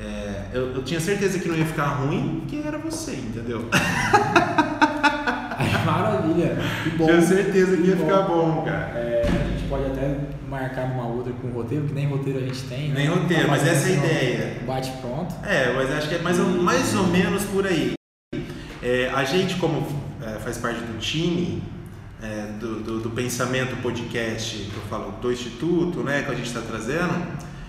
É, 0.00 0.46
eu, 0.54 0.74
eu, 0.74 0.82
tinha 0.82 0.98
certeza 0.98 1.38
que 1.38 1.48
não 1.48 1.56
ia 1.56 1.66
ficar 1.66 1.88
ruim, 1.88 2.40
porque 2.40 2.56
era 2.66 2.78
você, 2.78 3.12
entendeu? 3.12 3.68
Maravilha, 5.84 6.56
que 6.84 6.90
bom. 6.90 7.04
Tinha 7.04 7.20
certeza 7.20 7.76
que, 7.76 7.82
que 7.82 7.88
ia 7.88 7.96
bom. 7.96 8.04
ficar 8.04 8.22
bom, 8.22 8.62
cara. 8.64 8.98
É, 8.98 9.22
a 9.26 9.48
gente 9.50 9.68
pode 9.68 9.84
até 9.86 10.16
marcar 10.48 10.86
uma 10.86 11.06
outra 11.06 11.32
com 11.34 11.48
roteiro, 11.48 11.84
que 11.86 11.92
nem 11.92 12.08
roteiro 12.08 12.38
a 12.38 12.42
gente 12.42 12.62
tem. 12.62 12.90
Nem 12.92 13.08
né? 13.08 13.14
roteiro, 13.14 13.48
mas 13.48 13.66
essa 13.66 13.88
é 13.88 13.92
a 13.92 13.96
ideia. 13.96 14.62
Bate 14.66 14.90
pronto. 15.02 15.34
É, 15.44 15.72
mas 15.74 15.90
acho 15.90 16.08
que 16.08 16.14
é 16.14 16.18
mais 16.18 16.40
ou, 16.40 16.46
mais 16.46 16.94
ou 16.94 17.06
menos 17.06 17.44
por 17.44 17.66
aí. 17.66 17.92
É, 18.82 19.10
a 19.14 19.24
gente, 19.24 19.56
como 19.56 19.86
é, 20.22 20.38
faz 20.38 20.56
parte 20.56 20.80
do 20.80 20.98
time, 20.98 21.62
é, 22.22 22.52
do, 22.58 22.80
do, 22.80 23.00
do, 23.00 23.10
pensamento 23.10 23.80
podcast 23.82 24.56
que 24.56 24.74
eu 24.74 24.82
falo 24.88 25.12
do 25.20 25.32
instituto, 25.32 26.02
né, 26.02 26.22
que 26.22 26.30
a 26.30 26.34
gente 26.34 26.46
está 26.46 26.60
trazendo. 26.60 27.26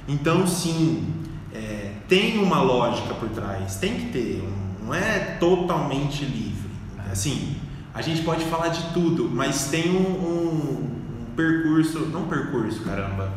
Então 0.07 0.47
sim, 0.47 1.13
é, 1.53 1.91
tem 2.07 2.37
uma 2.39 2.61
lógica 2.61 3.13
por 3.13 3.29
trás, 3.29 3.75
tem 3.75 3.95
que 3.95 4.05
ter, 4.11 4.49
não 4.81 4.93
é 4.93 5.37
totalmente 5.39 6.23
livre. 6.23 6.69
Assim, 7.11 7.57
a 7.93 8.01
gente 8.01 8.21
pode 8.21 8.45
falar 8.45 8.69
de 8.69 8.93
tudo, 8.93 9.29
mas 9.29 9.65
tem 9.65 9.91
um, 9.91 9.99
um, 9.99 11.29
um 11.29 11.35
percurso, 11.35 11.99
não 12.07 12.25
percurso, 12.27 12.81
caramba, 12.83 13.33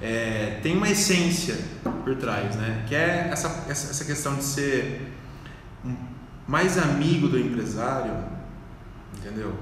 é, 0.00 0.60
tem 0.62 0.76
uma 0.76 0.88
essência 0.88 1.56
por 2.04 2.16
trás, 2.16 2.56
né? 2.56 2.84
Que 2.88 2.94
é 2.94 3.28
essa, 3.30 3.66
essa, 3.68 3.90
essa 3.90 4.04
questão 4.04 4.34
de 4.36 4.44
ser 4.44 5.12
mais 6.48 6.78
amigo 6.78 7.28
do 7.28 7.38
empresário, 7.38 8.12
entendeu? 9.16 9.54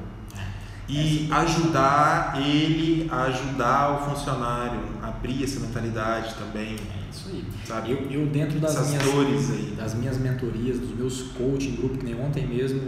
e 0.89 1.29
ajudar 1.33 2.41
ele 2.41 3.09
a 3.11 3.25
ajudar 3.25 3.91
o 3.91 4.11
funcionário 4.11 4.81
abrir 5.03 5.43
essa 5.43 5.61
mentalidade 5.61 6.35
também. 6.35 6.75
É 6.75 7.11
isso 7.11 7.29
aí. 7.29 7.45
Sabe? 7.65 7.91
Eu, 7.91 7.99
eu 8.11 8.27
dentro 8.27 8.61
das 8.61 8.77
Essas 8.77 8.89
minhas, 8.91 9.05
dores 9.05 9.51
aí. 9.51 9.75
das 9.77 9.95
minhas 9.95 10.19
mentorias, 10.19 10.79
dos 10.79 10.95
meus 10.97 11.23
coaching 11.33 11.77
grupo, 11.77 11.99
que 11.99 12.05
nem 12.05 12.15
ontem 12.21 12.47
mesmo, 12.47 12.81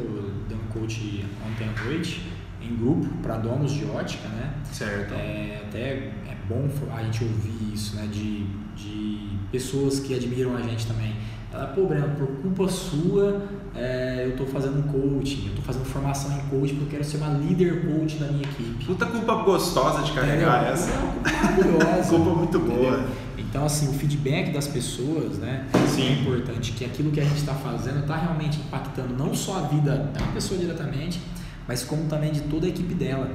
dando 0.49 0.73
coach 0.73 1.25
ontem 1.45 1.69
à 1.69 1.85
noite, 1.85 2.23
em 2.63 2.77
grupo, 2.77 3.09
para 3.23 3.37
donos 3.39 3.73
de 3.73 3.85
ótica, 3.87 4.29
né? 4.29 4.55
Certo. 4.71 5.15
É, 5.15 5.63
até 5.67 5.89
é 5.89 6.37
bom 6.49 6.69
a 6.95 7.03
gente 7.03 7.25
ouvir 7.25 7.75
isso, 7.75 7.97
né? 7.97 8.07
De, 8.07 8.45
de 8.77 9.29
pessoas 9.51 9.99
que 10.01 10.15
admiram 10.15 10.57
a 10.57 10.63
gente 10.63 10.87
também. 10.87 11.17
Ela, 11.53 11.67
pô, 11.69 11.87
Breno, 11.87 12.09
por 12.17 12.27
culpa 12.43 12.69
sua, 12.69 13.43
é, 13.75 14.25
eu 14.25 14.31
estou 14.31 14.47
fazendo 14.47 14.81
um 14.81 14.83
coaching, 14.83 15.45
eu 15.45 15.49
estou 15.49 15.65
fazendo 15.65 15.85
formação 15.87 16.31
em 16.33 16.41
coaching 16.49 16.77
porque 16.77 16.97
eu 16.97 17.01
quero 17.01 17.05
ser 17.05 17.17
uma 17.17 17.31
líder 17.39 17.87
coach 17.87 18.17
da 18.17 18.27
minha 18.27 18.43
equipe. 18.43 18.85
Puta 18.85 19.07
culpa 19.07 19.35
gostosa 19.43 20.03
de 20.03 20.13
carregar 20.13 20.67
é, 20.67 20.73
essa. 20.73 20.91
É 20.91 22.03
culpa 22.09 22.31
muito 22.35 22.59
boa. 22.59 22.99
Entendeu? 22.99 23.29
Então, 23.39 23.65
assim, 23.65 23.89
o 23.89 23.93
feedback 23.95 24.53
das 24.53 24.69
pessoas, 24.69 25.39
né? 25.39 25.67
Sim. 25.89 26.07
É 26.07 26.13
importante 26.21 26.73
que 26.73 26.85
aquilo 26.85 27.11
que 27.11 27.21
a 27.21 27.25
gente 27.25 27.39
está 27.39 27.55
fazendo 27.55 28.01
está 28.01 28.17
realmente 28.17 28.59
impactando 28.59 29.15
não 29.17 29.35
só 29.35 29.59
a 29.59 29.63
vida 29.63 30.11
da 30.13 30.27
pessoa 30.35 30.61
diretamente, 30.61 31.21
mas 31.67 31.83
como 31.83 32.05
também 32.09 32.31
de 32.31 32.43
toda 32.43 32.67
a 32.67 32.69
equipe 32.69 32.93
dela. 32.93 33.31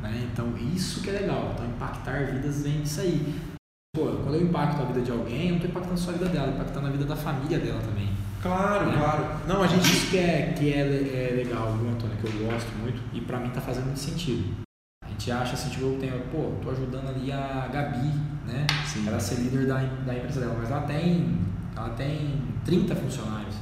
Né? 0.00 0.28
Então, 0.32 0.54
isso 0.74 1.02
que 1.02 1.10
é 1.10 1.12
legal. 1.12 1.52
Então, 1.54 1.66
impactar 1.66 2.32
vidas 2.32 2.62
vem 2.62 2.80
disso 2.80 3.02
aí. 3.02 3.34
Pô, 3.92 4.06
quando 4.22 4.36
eu 4.36 4.42
impacto 4.42 4.82
a 4.82 4.84
vida 4.84 5.00
de 5.00 5.10
alguém, 5.10 5.46
eu 5.46 5.48
não 5.48 5.56
estou 5.56 5.70
impactando 5.70 5.98
só 5.98 6.10
a 6.10 6.12
vida 6.12 6.26
dela, 6.26 6.52
impactando 6.52 6.86
a 6.86 6.90
vida 6.90 7.04
da 7.04 7.16
família 7.16 7.58
dela 7.58 7.80
também. 7.80 8.08
Claro, 8.40 8.86
né? 8.86 8.96
claro. 8.96 9.24
Não, 9.48 9.62
a 9.64 9.66
gente. 9.66 9.82
Isso 9.82 10.10
que 10.10 10.18
é, 10.18 10.54
que 10.56 10.72
é, 10.72 10.78
é 10.80 11.34
legal, 11.34 11.76
viu, 11.76 11.90
Antônio? 11.90 12.16
Que 12.18 12.26
eu 12.26 12.46
gosto 12.46 12.70
muito 12.78 13.02
e 13.12 13.20
pra 13.20 13.40
mim 13.40 13.50
tá 13.50 13.60
fazendo 13.60 13.86
muito 13.86 13.98
sentido. 13.98 14.62
A 15.04 15.08
gente 15.08 15.32
acha 15.32 15.54
assim, 15.54 15.70
tipo, 15.70 15.86
eu 15.86 15.98
tenho, 15.98 16.20
pô, 16.30 16.52
tô 16.62 16.70
ajudando 16.70 17.08
ali 17.08 17.32
a 17.32 17.68
Gabi, 17.72 18.12
né? 18.46 18.64
Sim. 18.86 19.08
Ela 19.08 19.18
ser 19.18 19.40
líder 19.40 19.66
da, 19.66 19.78
da 19.78 20.14
empresa 20.14 20.40
dela, 20.40 20.54
mas 20.56 20.70
ela 20.70 20.82
tem, 20.82 21.38
ela 21.76 21.88
tem 21.90 22.40
30 22.64 22.94
funcionários. 22.94 23.56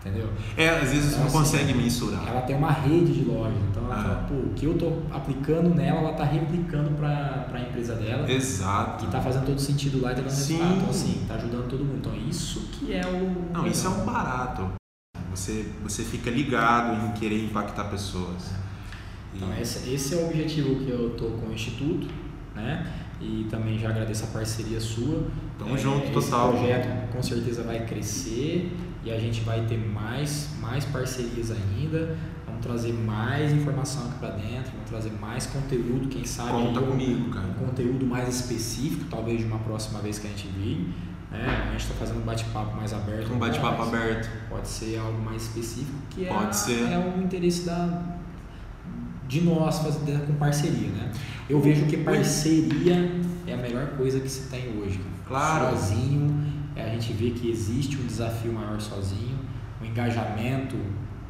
Entendeu? 0.00 0.30
É, 0.56 0.70
às 0.70 0.90
vezes 0.92 1.08
Então, 1.12 1.18
não 1.20 1.26
assim, 1.26 1.38
consegue 1.38 1.74
mensurar. 1.74 2.26
Ela 2.26 2.40
tem 2.42 2.56
uma 2.56 2.70
rede 2.72 3.12
de 3.12 3.24
lojas, 3.24 3.58
então 3.70 3.84
ela 3.84 3.94
Ah. 3.94 4.02
fala, 4.02 4.14
pô, 4.28 4.34
o 4.34 4.52
que 4.54 4.64
eu 4.64 4.78
tô 4.78 4.92
aplicando 5.14 5.74
nela, 5.74 5.98
ela 6.00 6.12
tá 6.14 6.24
replicando 6.24 6.90
pra, 6.92 7.44
pra 7.50 7.60
empresa 7.60 7.94
dela. 7.96 8.30
Exato. 8.30 9.04
Que 9.04 9.12
tá 9.12 9.20
fazendo 9.20 9.44
todo 9.44 9.60
sentido 9.60 10.00
lá 10.00 10.12
e 10.12 10.14
tá 10.14 10.22
dando 10.22 10.30
Sim. 10.30 10.54
resultado. 10.54 10.76
Então, 10.78 10.90
assim, 10.90 11.24
tá 11.28 11.34
ajudando 11.34 11.68
todo 11.68 11.84
mundo. 11.84 11.98
Então, 11.98 12.14
isso 12.28 12.60
que 12.72 12.94
é 12.94 13.02
o. 13.06 13.52
Não, 13.52 13.66
isso 13.66 13.86
é 13.86 13.90
um 13.90 14.04
barato. 14.06 14.72
Você, 15.34 15.66
você 15.82 16.02
fica 16.02 16.30
ligado 16.30 17.06
em 17.06 17.12
querer 17.12 17.44
impactar 17.44 17.84
pessoas. 17.84 18.52
E- 19.34 19.36
Então 19.36 19.52
esse, 19.60 19.90
esse 19.92 20.14
é 20.14 20.16
o 20.16 20.26
objetivo 20.28 20.76
que 20.82 20.90
eu 20.90 21.10
tô 21.10 21.26
com 21.26 21.48
o 21.48 21.52
Instituto, 21.52 22.08
né? 22.56 22.86
E 23.20 23.46
também 23.50 23.78
já 23.78 23.90
agradeço 23.90 24.24
a 24.24 24.28
parceria 24.28 24.80
sua. 24.80 25.24
Tamo 25.58 25.76
junto, 25.76 26.04
esse 26.04 26.30
total. 26.30 26.52
projeto 26.54 27.12
com 27.12 27.22
certeza 27.22 27.62
vai 27.62 27.84
crescer 27.84 28.74
e 29.04 29.10
a 29.10 29.18
gente 29.18 29.40
vai 29.42 29.64
ter 29.66 29.78
mais, 29.78 30.50
mais 30.60 30.84
parcerias 30.84 31.50
ainda. 31.50 32.16
Vamos 32.46 32.62
trazer 32.62 32.92
mais 32.92 33.52
informação 33.52 34.06
aqui 34.08 34.18
para 34.18 34.30
dentro, 34.30 34.72
vamos 34.72 34.88
trazer 34.90 35.12
mais 35.20 35.46
conteúdo, 35.46 36.08
quem 36.08 36.24
sabe 36.24 36.50
Conta 36.50 36.80
aí, 36.80 36.86
comigo, 36.86 37.30
cara. 37.30 37.46
um 37.46 37.54
conteúdo 37.66 38.04
mais 38.06 38.28
específico, 38.28 39.04
talvez 39.10 39.38
de 39.40 39.46
uma 39.46 39.58
próxima 39.60 40.00
vez 40.00 40.18
que 40.18 40.26
a 40.26 40.30
gente 40.30 40.48
vir. 40.48 40.92
Né? 41.30 41.64
A 41.68 41.70
gente 41.70 41.82
está 41.82 41.94
fazendo 41.94 42.18
um 42.18 42.24
bate-papo 42.24 42.76
mais 42.76 42.92
aberto. 42.92 43.32
Um 43.32 43.38
bate-papo 43.38 43.82
aberto. 43.82 44.28
Pode 44.48 44.66
ser 44.68 44.98
algo 44.98 45.22
mais 45.22 45.42
específico, 45.42 45.96
que 46.10 46.24
é, 46.26 46.28
Pode 46.28 46.48
a- 46.48 46.52
ser. 46.52 46.82
é 46.90 46.98
o 46.98 47.22
interesse 47.22 47.64
da, 47.64 48.02
de 49.28 49.40
nós 49.42 49.78
fazer 49.78 50.18
com 50.26 50.34
parceria, 50.34 50.88
né? 50.88 51.12
Eu 51.48 51.60
vejo 51.60 51.86
que 51.86 51.96
parceria 51.98 53.12
é 53.46 53.54
a 53.54 53.56
melhor 53.56 53.86
coisa 53.96 54.18
que 54.20 54.28
se 54.28 54.48
tem 54.50 54.76
hoje. 54.78 55.00
Claro. 55.26 55.70
Sozinho, 55.76 56.44
é, 56.46 56.59
a 56.86 56.88
gente 56.90 57.12
vê 57.12 57.30
que 57.30 57.50
existe 57.50 57.96
um 57.96 58.06
desafio 58.06 58.52
maior 58.52 58.80
sozinho, 58.80 59.38
o 59.80 59.84
engajamento 59.84 60.76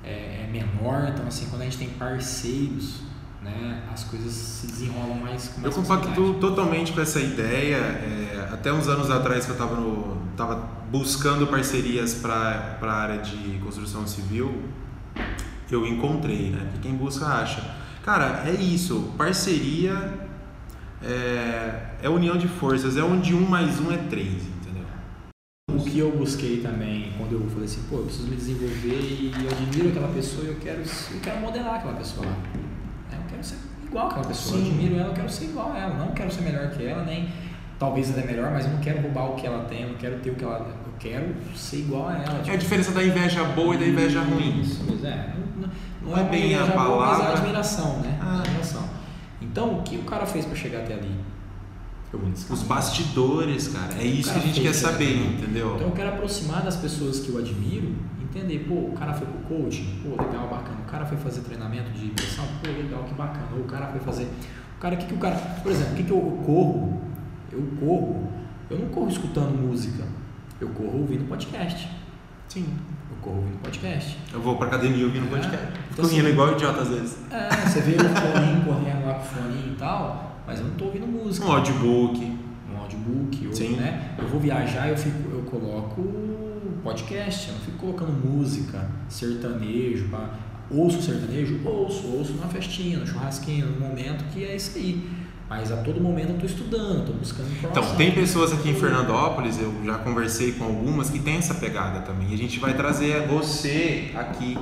é, 0.02 0.44
é 0.44 0.48
menor, 0.50 1.10
então 1.12 1.26
assim, 1.26 1.46
quando 1.48 1.62
a 1.62 1.64
gente 1.64 1.78
tem 1.78 1.88
parceiros, 1.90 3.02
né, 3.42 3.82
as 3.92 4.04
coisas 4.04 4.32
se 4.32 4.66
desenrolam 4.66 5.16
mais 5.16 5.48
com 5.48 5.60
Eu 5.60 5.62
mais 5.62 5.74
compacto 5.74 6.08
facilidade. 6.08 6.40
totalmente 6.40 6.92
com 6.92 7.00
essa 7.00 7.20
ideia. 7.20 7.76
é, 7.76 8.48
até 8.52 8.72
uns 8.72 8.88
anos 8.88 9.10
atrás 9.10 9.44
que 9.46 9.50
eu 9.52 9.54
estava 9.54 9.76
tava 10.36 10.56
buscando 10.90 11.46
parcerias 11.46 12.14
para 12.14 12.78
a 12.82 12.92
área 12.92 13.18
de 13.18 13.58
construção 13.62 14.06
civil, 14.06 14.62
eu 15.70 15.86
encontrei, 15.86 16.50
né? 16.50 16.66
Porque 16.72 16.88
quem 16.88 16.96
busca 16.96 17.26
acha. 17.26 17.62
Cara, 18.04 18.42
é 18.46 18.52
isso. 18.52 19.12
Parceria 19.16 20.12
é, 21.02 21.92
é 22.02 22.08
união 22.08 22.36
de 22.36 22.48
forças. 22.48 22.96
É 22.96 23.02
onde 23.02 23.34
um 23.34 23.46
mais 23.46 23.78
um 23.80 23.92
é 23.92 23.96
três? 23.96 24.42
O 25.80 25.84
que 25.84 25.98
eu 25.98 26.10
busquei 26.12 26.60
também, 26.60 27.12
quando 27.18 27.32
eu 27.32 27.48
falei 27.50 27.64
assim, 27.64 27.82
pô, 27.88 27.96
eu 27.96 28.04
preciso 28.04 28.28
me 28.28 28.36
desenvolver 28.36 29.00
e 29.00 29.32
eu 29.44 29.50
admiro 29.50 29.88
aquela 29.88 30.08
pessoa 30.08 30.44
e 30.44 30.48
eu 30.48 30.56
quero, 30.60 30.80
eu 30.80 31.20
quero 31.22 31.40
modelar 31.40 31.74
aquela 31.76 31.94
pessoa. 31.94 32.26
né? 32.26 32.34
Eu 33.12 33.18
quero 33.28 33.42
ser 33.44 33.56
igual 33.86 34.06
àquela 34.08 34.26
pessoa. 34.26 34.58
Eu 34.58 34.64
Sim. 34.64 34.70
admiro 34.72 34.96
ela, 34.96 35.08
eu 35.08 35.14
quero 35.14 35.28
ser 35.30 35.44
igual 35.46 35.72
a 35.72 35.78
ela. 35.78 35.94
Não 35.94 36.08
quero 36.12 36.30
ser 36.32 36.42
melhor 36.42 36.70
que 36.70 36.84
ela, 36.86 37.04
nem 37.04 37.28
talvez 37.78 38.10
até 38.10 38.24
melhor, 38.26 38.50
mas 38.52 38.66
eu 38.66 38.72
não 38.72 38.78
quero 38.80 39.00
roubar 39.00 39.30
o 39.30 39.34
que 39.36 39.46
ela 39.46 39.64
tem, 39.64 39.82
eu 39.82 39.88
não 39.88 39.94
quero 39.96 40.18
ter 40.20 40.30
o 40.30 40.34
que 40.34 40.44
ela. 40.44 40.58
Eu 40.86 40.92
quero 40.98 41.34
ser 41.56 41.78
igual 41.78 42.08
a 42.08 42.14
ela. 42.18 42.42
É 42.46 42.52
a 42.52 42.56
diferença 42.56 42.92
da 42.92 43.02
inveja 43.02 43.42
boa 43.44 43.74
e 43.74 43.78
da 43.78 43.86
inveja 43.86 44.20
ruim. 44.22 44.60
Isso, 44.60 44.84
mas 44.88 45.02
é. 45.04 45.32
Não, 45.56 45.62
não, 45.62 45.70
Não 46.10 46.16
é 46.18 46.20
uma 46.22 46.30
bem 46.30 46.42
a 46.42 46.46
inveja 46.62 46.72
boa, 46.72 47.06
Mas 47.06 47.18
palavra. 47.18 47.26
é 47.26 47.32
admiração, 47.38 47.98
né? 48.00 48.18
Ah. 48.20 48.40
Admiração. 48.40 48.84
Então, 49.40 49.78
o 49.78 49.82
que 49.82 49.96
o 49.96 50.02
cara 50.02 50.26
fez 50.26 50.44
pra 50.44 50.54
chegar 50.54 50.80
até 50.80 50.92
ali? 50.94 51.10
Os 52.12 52.62
bastidores, 52.62 53.68
cara. 53.68 53.94
É 53.94 54.04
isso 54.04 54.30
que 54.32 54.38
a 54.38 54.42
cara 54.42 54.46
gente 54.46 54.60
quer 54.60 54.72
saber, 54.72 55.04
aí. 55.04 55.34
entendeu? 55.34 55.74
Então 55.76 55.88
eu 55.88 55.92
quero 55.92 56.08
aproximar 56.08 56.62
das 56.62 56.76
pessoas 56.76 57.20
que 57.20 57.28
eu 57.28 57.38
admiro, 57.38 57.94
entender, 58.20 58.66
pô, 58.68 58.74
o 58.74 58.92
cara 58.92 59.12
foi 59.14 59.26
pro 59.26 59.38
coaching, 59.40 60.00
pô, 60.02 60.10
legal, 60.20 60.48
bacana. 60.48 60.80
O 60.80 60.90
cara 60.90 61.06
foi 61.06 61.16
fazer 61.18 61.42
treinamento 61.42 61.90
de 61.92 62.06
impressão, 62.06 62.44
pô, 62.62 62.70
legal, 62.70 63.04
que 63.04 63.14
bacana. 63.14 63.48
Ou 63.54 63.60
o 63.60 63.64
cara 63.64 63.86
foi 63.88 64.00
fazer. 64.00 64.28
O 64.76 64.80
cara, 64.80 64.94
o 64.94 64.98
que, 64.98 65.06
que 65.06 65.14
o 65.14 65.18
cara. 65.18 65.36
Por 65.36 65.70
exemplo, 65.70 65.92
o 65.92 65.96
que, 65.96 66.02
que 66.02 66.10
eu 66.10 66.42
corro? 66.44 67.00
Eu 67.52 67.62
corro, 67.78 68.28
eu 68.70 68.78
não 68.78 68.88
corro 68.88 69.08
escutando 69.08 69.56
música, 69.56 70.04
eu 70.60 70.68
corro 70.68 71.00
ouvindo 71.00 71.28
podcast. 71.28 71.88
Sim. 72.48 72.66
Eu 73.20 73.24
corro 73.24 73.36
ouvindo 73.38 73.58
podcast. 73.62 74.16
Eu 74.32 74.40
vou 74.40 74.56
pra 74.56 74.66
academia 74.68 75.04
ouvindo 75.04 75.26
É. 75.26 75.28
podcast. 75.28 75.66
Então, 75.92 76.04
Fico 76.04 76.08
rindo 76.16 76.26
assim, 76.26 76.32
igual 76.32 76.52
idiota 76.52 76.80
às 76.82 76.88
vezes. 76.88 77.16
É, 77.30 77.48
você 77.68 77.80
vê 77.82 77.92
o 77.96 77.98
foninho 77.98 78.64
correndo 78.64 79.06
lá 79.06 79.14
com 79.14 79.20
o 79.20 79.24
foninho 79.42 79.72
e 79.72 79.76
tal, 79.76 80.42
mas 80.46 80.58
eu 80.60 80.66
não 80.66 80.74
tô 80.74 80.84
ouvindo 80.86 81.06
música. 81.06 81.46
Um 81.46 81.52
audiobook. 81.52 82.38
um 82.72 82.78
audiobook, 82.80 83.46
ou, 83.46 83.52
Sim. 83.54 83.76
né? 83.76 84.14
Eu 84.18 84.26
vou 84.28 84.40
viajar, 84.40 84.88
eu 84.88 84.96
fico, 84.96 85.30
eu 85.30 85.42
coloco 85.42 86.02
podcast, 86.82 87.48
eu 87.48 87.54
não 87.54 87.60
fico 87.60 87.76
colocando 87.78 88.12
música, 88.12 88.88
sertanejo, 89.08 90.08
pá. 90.08 90.30
ouço 90.70 91.02
sertanejo, 91.02 91.60
ouço, 91.64 92.06
ouço 92.16 92.32
numa 92.32 92.46
festinha, 92.46 92.98
no 92.98 93.06
churrasquinho, 93.06 93.66
no 93.66 93.80
momento 93.80 94.24
que 94.32 94.44
é 94.44 94.56
isso 94.56 94.78
aí. 94.78 95.06
Mas 95.50 95.72
a 95.72 95.78
todo 95.78 96.00
momento 96.00 96.28
eu 96.28 96.34
estou 96.36 96.48
estudando, 96.48 97.00
estou 97.00 97.16
buscando 97.16 97.50
informação. 97.50 97.82
Então, 97.82 97.96
tem 97.96 98.12
pessoas 98.12 98.52
aqui 98.52 98.70
em 98.70 98.74
Fernandópolis, 98.74 99.60
eu 99.60 99.74
já 99.84 99.98
conversei 99.98 100.52
com 100.52 100.62
algumas 100.62 101.10
que 101.10 101.18
tem 101.18 101.38
essa 101.38 101.54
pegada 101.54 102.02
também. 102.02 102.30
E 102.30 102.34
a 102.34 102.38
gente 102.38 102.60
vai 102.60 102.72
trazer 102.72 103.26
você 103.26 104.12
aqui 104.14 104.56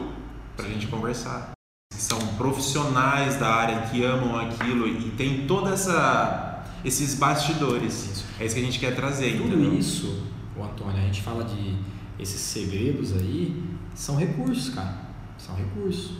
pra 0.57 0.67
gente 0.67 0.87
conversar. 0.87 1.51
São 1.93 2.19
profissionais 2.39 3.37
da 3.37 3.55
área 3.55 3.83
que 3.83 4.03
amam 4.03 4.39
aquilo 4.39 4.89
e 4.89 5.11
tem 5.11 5.47
toda 5.47 5.75
essa 5.75 6.65
esses 6.83 7.15
bastidores. 7.15 7.93
Isso. 8.11 8.25
É 8.41 8.47
isso 8.47 8.55
que 8.55 8.61
a 8.63 8.65
gente 8.65 8.79
quer 8.79 8.95
trazer, 8.97 9.37
Tudo 9.37 9.49
entendeu? 9.49 9.75
isso, 9.75 10.23
o 10.57 10.63
Antônio, 10.63 10.97
a 10.97 11.05
gente 11.05 11.21
fala 11.21 11.45
de 11.45 11.77
esses 12.19 12.41
segredos 12.41 13.13
aí, 13.13 13.63
são 13.95 14.17
recursos, 14.17 14.71
cara. 14.71 14.95
São 15.37 15.55
recursos. 15.55 16.13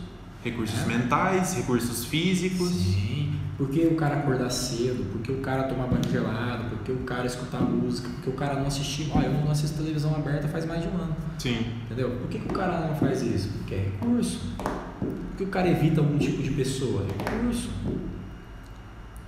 Recursos 0.43 0.79
É. 0.81 0.85
mentais, 0.85 1.55
recursos 1.55 2.05
físicos. 2.05 2.69
Sim. 2.69 3.33
Por 3.57 3.69
que 3.69 3.81
o 3.87 3.95
cara 3.95 4.19
acordar 4.19 4.49
cedo? 4.49 5.03
Por 5.11 5.19
que 5.21 5.33
o 5.33 5.41
cara 5.41 5.63
tomar 5.63 5.87
banho 5.87 6.09
gelado? 6.09 6.69
Por 6.69 6.79
que 6.79 6.93
o 6.93 6.99
cara 6.99 7.25
escutar 7.27 7.59
música? 7.59 8.07
Por 8.07 8.21
que 8.23 8.29
o 8.29 8.33
cara 8.33 8.55
não 8.55 8.67
assistir. 8.67 9.11
Olha, 9.13 9.25
eu 9.25 9.33
não 9.33 9.51
assisto 9.51 9.77
televisão 9.77 10.15
aberta 10.15 10.47
faz 10.47 10.65
mais 10.65 10.81
de 10.81 10.87
um 10.87 10.93
ano. 10.93 11.13
Sim. 11.37 11.65
Entendeu? 11.85 12.11
Por 12.11 12.29
que, 12.29 12.39
que 12.39 12.45
o 12.47 12.53
cara 12.53 12.87
não 12.87 12.95
faz 12.95 13.21
isso? 13.21 13.49
Porque 13.57 13.75
é 13.75 13.77
recurso. 13.79 14.39
Por 14.57 15.37
que 15.37 15.43
o 15.43 15.47
cara 15.47 15.67
evita 15.67 15.99
algum 15.99 16.17
tipo 16.17 16.41
de 16.41 16.51
pessoa? 16.51 17.05
Recurso. 17.29 17.69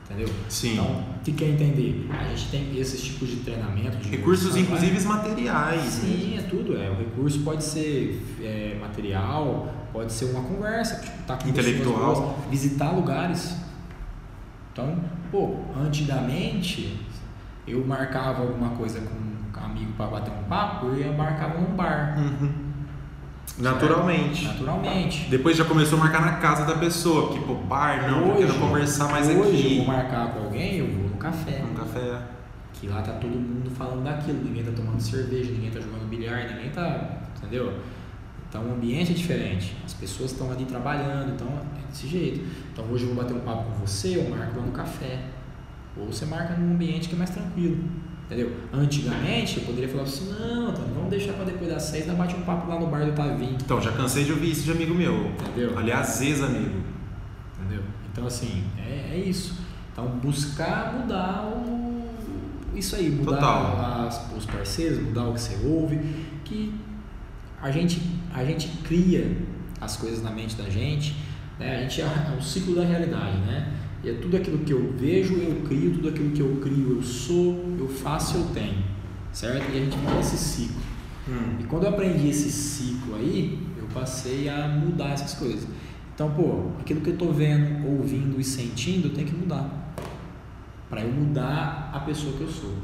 Entendeu? 0.10 0.30
Sim. 0.48 0.74
Então, 0.74 0.86
o 1.20 1.20
que 1.24 1.32
quer 1.34 1.50
entender? 1.50 2.08
A 2.18 2.24
gente 2.30 2.50
tem 2.52 2.78
esses 2.78 3.02
tipos 3.02 3.30
de 3.30 3.38
treinamento. 3.38 3.98
De 3.98 4.10
recursos, 4.10 4.56
inclusive 4.56 5.00
materiais. 5.06 5.82
Sim, 5.84 6.38
é 6.38 6.42
tudo. 6.44 6.78
É. 6.78 6.90
O 6.90 6.96
recurso 6.98 7.40
pode 7.40 7.64
ser 7.64 8.22
é, 8.42 8.78
material, 8.80 9.74
pode 9.92 10.12
ser 10.12 10.26
uma 10.26 10.42
conversa, 10.42 11.02
tipo, 11.02 11.24
tá 11.24 11.38
com 11.38 11.50
Intelectual. 11.50 12.16
boas, 12.16 12.50
visitar 12.50 12.92
lugares. 12.92 13.56
Então, 14.72 14.98
pô, 15.32 15.56
antigamente 15.78 17.00
eu 17.68 17.86
marcava 17.86 18.42
alguma 18.42 18.70
coisa 18.70 19.02
com 19.02 19.60
um 19.62 19.66
amigo 19.66 19.94
para 19.94 20.08
bater 20.08 20.32
um 20.32 20.44
papo, 20.44 20.88
eu 20.88 20.98
ia 20.98 21.12
marcava 21.12 21.60
num 21.60 21.76
bar. 21.76 22.18
Uhum. 22.18 22.72
Naturalmente. 23.58 24.46
Naturalmente. 24.46 25.30
Depois 25.30 25.58
já 25.58 25.66
começou 25.66 25.98
a 26.00 26.04
marcar 26.04 26.22
na 26.22 26.34
casa 26.38 26.66
da 26.66 26.76
pessoa, 26.76 27.28
porque, 27.28 27.46
pô, 27.46 27.56
bar 27.56 28.10
não, 28.10 28.30
eu 28.30 28.38
quero 28.38 28.60
conversar 28.60 29.10
mais 29.10 29.28
hoje 29.28 29.40
aqui. 29.40 29.78
eu 29.78 29.86
vou 29.86 29.94
marcar 29.94 30.34
com 30.34 30.44
alguém, 30.46 30.78
eu 30.78 30.88
vou 30.88 31.10
no 31.10 31.18
café. 31.18 31.62
Um 31.70 31.76
café. 31.76 32.22
Que 32.74 32.88
lá 32.88 33.02
tá 33.02 33.14
todo 33.14 33.32
mundo 33.32 33.70
falando 33.70 34.04
daquilo, 34.04 34.44
ninguém 34.44 34.64
tá 34.64 34.72
tomando 34.76 35.00
cerveja, 35.00 35.52
ninguém 35.52 35.70
tá 35.70 35.80
jogando 35.80 36.10
bilhar, 36.10 36.48
ninguém 36.50 36.70
tá. 36.72 37.22
Entendeu? 37.38 37.74
Então 38.52 38.68
o 38.68 38.74
ambiente 38.74 39.12
é 39.14 39.16
diferente, 39.16 39.78
as 39.86 39.94
pessoas 39.94 40.32
estão 40.34 40.52
ali 40.52 40.66
trabalhando, 40.66 41.32
então 41.34 41.48
é 41.48 41.88
desse 41.90 42.06
jeito. 42.06 42.46
Então 42.74 42.84
hoje 42.92 43.06
eu 43.06 43.14
vou 43.14 43.24
bater 43.24 43.34
um 43.36 43.40
papo 43.40 43.64
com 43.72 43.86
você, 43.88 44.18
eu 44.18 44.30
marco 44.30 44.60
lá 44.60 44.66
no 44.66 44.74
café. 44.74 45.22
Ou 45.98 46.08
você 46.08 46.26
marca 46.26 46.56
num 46.56 46.74
ambiente 46.74 47.08
que 47.08 47.16
é 47.16 47.18
mais 47.18 47.30
tranquilo. 47.30 47.78
Entendeu? 48.26 48.52
Antigamente 48.74 49.58
eu 49.60 49.64
poderia 49.66 49.88
falar 49.90 50.04
assim, 50.04 50.30
não, 50.30 50.68
Antônio, 50.70 50.94
vamos 50.94 51.10
deixar 51.10 51.34
para 51.34 51.46
depois 51.46 51.70
das 51.70 51.84
seis, 51.84 52.06
nós 52.08 52.18
bate 52.18 52.36
um 52.36 52.42
papo 52.42 52.70
lá 52.70 52.78
no 52.80 52.88
bar 52.88 53.06
do 53.06 53.14
Tavinho. 53.14 53.58
Então, 53.62 53.82
já 53.82 53.92
cansei 53.94 54.24
de 54.26 54.32
ouvir 54.34 54.52
isso 54.52 54.64
de 54.64 54.72
amigo 54.72 54.94
meu. 54.94 55.28
Entendeu? 55.28 55.78
Aliás, 55.78 56.22
ex-amigo. 56.22 56.82
Entendeu? 57.60 57.84
Então 58.12 58.26
assim, 58.28 58.64
é, 58.78 59.12
é 59.14 59.18
isso. 59.18 59.56
Então 59.94 60.08
buscar 60.22 60.94
mudar 61.00 61.46
o, 61.46 62.06
isso 62.76 62.96
aí, 62.98 63.10
mudar 63.10 64.06
as- 64.08 64.30
os 64.38 64.46
parceiros, 64.46 65.00
mudar 65.00 65.24
o 65.26 65.34
que 65.34 65.42
você 65.42 65.58
ouve, 65.66 66.00
que 66.44 66.74
a 67.62 67.70
gente, 67.70 68.02
a 68.34 68.44
gente 68.44 68.68
cria 68.84 69.38
as 69.80 69.98
coisas 69.98 70.24
na 70.24 70.32
mente 70.32 70.56
da 70.56 70.70
gente, 70.70 71.16
né? 71.60 71.78
A 71.78 71.82
gente 71.82 72.02
é 72.02 72.36
o 72.38 72.42
ciclo 72.42 72.76
da 72.76 72.84
realidade, 72.84 73.38
né? 73.40 73.74
E 74.04 74.10
é 74.10 74.14
tudo 74.14 74.36
aquilo 74.36 74.60
que 74.60 74.74
eu 74.74 74.94
vejo, 74.98 75.36
eu 75.36 75.62
crio, 75.62 75.92
tudo 75.94 76.10
aquilo 76.10 76.32
que 76.32 76.42
eu 76.42 76.58
crio, 76.62 76.96
eu 76.98 77.04
sou, 77.04 77.76
eu 77.78 77.88
faço, 77.88 78.38
eu 78.38 78.46
tenho, 78.54 78.84
certo? 79.32 79.72
E 79.72 79.78
a 79.78 79.84
gente 79.84 79.98
vai 79.98 80.16
nesse 80.16 80.38
ciclo. 80.38 80.82
Hum. 81.30 81.58
E 81.60 81.64
quando 81.66 81.84
eu 81.84 81.90
aprendi 81.90 82.30
esse 82.30 82.52
ciclo 82.52 83.16
aí, 83.16 83.60
eu 83.78 83.86
passei 83.94 84.50
a 84.50 84.68
mudar 84.68 85.10
essas 85.10 85.36
coisas. 85.36 85.68
Então, 86.16 86.32
pô, 86.32 86.72
aquilo 86.80 87.02
que 87.02 87.12
eu 87.12 87.18
tô 87.18 87.32
vendo, 87.32 87.88
ouvindo 87.88 88.40
e 88.40 88.44
sentindo, 88.44 89.08
eu 89.08 89.14
tenho 89.14 89.28
que 89.28 89.36
mudar. 89.36 89.94
Para 90.90 91.02
eu 91.02 91.12
mudar 91.12 91.92
a 91.94 92.00
pessoa 92.00 92.34
que 92.34 92.42
eu 92.42 92.50
sou. 92.50 92.76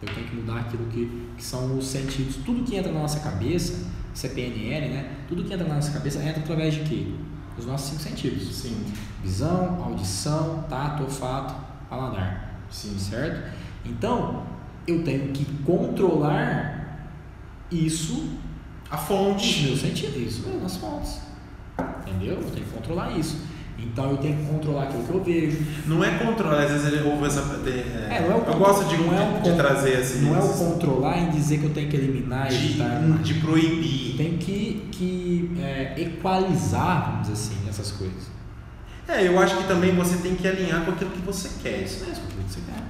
Eu 0.00 0.08
tenho 0.12 0.26
que 0.26 0.36
mudar 0.36 0.60
aquilo 0.60 0.86
que, 0.86 1.28
que 1.36 1.44
são 1.44 1.78
os 1.78 1.86
sentidos. 1.86 2.36
Tudo 2.36 2.64
que 2.64 2.76
entra 2.76 2.90
na 2.90 3.00
nossa 3.00 3.20
cabeça, 3.20 3.86
isso 4.14 4.26
é 4.26 4.28
PNL, 4.30 4.88
né? 4.88 5.10
Tudo 5.28 5.44
que 5.44 5.52
entra 5.52 5.66
na 5.66 5.76
nossa 5.76 5.92
cabeça 5.92 6.22
entra 6.22 6.40
através 6.42 6.74
de 6.74 6.80
quê? 6.80 7.14
Dos 7.56 7.66
nossos 7.66 7.90
cinco 7.90 8.02
sentidos. 8.02 8.54
Sim. 8.54 8.84
Visão, 9.22 9.82
audição, 9.84 10.64
tato, 10.68 11.04
olfato, 11.04 11.54
paladar 11.88 12.54
Sim. 12.70 12.98
certo? 12.98 13.52
Então, 13.84 14.44
eu 14.86 15.02
tenho 15.04 15.32
que 15.32 15.44
controlar 15.64 17.06
isso 17.70 18.28
A 18.90 18.96
fonte. 18.96 19.62
meus 19.64 19.80
sentidos, 19.80 20.16
isso 20.16 20.48
nas 20.60 20.76
fontes. 20.76 21.20
Entendeu? 22.06 22.34
Eu 22.40 22.50
tenho 22.50 22.66
que 22.66 22.72
controlar 22.72 23.12
isso. 23.12 23.46
Então, 23.84 24.10
eu 24.10 24.16
tenho 24.16 24.36
que 24.36 24.44
controlar 24.46 24.84
aquilo 24.84 25.02
que 25.04 25.10
eu 25.12 25.22
vejo. 25.24 25.58
Não 25.86 26.02
é 26.02 26.10
controlar, 26.18 26.62
às 26.62 26.70
vezes 26.70 26.86
ele 26.92 27.08
ouve 27.08 27.26
essa. 27.26 27.42
de- 27.58 27.70
É, 27.70 28.20
não 28.26 28.32
é 28.32 28.34
o 28.40 28.44
eu 28.46 28.54
gosto 28.58 28.88
de, 28.88 28.96
não 28.96 29.12
é 29.14 29.38
o 29.38 29.42
de, 29.42 29.50
de 29.50 29.56
trazer 29.56 29.96
assim. 29.96 30.20
Não 30.22 30.36
é 30.36 30.38
o 30.42 30.48
controlar 30.48 31.18
em 31.18 31.30
dizer 31.30 31.58
que 31.58 31.64
eu 31.64 31.70
tenho 31.74 31.90
que 31.90 31.96
eliminar, 31.96 32.52
evitar. 32.52 33.00
de, 33.00 33.18
de 33.22 33.34
proibir. 33.40 34.14
tenho 34.16 34.38
que, 34.38 34.88
que 34.92 35.50
é, 35.60 35.94
equalizar, 36.00 37.10
vamos 37.10 37.28
dizer 37.28 37.32
assim, 37.54 37.68
essas 37.68 37.90
coisas. 37.92 38.30
É, 39.08 39.26
eu 39.26 39.38
acho 39.38 39.56
que 39.58 39.64
também 39.64 39.94
você 39.94 40.16
tem 40.18 40.34
que 40.36 40.46
alinhar 40.46 40.84
com 40.84 40.92
aquilo 40.92 41.10
que 41.10 41.20
você 41.20 41.50
quer. 41.62 41.80
É 41.80 41.82
isso 41.82 42.04
mesmo, 42.06 42.24
aquilo 42.24 42.44
que 42.44 42.52
você 42.52 42.60
quer. 42.60 42.82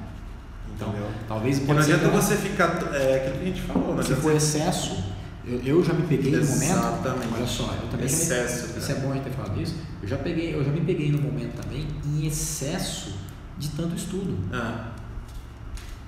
Então, 0.76 0.88
Entendeu? 0.90 1.08
talvez 1.28 1.58
Porque 1.58 1.72
não 1.72 1.80
pode 1.80 1.92
adianta 1.92 2.16
você 2.16 2.36
ficar. 2.36 2.78
É 2.94 3.16
aquilo 3.16 3.36
que 3.38 3.42
a 3.42 3.46
gente 3.46 3.60
falou, 3.62 3.94
não 3.96 4.02
Se 4.02 4.14
for 4.14 4.32
excesso, 4.34 5.02
eu, 5.46 5.60
eu 5.64 5.84
já 5.84 5.92
me 5.92 6.06
peguei 6.06 6.32
no 6.32 6.38
momento. 6.46 6.62
Exatamente. 6.62 7.34
Olha 7.34 7.46
só, 7.46 7.64
eu 7.82 7.88
também 7.88 8.08
já 8.08 8.16
me- 8.16 8.22
Excesso, 8.22 8.78
Isso 8.78 8.92
é 8.92 8.94
bom 8.96 9.10
a 9.10 9.14
gente 9.14 9.24
ter 9.24 9.30
falado 9.30 9.60
isso. 9.60 9.74
Eu 10.02 10.08
já 10.08 10.16
peguei, 10.18 10.54
eu 10.54 10.64
já 10.64 10.70
me 10.70 10.80
peguei 10.80 11.10
no 11.10 11.20
momento 11.20 11.60
também 11.60 11.86
em 12.06 12.26
excesso 12.26 13.14
de 13.58 13.68
tanto 13.70 13.94
estudo 13.94 14.36
Ah, 14.52 14.92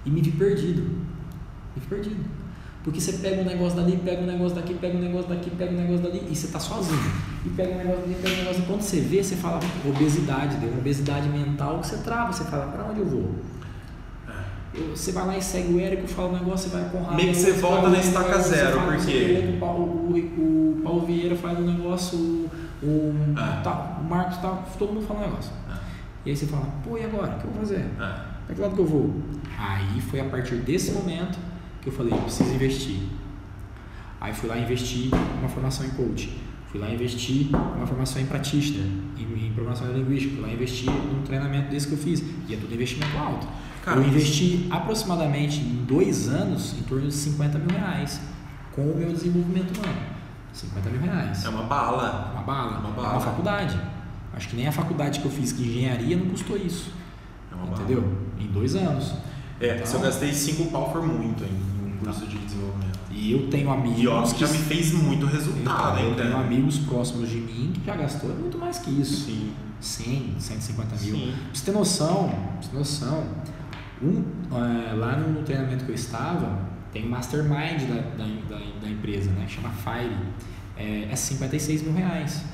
e 0.05 0.11
me 0.11 0.20
vi 0.20 0.30
perdido. 0.32 0.82
Me 0.82 1.80
vi 1.80 1.87
perdido. 1.89 2.24
Porque 2.82 3.01
você 3.01 3.14
pega 3.14 3.41
um 3.41 3.45
negócio 3.47 3.76
dali, 3.80 3.97
pega 4.05 4.20
um 4.22 4.26
negócio 4.26 4.55
daqui, 4.55 4.74
pega 4.74 4.97
um 4.99 5.01
negócio 5.01 5.28
daqui, 5.30 5.49
pega 5.51 5.72
um 5.72 5.76
negócio 5.76 6.03
dali 6.03 6.22
e 6.30 6.37
você 6.37 6.49
tá 6.49 6.61
sozinho. 6.61 7.01
E 7.47 7.49
pega 7.49 7.72
um 7.72 7.78
negócio 7.78 8.01
dali, 8.03 8.14
pega 8.22 8.35
um 8.35 8.39
negócio 8.41 8.55
dali. 8.61 8.66
Quando 8.66 8.82
você 8.82 9.01
vê, 9.01 9.22
você 9.24 9.37
fala 9.37 9.59
obesidade, 9.87 10.57
deu 10.59 10.68
uma 10.68 10.78
obesidade 10.80 11.26
mental 11.30 11.80
que 11.80 11.87
você 11.87 11.97
trava, 11.99 12.30
você 12.32 12.45
fala, 12.45 12.66
pra 12.70 12.85
onde 12.85 13.01
eu 13.01 13.07
vou? 13.07 13.35
Você 14.91 15.12
vai 15.12 15.27
lá 15.27 15.39
e 15.39 15.43
segue 15.43 15.72
o 15.75 15.81
Érico, 15.81 16.07
fala 16.09 16.29
um 16.31 16.33
negócio, 16.39 16.68
você 16.68 16.77
vai 16.77 16.89
com 16.91 16.99
raiva. 16.99 17.14
Meio 17.14 17.31
que 17.33 17.37
você 17.39 17.53
volta 17.53 17.89
na 17.89 17.99
estaca 17.99 18.39
zero, 18.41 18.66
você 18.72 18.79
fala, 18.79 18.93
por 18.93 19.01
você 19.01 19.12
quê? 19.12 19.18
vê 19.18 19.43
que 19.53 19.57
O, 19.57 19.61
Paulo- 19.61 19.85
o, 19.85 20.16
o 20.16 20.81
Paulo 20.83 21.07
Vieira 21.07 21.37
faz 21.37 21.59
um 21.59 21.62
negócio, 21.62 22.18
o, 22.18 22.51
o, 22.87 23.14
Ah. 23.37 23.61
tá, 23.62 23.99
o 24.01 24.05
Marcos 24.05 24.39
tá, 24.39 24.51
todo 24.79 24.93
mundo 24.95 25.07
fala 25.07 25.20
um 25.20 25.22
negócio. 25.31 25.53
Ah. 25.70 25.79
E 26.27 26.31
aí 26.31 26.37
você 26.37 26.47
fala, 26.47 26.66
pô, 26.83 26.99
e 26.99 27.05
agora? 27.05 27.37
O 27.37 27.39
que 27.39 27.45
eu 27.45 27.51
vou 27.51 27.61
fazer? 27.61 27.85
ah. 28.01 28.25
Pra 28.47 28.55
que 28.55 28.61
lado 28.61 28.75
que 28.75 28.81
eu 28.81 28.87
vou? 28.87 29.14
Aí 29.59 30.01
foi 30.01 30.20
a 30.20 30.25
partir 30.25 30.57
desse 30.57 30.93
momento 30.93 31.39
que 31.81 31.89
eu 31.89 31.93
falei, 31.93 32.12
eu 32.12 32.18
preciso 32.18 32.53
investir. 32.53 32.99
Aí 34.20 34.33
fui 34.35 34.49
lá 34.49 34.59
investir 34.59 35.11
uma 35.39 35.49
formação 35.49 35.87
em 35.87 35.91
coach. 35.91 36.37
Fui 36.75 36.81
lá 36.81 36.91
investir 36.91 37.47
uma 37.55 37.87
formação 37.87 38.20
em 38.20 38.27
practitioner, 38.27 38.85
em, 39.16 39.47
em 39.47 39.53
programação 39.53 39.87
linguística. 39.93 40.35
Fui 40.35 40.43
lá 40.45 40.53
investir 40.53 40.91
num 40.91 41.22
treinamento 41.22 41.70
desse 41.70 41.87
que 41.87 41.93
eu 41.93 41.99
fiz. 41.99 42.20
E 42.49 42.55
é 42.55 42.57
tudo 42.57 42.75
investimento 42.75 43.16
alto. 43.16 43.47
Cara, 43.85 44.01
eu 44.01 44.05
investi 44.09 44.66
aproximadamente 44.72 45.61
em 45.61 45.85
dois 45.85 46.27
anos 46.29 46.75
em 46.77 46.83
torno 46.83 47.07
de 47.07 47.14
50 47.14 47.59
mil 47.61 47.68
reais 47.79 48.20
com 48.75 48.83
o 48.91 48.97
meu 48.97 49.12
desenvolvimento 49.12 49.79
humano. 49.79 50.01
50 50.53 50.91
mil 50.91 51.01
reais. 51.03 51.45
É 51.45 51.49
uma 51.49 51.62
bala. 51.62 52.33
Uma 52.35 52.43
bala. 52.43 52.79
Uma 52.81 52.89
É 52.89 52.93
bala. 52.93 53.09
uma 53.12 53.20
faculdade. 53.20 53.81
Acho 54.33 54.49
que 54.49 54.57
nem 54.57 54.66
a 54.66 54.72
faculdade 54.72 55.20
que 55.20 55.27
eu 55.27 55.31
fiz 55.31 55.57
de 55.57 55.62
engenharia 55.62 56.16
não 56.16 56.27
custou 56.27 56.57
isso. 56.57 56.91
É 57.53 57.55
uma 57.55 57.66
bala. 57.66 57.85
Entendeu? 57.85 58.12
Em 58.41 58.49
dois 58.49 58.75
anos. 58.75 59.14
É, 59.61 59.77
Então- 59.77 59.87
se 59.87 59.95
eu 59.95 60.01
gastei 60.01 60.33
5 60.33 60.72
pau 60.72 60.93
for 60.93 61.07
muito 61.07 61.45
em 61.45 61.87
um 61.87 61.99
curso 61.99 62.27
de 62.27 62.37
desenvolvimento. 62.37 62.99
E 63.14 63.32
eu 63.32 63.48
tenho 63.48 63.70
amigos. 63.70 64.00
E 64.00 64.08
ó, 64.08 64.22
que 64.22 64.40
já 64.40 64.48
me 64.48 64.58
fez 64.58 64.92
muito 64.92 65.24
resultado, 65.24 66.00
Então, 66.00 66.10
eu 66.10 66.16
tenho 66.16 66.36
amigos 66.36 66.78
próximos 66.78 67.30
de 67.30 67.36
mim 67.36 67.72
que 67.72 67.86
já 67.86 67.94
gastou 67.94 68.30
muito 68.30 68.58
mais 68.58 68.78
que 68.78 68.90
isso. 68.90 69.26
Sim. 69.26 69.52
100, 69.80 70.36
150 70.38 70.96
mil. 70.96 71.14
Sim. 71.14 71.32
Pra 71.32 71.54
você 71.54 71.64
ter 71.64 71.72
noção, 71.72 72.28
pra 72.28 72.60
você 72.60 72.70
ter 72.70 72.76
noção, 72.76 73.24
um, 74.02 74.24
é, 74.50 74.94
lá 74.94 75.16
no, 75.16 75.32
no 75.32 75.42
treinamento 75.42 75.84
que 75.84 75.90
eu 75.90 75.94
estava, 75.94 76.58
tem 76.92 77.04
o 77.04 77.10
mastermind 77.10 77.82
da, 77.82 77.94
da, 77.94 78.24
da, 78.48 78.64
da 78.82 78.88
empresa, 78.88 79.30
né? 79.30 79.46
Chama 79.46 79.70
Fire. 79.70 80.16
É, 80.76 81.08
é 81.10 81.16
56 81.16 81.82
mil 81.82 81.92
reais. 81.92 82.44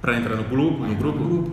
Pra 0.00 0.16
entrar 0.16 0.36
no 0.36 0.44
grupo, 0.44 0.78
no 0.78 0.92
entrar 0.92 1.10
grupo? 1.10 1.52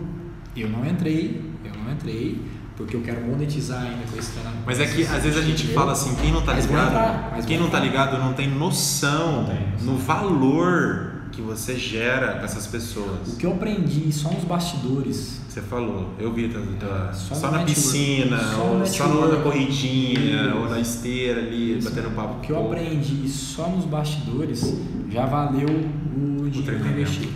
Eu 0.56 0.70
não 0.70 0.86
entrei, 0.86 1.42
eu 1.64 1.72
não 1.74 1.92
entrei, 1.92 2.40
porque 2.76 2.94
eu 2.96 3.00
quero 3.02 3.20
monetizar 3.22 3.82
ainda 3.82 4.04
com 4.10 4.18
esse 4.18 4.32
treinamento. 4.32 4.62
Mas 4.66 4.80
é 4.80 4.86
que 4.86 5.02
às 5.02 5.22
vezes 5.22 5.38
a 5.38 5.42
gente 5.42 5.66
fala 5.68 5.92
assim, 5.92 6.14
quem 6.16 6.30
não 6.32 6.42
tá 6.42 6.52
Mas 6.54 6.66
ligado, 6.66 6.86
entrar, 6.88 7.42
quem 7.46 7.58
não 7.58 7.70
tá 7.70 7.80
ligado 7.80 8.18
não 8.18 8.32
tem 8.34 8.48
noção 8.48 9.42
Não 9.42 9.46
tem 9.46 9.70
noção. 9.72 9.86
no 9.92 9.98
valor 9.98 11.12
que 11.32 11.40
você 11.42 11.76
gera 11.76 12.34
com 12.38 12.44
essas 12.44 12.66
O 12.66 12.70
pessoas. 12.70 13.36
que 13.38 13.44
eu 13.44 13.52
aprendi 13.52 14.10
só 14.12 14.30
nos 14.30 14.44
bastidores 14.44 15.40
Você 15.48 15.60
falou, 15.62 16.12
eu 16.18 16.32
vi, 16.34 16.48
tá, 16.48 16.60
tá- 16.78 17.08
É, 17.10 17.14
só 17.14 17.34
só, 17.34 17.50
na 17.50 17.58
network. 17.58 17.74
piscina, 17.74 18.38
Só 18.38 18.62
ou 18.62 18.78
no 18.78 18.86
só 18.86 19.06
na 19.28 19.42
corridinha, 19.42 20.54
ou 20.54 20.68
na 20.68 20.78
esteira 20.80 21.40
ali, 21.40 21.78
Isso. 21.78 21.88
batendo 21.88 22.14
papo. 22.14 22.38
O 22.38 22.40
que 22.40 22.50
eu 22.52 22.66
aprendi 22.66 23.26
só 23.28 23.68
nos 23.68 23.84
bastidores 23.86 24.74
já 25.10 25.24
valeu 25.26 25.66
o 25.68 26.48
dinheiro 26.50 26.78
que 26.78 26.86
eu 26.86 26.90
investi. 26.92 27.30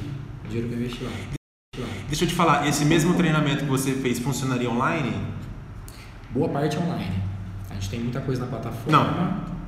O 0.45 0.49
dinheiro 0.49 0.69
que 0.69 0.75
eu 0.75 0.79
investi 0.81 1.05
lá. 1.05 1.40
Deixa 2.09 2.25
eu 2.25 2.29
te 2.29 2.35
falar, 2.35 2.67
esse 2.67 2.85
mesmo 2.85 3.15
treinamento 3.15 3.65
que 3.65 3.71
você 3.71 3.93
fez 3.93 4.19
funcionaria 4.19 4.69
online? 4.69 5.17
Boa 6.31 6.49
parte 6.49 6.77
é 6.77 6.81
online. 6.81 7.23
A 7.71 7.75
gente 7.75 7.89
tem 7.91 8.01
muita 8.01 8.21
coisa 8.21 8.41
na 8.41 8.49
plataforma. 8.49 8.91
Não. 8.91 9.61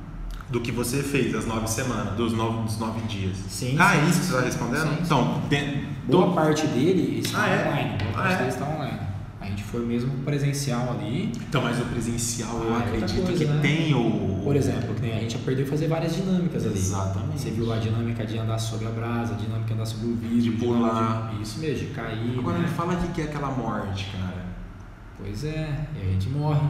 Do 0.49 0.59
que 0.59 0.69
você 0.71 1.01
fez 1.01 1.33
as 1.33 1.45
nove 1.45 1.65
semanas, 1.67 2.13
dos 2.15 2.33
nove, 2.33 2.63
dos 2.63 2.77
nove 2.77 2.99
dias. 3.07 3.37
Sim. 3.47 3.77
Ah, 3.79 3.91
sim. 3.93 3.99
é 3.99 4.03
isso 4.09 4.19
que 4.19 4.25
você 4.25 4.33
está 4.33 4.41
respondendo? 4.41 4.81
Sim, 4.89 4.95
sim. 4.97 5.01
então, 5.05 5.41
de- 5.49 5.87
Boa 6.05 6.33
parte 6.33 6.67
dele 6.67 7.19
está 7.19 7.41
Ah, 7.43 7.47
é? 7.49 7.67
online. 7.69 7.97
Boa 7.97 8.09
Ah, 8.11 8.13
parte 8.21 8.33
é? 8.33 8.37
dele 8.37 8.49
está 8.49 8.65
online. 8.65 8.99
A 9.43 9.45
gente 9.47 9.61
foi 9.63 9.85
mesmo 9.85 10.09
presencial 10.23 10.91
ali. 10.97 11.31
Então, 11.49 11.61
mas 11.61 11.77
o 11.77 11.83
presencial 11.85 12.61
eu 12.63 12.73
Ah, 12.73 12.77
é 12.79 12.83
outra 12.83 12.87
acredito 13.05 13.25
coisa, 13.25 13.37
que 13.45 13.51
né? 13.51 13.59
tem 13.61 13.93
o. 13.93 14.39
Por 14.41 14.55
exemplo, 14.55 14.95
que 14.95 15.01
nem 15.01 15.17
a 15.17 15.19
gente 15.19 15.35
aprendeu 15.35 15.65
a 15.65 15.69
fazer 15.69 15.87
várias 15.89 16.15
dinâmicas 16.15 16.65
ali. 16.65 16.75
Exatamente. 16.77 17.41
Você 17.41 17.49
viu 17.51 17.71
a 17.73 17.75
dinâmica 17.77 18.25
de 18.25 18.37
andar 18.37 18.57
sobre 18.57 18.87
a 18.87 18.89
brasa, 18.89 19.33
a 19.33 19.37
dinâmica 19.37 19.67
de 19.67 19.73
andar 19.73 19.85
sobre 19.85 20.07
o 20.07 20.15
vidro, 20.15 20.41
De 20.41 20.51
pular. 20.51 21.33
de- 21.35 21.41
isso 21.43 21.59
mesmo, 21.59 21.87
de 21.87 21.93
cair. 21.93 22.39
Agora 22.39 22.57
né? 22.57 22.63
me 22.63 22.69
fala 22.69 22.93
o 22.93 23.07
que 23.11 23.21
é 23.21 23.25
aquela 23.25 23.51
morte, 23.51 24.09
cara. 24.17 24.45
Pois 25.17 25.43
é, 25.43 25.87
e 25.95 26.01
a 26.07 26.11
gente 26.13 26.29
morre. 26.29 26.61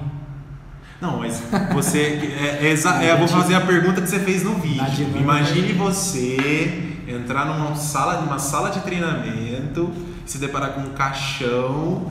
Não, 0.99 1.19
mas 1.19 1.43
você. 1.73 1.99
É, 2.41 2.67
é 2.67 3.05
é, 3.05 3.11
eu 3.11 3.17
vou 3.19 3.27
fazer 3.27 3.53
a 3.55 3.61
pergunta 3.61 4.01
que 4.01 4.07
você 4.09 4.19
fez 4.19 4.43
no 4.43 4.55
vídeo. 4.55 5.07
Imagine 5.15 5.73
você 5.73 6.95
entrar 7.07 7.45
numa 7.45 7.75
sala, 7.75 8.21
numa 8.21 8.39
sala 8.39 8.69
de 8.71 8.79
treinamento, 8.81 9.91
se 10.25 10.37
deparar 10.39 10.73
com 10.73 10.81
um 10.81 10.89
caixão. 10.93 12.09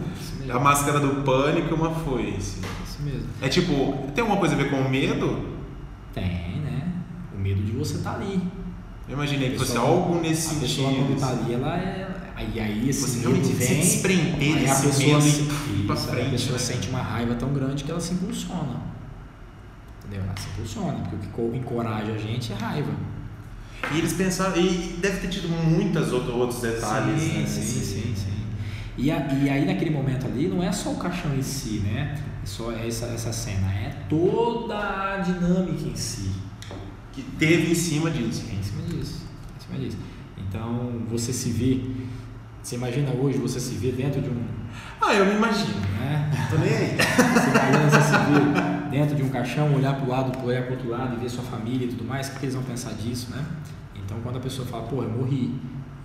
A 0.51 0.59
máscara 0.59 0.99
do 1.01 1.23
pânico 1.23 1.69
e 1.71 1.73
uma 1.75 1.91
foice. 1.91 2.59
Isso 2.87 3.03
mesmo. 3.03 3.29
É 3.41 3.49
tipo, 3.49 4.09
tem 4.15 4.23
alguma 4.23 4.39
coisa 4.39 4.55
a 4.55 4.59
ver 4.59 4.71
com 4.71 4.77
o 4.81 4.89
medo? 4.91 5.49
Tem, 6.15 6.61
né? 6.61 6.93
O 7.35 7.39
medo 7.41 7.63
de 7.63 7.73
você 7.73 7.97
estar 7.97 8.15
ali. 8.15 8.41
Eu 9.09 9.15
imaginei 9.15 9.51
que 9.51 9.59
fosse 9.59 9.77
algo 9.77 10.21
nesse 10.21 10.57
A 10.57 10.61
pessoa 10.61 10.89
sentido. 10.91 11.07
quando 11.07 11.21
tá 11.21 11.29
ali, 11.31 11.55
ela 11.55 11.77
é. 11.77 12.09
Aí, 12.35 12.59
aí 12.61 12.89
esse 12.89 13.01
Você 13.21 13.29
medo 13.29 13.43
vem. 13.49 13.67
se 13.69 13.75
desprender 13.75 14.57
aí 14.59 14.69
a 14.69 14.75
pessoa, 14.75 15.21
se, 15.21 15.43
e 15.43 15.85
pra 15.87 15.95
isso, 15.95 16.09
frente, 16.09 16.27
a 16.27 16.31
pessoa 16.31 16.53
né? 16.53 16.59
sente 16.59 16.89
uma 16.89 17.03
raiva 17.03 17.35
tão 17.35 17.53
grande 17.53 17.85
que 17.85 17.91
ela 17.91 18.01
se 18.01 18.15
impulsiona. 18.15 18.81
Entendeu? 20.05 20.25
Ela 20.25 20.35
se 20.39 20.49
impulsiona, 20.49 20.99
porque 21.01 21.17
o 21.17 21.19
que 21.19 21.29
co- 21.29 21.51
encoraja 21.55 22.13
a 22.13 22.19
gente 22.19 22.53
é 22.53 22.57
raiva. 22.57 22.91
E 23.93 23.99
eles 23.99 24.13
pensaram, 24.15 24.57
e 24.57 24.97
deve 25.01 25.19
ter 25.21 25.29
tido 25.29 25.49
muitos 25.49 26.13
outros, 26.13 26.61
detalhes. 26.61 27.21
sim, 27.21 27.29
né, 27.29 27.47
sim, 27.47 27.61
nesse- 27.61 27.85
sim, 27.85 28.15
sim. 28.17 28.32
E, 28.97 29.11
a- 29.11 29.27
e 29.33 29.49
aí 29.49 29.65
naquele 29.65 29.91
momento 29.91 30.27
ali 30.27 30.49
não 30.49 30.63
é 30.63 30.71
só 30.71 30.91
o 30.91 30.97
caixão 30.97 31.35
em 31.35 31.43
si, 31.43 31.81
né? 31.85 32.19
É 32.43 32.47
só 32.47 32.71
essa, 32.73 33.07
essa 33.07 33.33
cena, 33.33 33.67
é 33.73 33.91
toda 34.09 34.77
a 34.77 35.19
dinâmica 35.19 35.89
em 35.89 35.97
si. 35.97 36.31
Que 37.13 37.23
teve 37.23 37.73
em 37.73 37.75
cima 37.75 38.11
disso. 38.11 38.45
É 38.51 38.55
em 38.55 38.63
cima 38.63 38.83
disso. 38.83 39.23
é 39.25 39.57
em 39.57 39.61
cima 39.67 39.79
disso. 39.79 39.99
Então 40.39 40.93
você 41.09 41.33
se 41.33 41.51
vê. 41.51 41.81
Você 42.63 42.77
imagina 42.77 43.11
hoje 43.13 43.39
você 43.39 43.59
se 43.59 43.75
vê 43.75 43.91
dentro 43.93 44.21
de 44.21 44.29
um. 44.29 44.45
Ah, 45.01 45.13
eu 45.15 45.27
me 45.27 45.33
imagino. 45.35 45.81
Né? 45.99 46.31
Tô 46.51 46.57
nem 46.59 46.69
aí. 46.73 46.97
Você 46.97 47.51
imagina 47.51 47.91
você 47.91 48.01
se 48.03 48.13
ver 48.13 48.91
dentro 48.91 49.17
de 49.17 49.23
um 49.23 49.29
caixão, 49.29 49.75
olhar 49.75 49.95
para 49.95 50.05
o 50.05 50.09
lado, 50.09 50.45
olhar 50.45 50.63
para 50.63 50.73
outro 50.73 50.89
lado 50.89 51.17
e 51.17 51.21
ver 51.21 51.29
sua 51.29 51.43
família 51.45 51.87
e 51.87 51.89
tudo 51.89 52.05
mais, 52.05 52.29
o 52.29 52.33
que 52.33 52.39
que 52.41 52.45
eles 52.47 52.55
vão 52.55 52.63
pensar 52.65 52.93
disso, 52.95 53.31
né? 53.31 53.45
Então 53.97 54.19
quando 54.23 54.37
a 54.37 54.41
pessoa 54.41 54.67
fala, 54.67 54.85
pô, 54.85 55.03
eu 55.03 55.11
morri. 55.11 55.55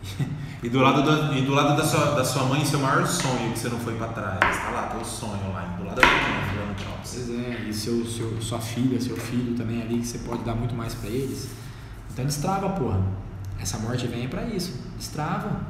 E 0.64 0.70
do 0.70 0.80
lado, 0.80 1.04
da, 1.04 1.38
e 1.38 1.44
do 1.44 1.54
lado 1.54 1.78
da, 1.78 1.86
sua, 1.86 2.16
da 2.16 2.26
sua 2.26 2.46
mãe, 2.46 2.66
seu 2.66 2.80
maior 2.80 3.06
sonho 3.06 3.54
que 3.54 3.60
você 3.60 3.70
não 3.70 3.80
foi 3.80 3.96
pra 3.96 4.08
trás. 4.08 4.40
Tá 4.40 4.72
lá, 4.72 4.88
teu 4.88 5.06
sonho 5.06 5.54
lá. 5.54 5.76
Do 5.78 5.86
lado 5.86 5.96
da 5.98 6.02
tua 6.02 6.10
mãe. 6.10 6.38
Pois 7.18 7.30
é, 7.30 7.66
e 7.70 7.74
seu, 7.74 8.06
seu, 8.06 8.42
sua 8.42 8.60
filha, 8.60 9.00
seu 9.00 9.16
filho 9.16 9.56
também 9.56 9.82
ali, 9.82 10.00
que 10.00 10.06
você 10.06 10.18
pode 10.20 10.44
dar 10.44 10.56
muito 10.56 10.76
mais 10.76 10.94
para 10.94 11.10
eles. 11.10 11.50
Então 12.12 12.26
destrava, 12.26 12.70
porra. 12.70 13.02
Essa 13.60 13.78
morte 13.78 14.08
vem 14.08 14.28
para 14.28 14.44
isso. 14.46 14.80
Destrava. 14.98 15.62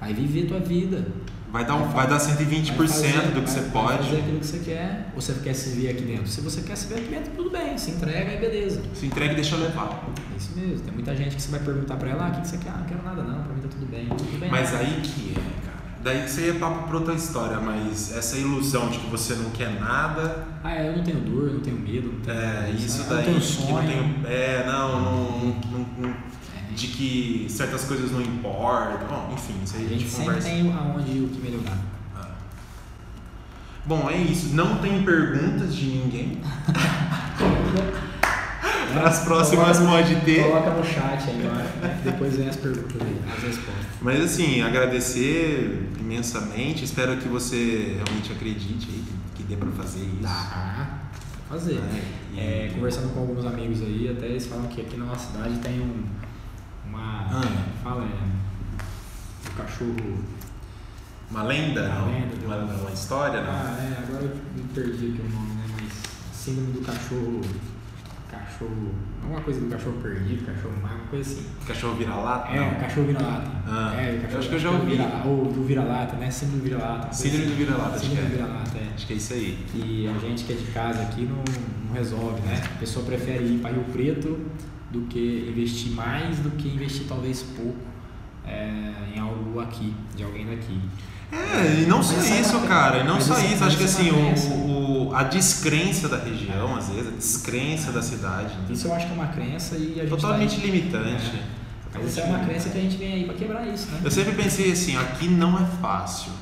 Vai 0.00 0.12
viver 0.12 0.46
tua 0.46 0.60
vida. 0.60 1.06
Vai 1.52 1.64
dar, 1.64 1.74
um, 1.74 1.88
vai 1.88 2.06
dar 2.06 2.18
120% 2.20 2.76
Vai 2.76 2.86
fazer- 2.86 3.12
do 3.22 3.32
que 3.32 3.40
vai- 3.40 3.46
você 3.46 3.60
vai 3.60 3.70
pode. 3.70 3.98
fazer 4.04 4.16
aquilo 4.18 4.38
que 4.40 4.46
você 4.46 4.58
quer. 4.60 5.10
Ou 5.14 5.20
você 5.20 5.32
quer 5.42 5.54
se 5.54 5.70
ver 5.70 5.88
aqui 5.90 6.02
dentro? 6.02 6.26
Se 6.28 6.40
você 6.40 6.60
quer 6.62 6.76
se 6.76 6.86
ver 6.86 6.94
aqui 7.00 7.08
dentro, 7.08 7.32
tudo 7.36 7.50
bem. 7.50 7.76
Se 7.76 7.90
entrega 7.90 8.32
e 8.34 8.38
beleza. 8.38 8.82
Se 8.94 9.06
entrega 9.06 9.32
e 9.32 9.34
deixa 9.34 9.56
levar. 9.56 10.04
É 10.32 10.36
isso 10.36 10.50
mesmo. 10.56 10.80
Tem 10.84 10.94
muita 10.94 11.16
gente 11.16 11.34
que 11.34 11.42
você 11.42 11.50
vai 11.50 11.60
perguntar 11.60 11.96
pra 11.96 12.10
ela, 12.10 12.26
ah, 12.26 12.38
o 12.38 12.40
que 12.40 12.46
você 12.48 12.56
quer? 12.58 12.70
Ah, 12.70 12.78
não 12.78 12.86
quero 12.86 13.02
nada 13.02 13.22
não, 13.22 13.42
pra 13.42 13.52
mim 13.54 13.60
tá 13.62 13.68
tudo 13.68 13.86
bem. 13.90 14.06
Tudo 14.06 14.38
bem 14.38 14.48
Mas 14.50 14.70
não. 14.72 14.78
aí 14.78 15.00
que 15.02 15.30
é, 15.32 15.34
cara. 15.66 15.80
Daí 16.02 16.22
que 16.22 16.30
você 16.30 16.46
ia 16.46 16.54
papo 16.54 16.88
pra 16.88 16.96
outra 16.96 17.12
história, 17.14 17.58
mas 17.60 18.16
essa 18.16 18.38
ilusão 18.38 18.88
de 18.88 18.98
que 19.00 19.10
você 19.10 19.34
não 19.34 19.50
quer 19.50 19.68
nada, 19.78 20.46
Ah, 20.64 20.72
é, 20.74 20.88
eu 20.88 20.96
não 20.96 21.02
tenho 21.04 21.20
dor, 21.20 21.48
eu 21.48 21.54
não 21.54 21.60
tenho 21.60 21.78
medo, 21.78 22.12
não 22.12 22.20
tenho 22.20 22.38
é 22.38 22.70
isso 22.70 23.02
eu 23.02 23.06
daí 23.08 23.16
não 23.18 23.24
tenho 23.24 23.40
que 23.40 23.46
sonho. 23.46 23.74
não 23.74 23.82
tem. 23.86 24.32
É, 24.32 24.64
não, 24.66 25.00
não, 25.02 25.40
não- 25.40 25.86
não- 25.98 26.14
de 26.74 26.86
que 26.88 27.46
certas 27.48 27.84
coisas 27.84 28.10
não 28.12 28.20
importam. 28.20 29.06
Bom, 29.08 29.32
enfim, 29.34 29.54
isso 29.64 29.76
aí 29.76 29.86
A 29.86 29.88
gente 29.88 30.08
sempre 30.08 30.26
conversa. 30.26 30.48
tem 30.48 30.72
aonde 30.72 31.20
o 31.20 31.28
que 31.28 31.40
melhorar. 31.40 31.78
Ah. 32.16 32.28
Bom, 33.86 34.08
é 34.10 34.16
isso. 34.16 34.54
Não 34.54 34.76
tem 34.78 35.02
perguntas 35.02 35.74
de 35.74 35.86
ninguém. 35.86 36.40
Para 38.92 39.02
as 39.08 39.20
próximas 39.20 39.78
Coloca- 39.78 39.96
pode 39.96 40.16
ter. 40.22 40.42
Coloca 40.44 40.70
no 40.70 40.84
chat 40.84 41.28
aí, 41.28 41.36
né? 41.36 42.00
depois 42.04 42.36
vem 42.36 42.48
as 42.48 42.56
perguntas 42.56 43.00
aí, 43.00 43.20
as 43.36 43.42
respostas. 43.42 43.86
Mas 44.02 44.20
assim, 44.24 44.62
agradecer 44.62 45.88
imensamente. 46.00 46.84
Espero 46.84 47.16
que 47.18 47.28
você 47.28 47.96
realmente 48.04 48.32
acredite 48.32 48.88
aí 48.90 49.04
que, 49.04 49.12
que 49.36 49.42
dê 49.44 49.56
para 49.56 49.70
fazer 49.70 50.00
isso. 50.00 50.22
Dá 50.22 50.28
pra 51.48 51.58
fazer. 51.58 51.74
É, 51.74 52.02
e- 52.34 52.38
É, 52.40 52.70
conversando 52.74 53.12
com 53.12 53.20
alguns 53.20 53.44
amigos 53.44 53.82
aí, 53.82 54.08
até 54.16 54.26
eles 54.26 54.46
falam 54.46 54.66
que 54.68 54.80
aqui 54.80 54.96
na 54.96 55.06
nossa 55.06 55.32
cidade 55.32 55.56
tem 55.58 55.80
um, 55.80 56.04
uma. 56.90 57.26
Ah. 57.30 57.64
Fala, 57.82 58.04
é. 58.04 59.50
Um 59.50 59.54
cachorro. 59.56 60.18
Uma 61.30 61.42
lenda? 61.44 61.82
Uma 61.88 62.06
lenda, 62.06 62.34
uma, 62.46 62.56
do- 62.58 62.80
uma 62.82 62.90
história? 62.90 63.40
Não? 63.42 63.50
Ah, 63.50 63.76
é, 63.80 64.02
agora 64.04 64.24
eu 64.24 64.36
me 64.56 64.62
perdi 64.74 65.12
aqui 65.12 65.22
o 65.24 65.30
nome, 65.32 65.54
né? 65.54 65.64
Mas 65.80 65.92
síndrome 66.36 66.72
do 66.72 66.80
cachorro. 66.80 67.40
Cachorro. 68.30 68.94
Alguma 69.22 69.40
coisa 69.40 69.60
do 69.60 69.66
cachorro 69.68 69.96
perdido, 70.02 70.46
cachorro 70.46 70.74
uma 70.78 70.88
coisa 71.10 71.30
assim. 71.32 71.46
Cachorro 71.66 71.94
vira-lata? 71.96 72.48
É, 72.52 72.60
Não. 72.60 72.80
cachorro 72.80 73.06
vira-lata. 73.06 73.50
Ah, 73.66 73.94
é, 73.96 74.14
eu 74.16 74.20
cachorro, 74.22 74.38
acho 74.38 74.48
que 74.48 74.54
eu 74.54 74.58
já 74.58 74.70
ouvi. 74.70 74.90
vira- 74.92 75.22
ou 75.26 75.44
do 75.52 75.64
vira-lata, 75.64 76.16
né? 76.16 76.30
Síndrome 76.30 76.58
do 76.62 76.64
vira-lata. 76.64 77.06
uma 77.06 77.12
Síndrome 77.12 77.44
do 77.44 77.48
assim. 77.52 77.56
vira-lata, 77.64 77.90
acho 77.96 78.00
que 78.00 78.06
Síndrome 78.08 78.28
do 78.28 78.32
é. 78.34 78.36
vira-lata, 78.36 78.78
é. 78.78 78.90
Acho 78.94 79.06
que 79.06 79.12
é 79.12 79.16
isso 79.16 79.32
aí. 79.34 79.66
E 79.74 80.08
a 80.08 80.18
gente 80.18 80.44
que 80.44 80.52
é 80.52 80.56
de 80.56 80.66
casa 80.72 81.02
aqui 81.02 81.22
não, 81.22 81.42
não 81.86 81.92
resolve, 81.94 82.40
né? 82.42 82.60
A 82.74 82.78
pessoa 82.78 83.04
prefere 83.04 83.44
ir 83.44 83.58
para 83.60 83.70
Rio 83.72 83.84
Preto 83.92 84.38
do 84.90 85.02
que 85.02 85.46
investir 85.48 85.92
mais 85.92 86.38
do 86.38 86.50
que 86.50 86.68
investir 86.68 87.04
talvez 87.08 87.42
pouco 87.42 87.76
é, 88.46 88.92
em 89.14 89.18
algo 89.20 89.60
aqui, 89.60 89.94
de 90.16 90.24
alguém 90.24 90.46
daqui. 90.46 90.80
É, 91.32 91.82
e 91.82 91.86
não 91.86 92.02
só 92.02 92.14
Mas 92.14 92.24
isso 92.24 92.34
é 92.34 92.40
isso, 92.40 92.56
uma- 92.58 92.66
cara, 92.66 92.98
e 92.98 93.04
não 93.04 93.20
só 93.20 93.38
isso- 93.38 93.54
isso, 93.54 93.64
acho 93.64 93.76
que 93.76 93.84
isso 93.84 94.00
assim, 94.00 94.08
é 94.08 94.56
o, 94.56 95.08
o- 95.10 95.14
a 95.14 95.22
descrença 95.22 96.08
da 96.08 96.16
região, 96.18 96.74
às 96.76 96.88
vezes, 96.88 97.06
a 97.06 97.16
descrença 97.16 97.92
da 97.92 98.02
cidade, 98.02 98.54
né? 98.56 98.64
Isso 98.70 98.88
eu 98.88 98.94
acho 98.94 99.06
que 99.06 99.12
é 99.12 99.14
uma 99.14 99.28
crença 99.28 99.76
e 99.76 99.92
a 100.00 100.02
gente 100.02 100.08
totalmente 100.08 100.56
tá 100.56 100.62
aí- 100.62 100.70
limitante. 100.70 101.30
É. 101.36 101.60
Mas 101.94 102.10
isso 102.10 102.20
é 102.20 102.24
uma 102.24 102.38
crença 102.40 102.70
que 102.70 102.78
a 102.78 102.80
gente 102.80 102.96
vem 102.96 103.12
aí 103.12 103.24
para 103.24 103.34
quebrar 103.34 103.66
isso, 103.68 103.88
né? 103.92 104.00
Eu 104.04 104.10
sempre 104.10 104.32
pensei 104.34 104.72
assim, 104.72 104.96
aqui 104.96 105.28
não 105.28 105.56
é 105.56 105.64
fácil. 105.80 106.32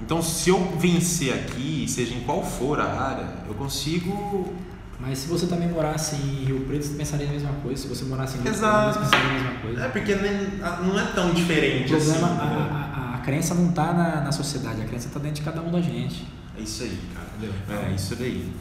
Então, 0.00 0.22
se 0.22 0.48
eu 0.48 0.74
vencer 0.78 1.34
aqui, 1.34 1.84
seja 1.86 2.14
em 2.14 2.20
qual 2.20 2.42
for 2.42 2.80
a 2.80 2.84
área, 2.84 3.26
eu 3.46 3.54
consigo. 3.54 4.54
Mas 5.00 5.18
se 5.18 5.28
você 5.28 5.46
também 5.46 5.68
morasse 5.68 6.16
em 6.16 6.44
Rio 6.44 6.60
Preto, 6.66 6.84
você 6.84 6.94
pensaria 6.94 7.26
a 7.28 7.32
mesma 7.32 7.52
coisa. 7.62 7.82
Se 7.82 7.88
você 7.88 8.04
morasse 8.04 8.36
em 8.36 8.42
Rio. 8.42 8.52
Preto, 8.52 8.60
você 8.60 8.98
pensaria 9.00 9.28
a 9.28 9.32
mesma 9.32 9.52
coisa. 9.62 9.84
É 9.84 9.88
porque 9.88 10.14
nem- 10.14 10.86
não 10.86 10.98
é 11.00 11.04
tão 11.06 11.30
O 11.30 11.34
diferente 11.34 11.88
problema, 11.88 12.26
assim. 12.26 12.38
a, 12.40 12.44
entendeu? 12.44 12.62
a, 12.70 13.14
a, 13.14 13.18
crença 13.18 13.54
não 13.54 13.72
tá 13.72 13.92
na, 13.92 14.20
na 14.20 14.32
sociedade, 14.32 14.82
a 14.82 14.84
crença 14.84 15.08
tá 15.12 15.18
dentro 15.18 15.36
de 15.36 15.42
cada 15.42 15.62
um 15.62 15.70
da 15.70 15.80
gente. 15.80 16.26
É 16.56 16.60
isso 16.60 16.82
aí, 16.82 16.98
cara. 17.14 17.26
Entendeu? 17.36 17.54
É 17.90 17.94
isso 17.94 18.14
daí. 18.16 18.52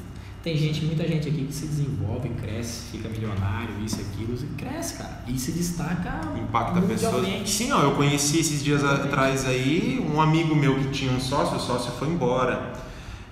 Tem 0.42 0.56
gente, 0.56 0.86
muita 0.86 1.06
gente 1.06 1.28
aqui 1.28 1.44
que 1.44 1.54
se 1.54 1.66
desenvolve, 1.68 2.30
cresce, 2.30 2.84
fica 2.94 3.10
milionário, 3.10 3.72
isso 3.86 4.00
e 4.00 4.02
aquilo, 4.04 4.38
e 4.42 4.56
cresce, 4.56 4.94
cara. 4.94 5.22
E 5.28 5.38
se 5.38 5.52
destaca 5.52 6.22
Impacta 6.38 6.82
pessoas. 6.82 7.28
Sim, 7.50 7.74
ó, 7.74 7.82
eu 7.82 7.96
conheci 7.96 8.40
esses 8.40 8.64
dias 8.64 8.82
atrás 8.82 9.46
aí 9.46 10.00
um 10.10 10.22
amigo 10.22 10.56
meu 10.56 10.76
que 10.76 10.88
tinha 10.92 11.12
um 11.12 11.20
sócio, 11.20 11.58
o 11.58 11.60
sócio 11.60 11.92
foi 12.00 12.08
embora. 12.08 12.72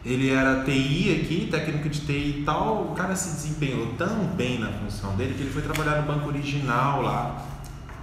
Ele 0.08 0.30
era 0.30 0.64
TI 0.64 1.22
aqui, 1.22 1.48
técnico 1.52 1.90
de 1.90 2.00
TI 2.00 2.40
e 2.40 2.44
tal. 2.46 2.92
O 2.92 2.96
cara 2.96 3.14
se 3.16 3.30
desempenhou 3.36 3.88
tão 3.98 4.26
bem 4.28 4.58
na 4.58 4.72
função 4.72 5.16
dele 5.18 5.34
que 5.34 5.42
ele 5.42 5.50
foi 5.50 5.62
trabalhar 5.62 6.02
no 6.02 6.08
banco 6.08 6.28
original 6.30 7.02
lá. 7.02 7.46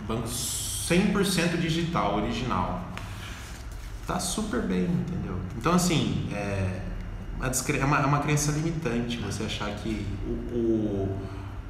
Banco 0.06 0.28
100% 0.28 1.56
digital, 1.58 2.16
original. 2.16 2.88
Tá 4.06 4.20
super 4.20 4.60
bem, 4.60 4.82
entendeu? 4.82 5.38
Então, 5.56 5.72
assim, 5.72 6.28
é, 6.30 6.82
é 7.40 7.84
uma, 7.86 7.98
é 8.00 8.04
uma 8.04 8.18
crença 8.18 8.52
limitante 8.52 9.16
você 9.16 9.44
achar 9.44 9.70
que 9.76 10.06
o, 10.26 10.54
o- 10.54 11.18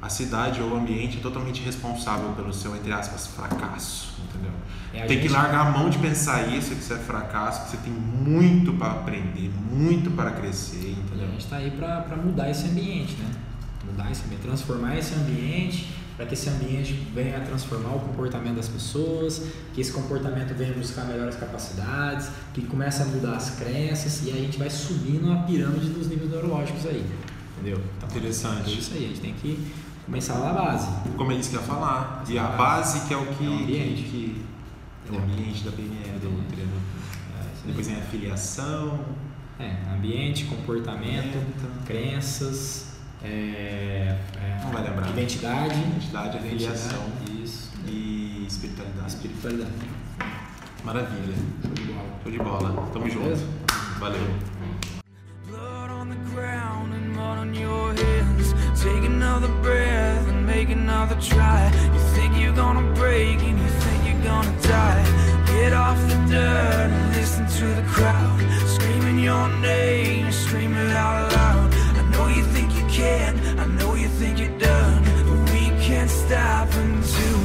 a 0.05 0.09
cidade 0.09 0.61
ou 0.61 0.69
o 0.71 0.75
ambiente 0.77 1.17
é 1.17 1.19
totalmente 1.19 1.61
responsável 1.63 2.29
pelo 2.33 2.53
seu, 2.53 2.75
entre 2.75 2.91
aspas, 2.93 3.25
fracasso, 3.27 4.13
entendeu? 4.29 4.51
É, 4.93 5.05
tem 5.07 5.17
que 5.17 5.23
gente- 5.23 5.31
largar 5.33 5.67
a 5.67 5.71
mão 5.71 5.89
de 5.89 5.97
pensar 5.97 6.47
isso, 6.55 6.69
que 6.75 6.81
isso 6.81 6.93
é 6.93 6.97
fracasso, 6.97 7.63
que 7.65 7.71
você 7.71 7.77
tem 7.77 7.91
muito 7.91 8.73
para 8.73 8.91
aprender, 8.91 9.51
muito 9.71 10.11
para 10.11 10.31
crescer, 10.31 10.77
E 10.77 10.95
a 10.97 11.03
entendeu? 11.03 11.27
gente 11.31 11.47
tá 11.47 11.57
aí 11.57 11.71
pra 11.71 12.15
mudar 12.23 12.49
esse 12.51 12.65
ambiente, 12.67 13.13
né? 13.15 13.31
Mudar 13.85 14.11
esse 14.11 14.23
ambiente, 14.25 14.41
transformar 14.43 14.95
esse 14.97 15.13
ambiente 15.15 15.91
para 16.15 16.25
que 16.27 16.33
esse 16.33 16.49
ambiente 16.49 16.93
venha 17.13 17.37
a 17.37 17.41
transformar 17.41 17.95
o 17.95 17.99
comportamento 17.99 18.55
das 18.55 18.69
pessoas, 18.69 19.41
que 19.73 19.81
esse 19.81 19.91
comportamento 19.91 20.53
venha 20.55 20.71
buscar 20.73 21.03
melhores 21.05 21.35
capacidades, 21.35 22.29
que 22.53 22.61
comece 22.61 23.01
a 23.01 23.05
mudar 23.05 23.35
as 23.35 23.49
crenças 23.59 24.23
e 24.25 24.29
aí 24.31 24.39
a 24.39 24.41
gente 24.45 24.57
vai 24.57 24.69
subindo 24.69 25.31
a 25.33 25.35
pirâmide 25.37 25.89
dos 25.89 26.07
níveis 26.07 26.29
neurológicos 26.31 26.85
aí. 26.85 27.05
Entendeu? 27.57 27.81
Então, 27.97 28.09
Interessante. 28.09 28.69
É 28.71 28.73
isso 28.73 28.93
aí, 28.93 29.05
a 29.05 29.07
gente 29.09 29.21
tem 29.21 29.33
que 29.33 29.59
começar 30.05 30.35
lá 30.35 30.53
na 30.53 30.61
base. 30.61 30.87
Como 31.17 31.31
é 31.31 31.35
isso 31.35 31.49
que 31.49 31.55
ia 31.55 31.61
falar. 31.61 32.23
E 32.27 32.37
a 32.37 32.47
base 32.47 33.07
que 33.07 33.13
é 33.13 33.17
o 33.17 33.25
que. 33.25 33.45
É 33.45 33.49
o 33.49 33.53
ambiente. 33.53 34.01
Que, 34.03 34.45
é 35.09 35.11
o 35.11 35.19
ambiente 35.21 35.63
da 35.63 35.71
PNL, 35.71 36.19
do 36.19 36.47
treino. 36.47 36.71
É, 37.39 37.67
depois 37.67 37.87
vem 37.87 37.97
a 37.97 38.01
filiação. 38.01 38.99
É, 39.59 39.73
ambiente, 39.93 40.45
comportamento, 40.45 41.41
crenças, 41.85 42.97
é, 43.23 44.17
é, 44.35 44.59
Não 44.61 44.71
vai 44.71 44.83
lembrar. 44.83 45.09
identidade. 45.09 45.79
Identidade, 45.79 46.37
afiliação 46.37 47.03
Isso. 47.41 47.71
e 47.87 48.45
espiritualidade. 48.45 49.07
Espiritualidade. 49.07 49.71
Maravilha. 50.83 51.35
Show 51.63 51.73
de 51.73 51.83
bola. 51.83 52.19
Show 52.21 52.31
de 52.31 52.37
bola. 52.37 52.89
Tamo 52.91 53.09
junto. 53.09 53.41
Valeu. 53.99 54.27
Blood 55.47 55.91
on 55.91 56.09
the 56.09 56.35
ground 56.35 56.93
and 56.93 57.15
mud 57.15 57.39
on 57.39 57.53
your 57.55 57.93
hands. 57.93 58.34
Take 58.75 59.03
another 59.03 59.47
breath 59.61 60.27
and 60.27 60.45
make 60.45 60.69
another 60.69 61.15
try. 61.21 61.71
You 61.93 61.99
think 62.15 62.37
you're 62.37 62.53
gonna 62.53 62.93
break 62.93 63.41
and 63.41 63.57
you 63.59 63.67
think 63.67 63.99
you're 64.07 64.23
gonna 64.23 64.61
die. 64.61 65.03
Get 65.47 65.73
off 65.73 65.99
the 66.09 66.15
dirt 66.29 66.89
and 66.91 67.15
listen 67.15 67.47
to 67.59 67.65
the 67.79 67.87
crowd. 67.87 68.39
Screaming 68.67 69.19
your 69.19 69.47
name, 69.59 70.31
scream 70.31 70.75
it 70.75 70.91
out 70.95 71.31
loud. 71.31 71.73
I 71.73 72.03
know 72.11 72.27
you 72.27 72.43
think 72.43 72.75
you 72.75 72.85
can, 72.87 73.59
I 73.59 73.65
know 73.65 73.95
you 73.95 74.07
think 74.07 74.39
you're 74.39 74.59
done. 74.59 75.03
But 75.27 75.39
we 75.51 75.63
can't 75.85 76.09
stop 76.09 76.67
until 76.73 77.44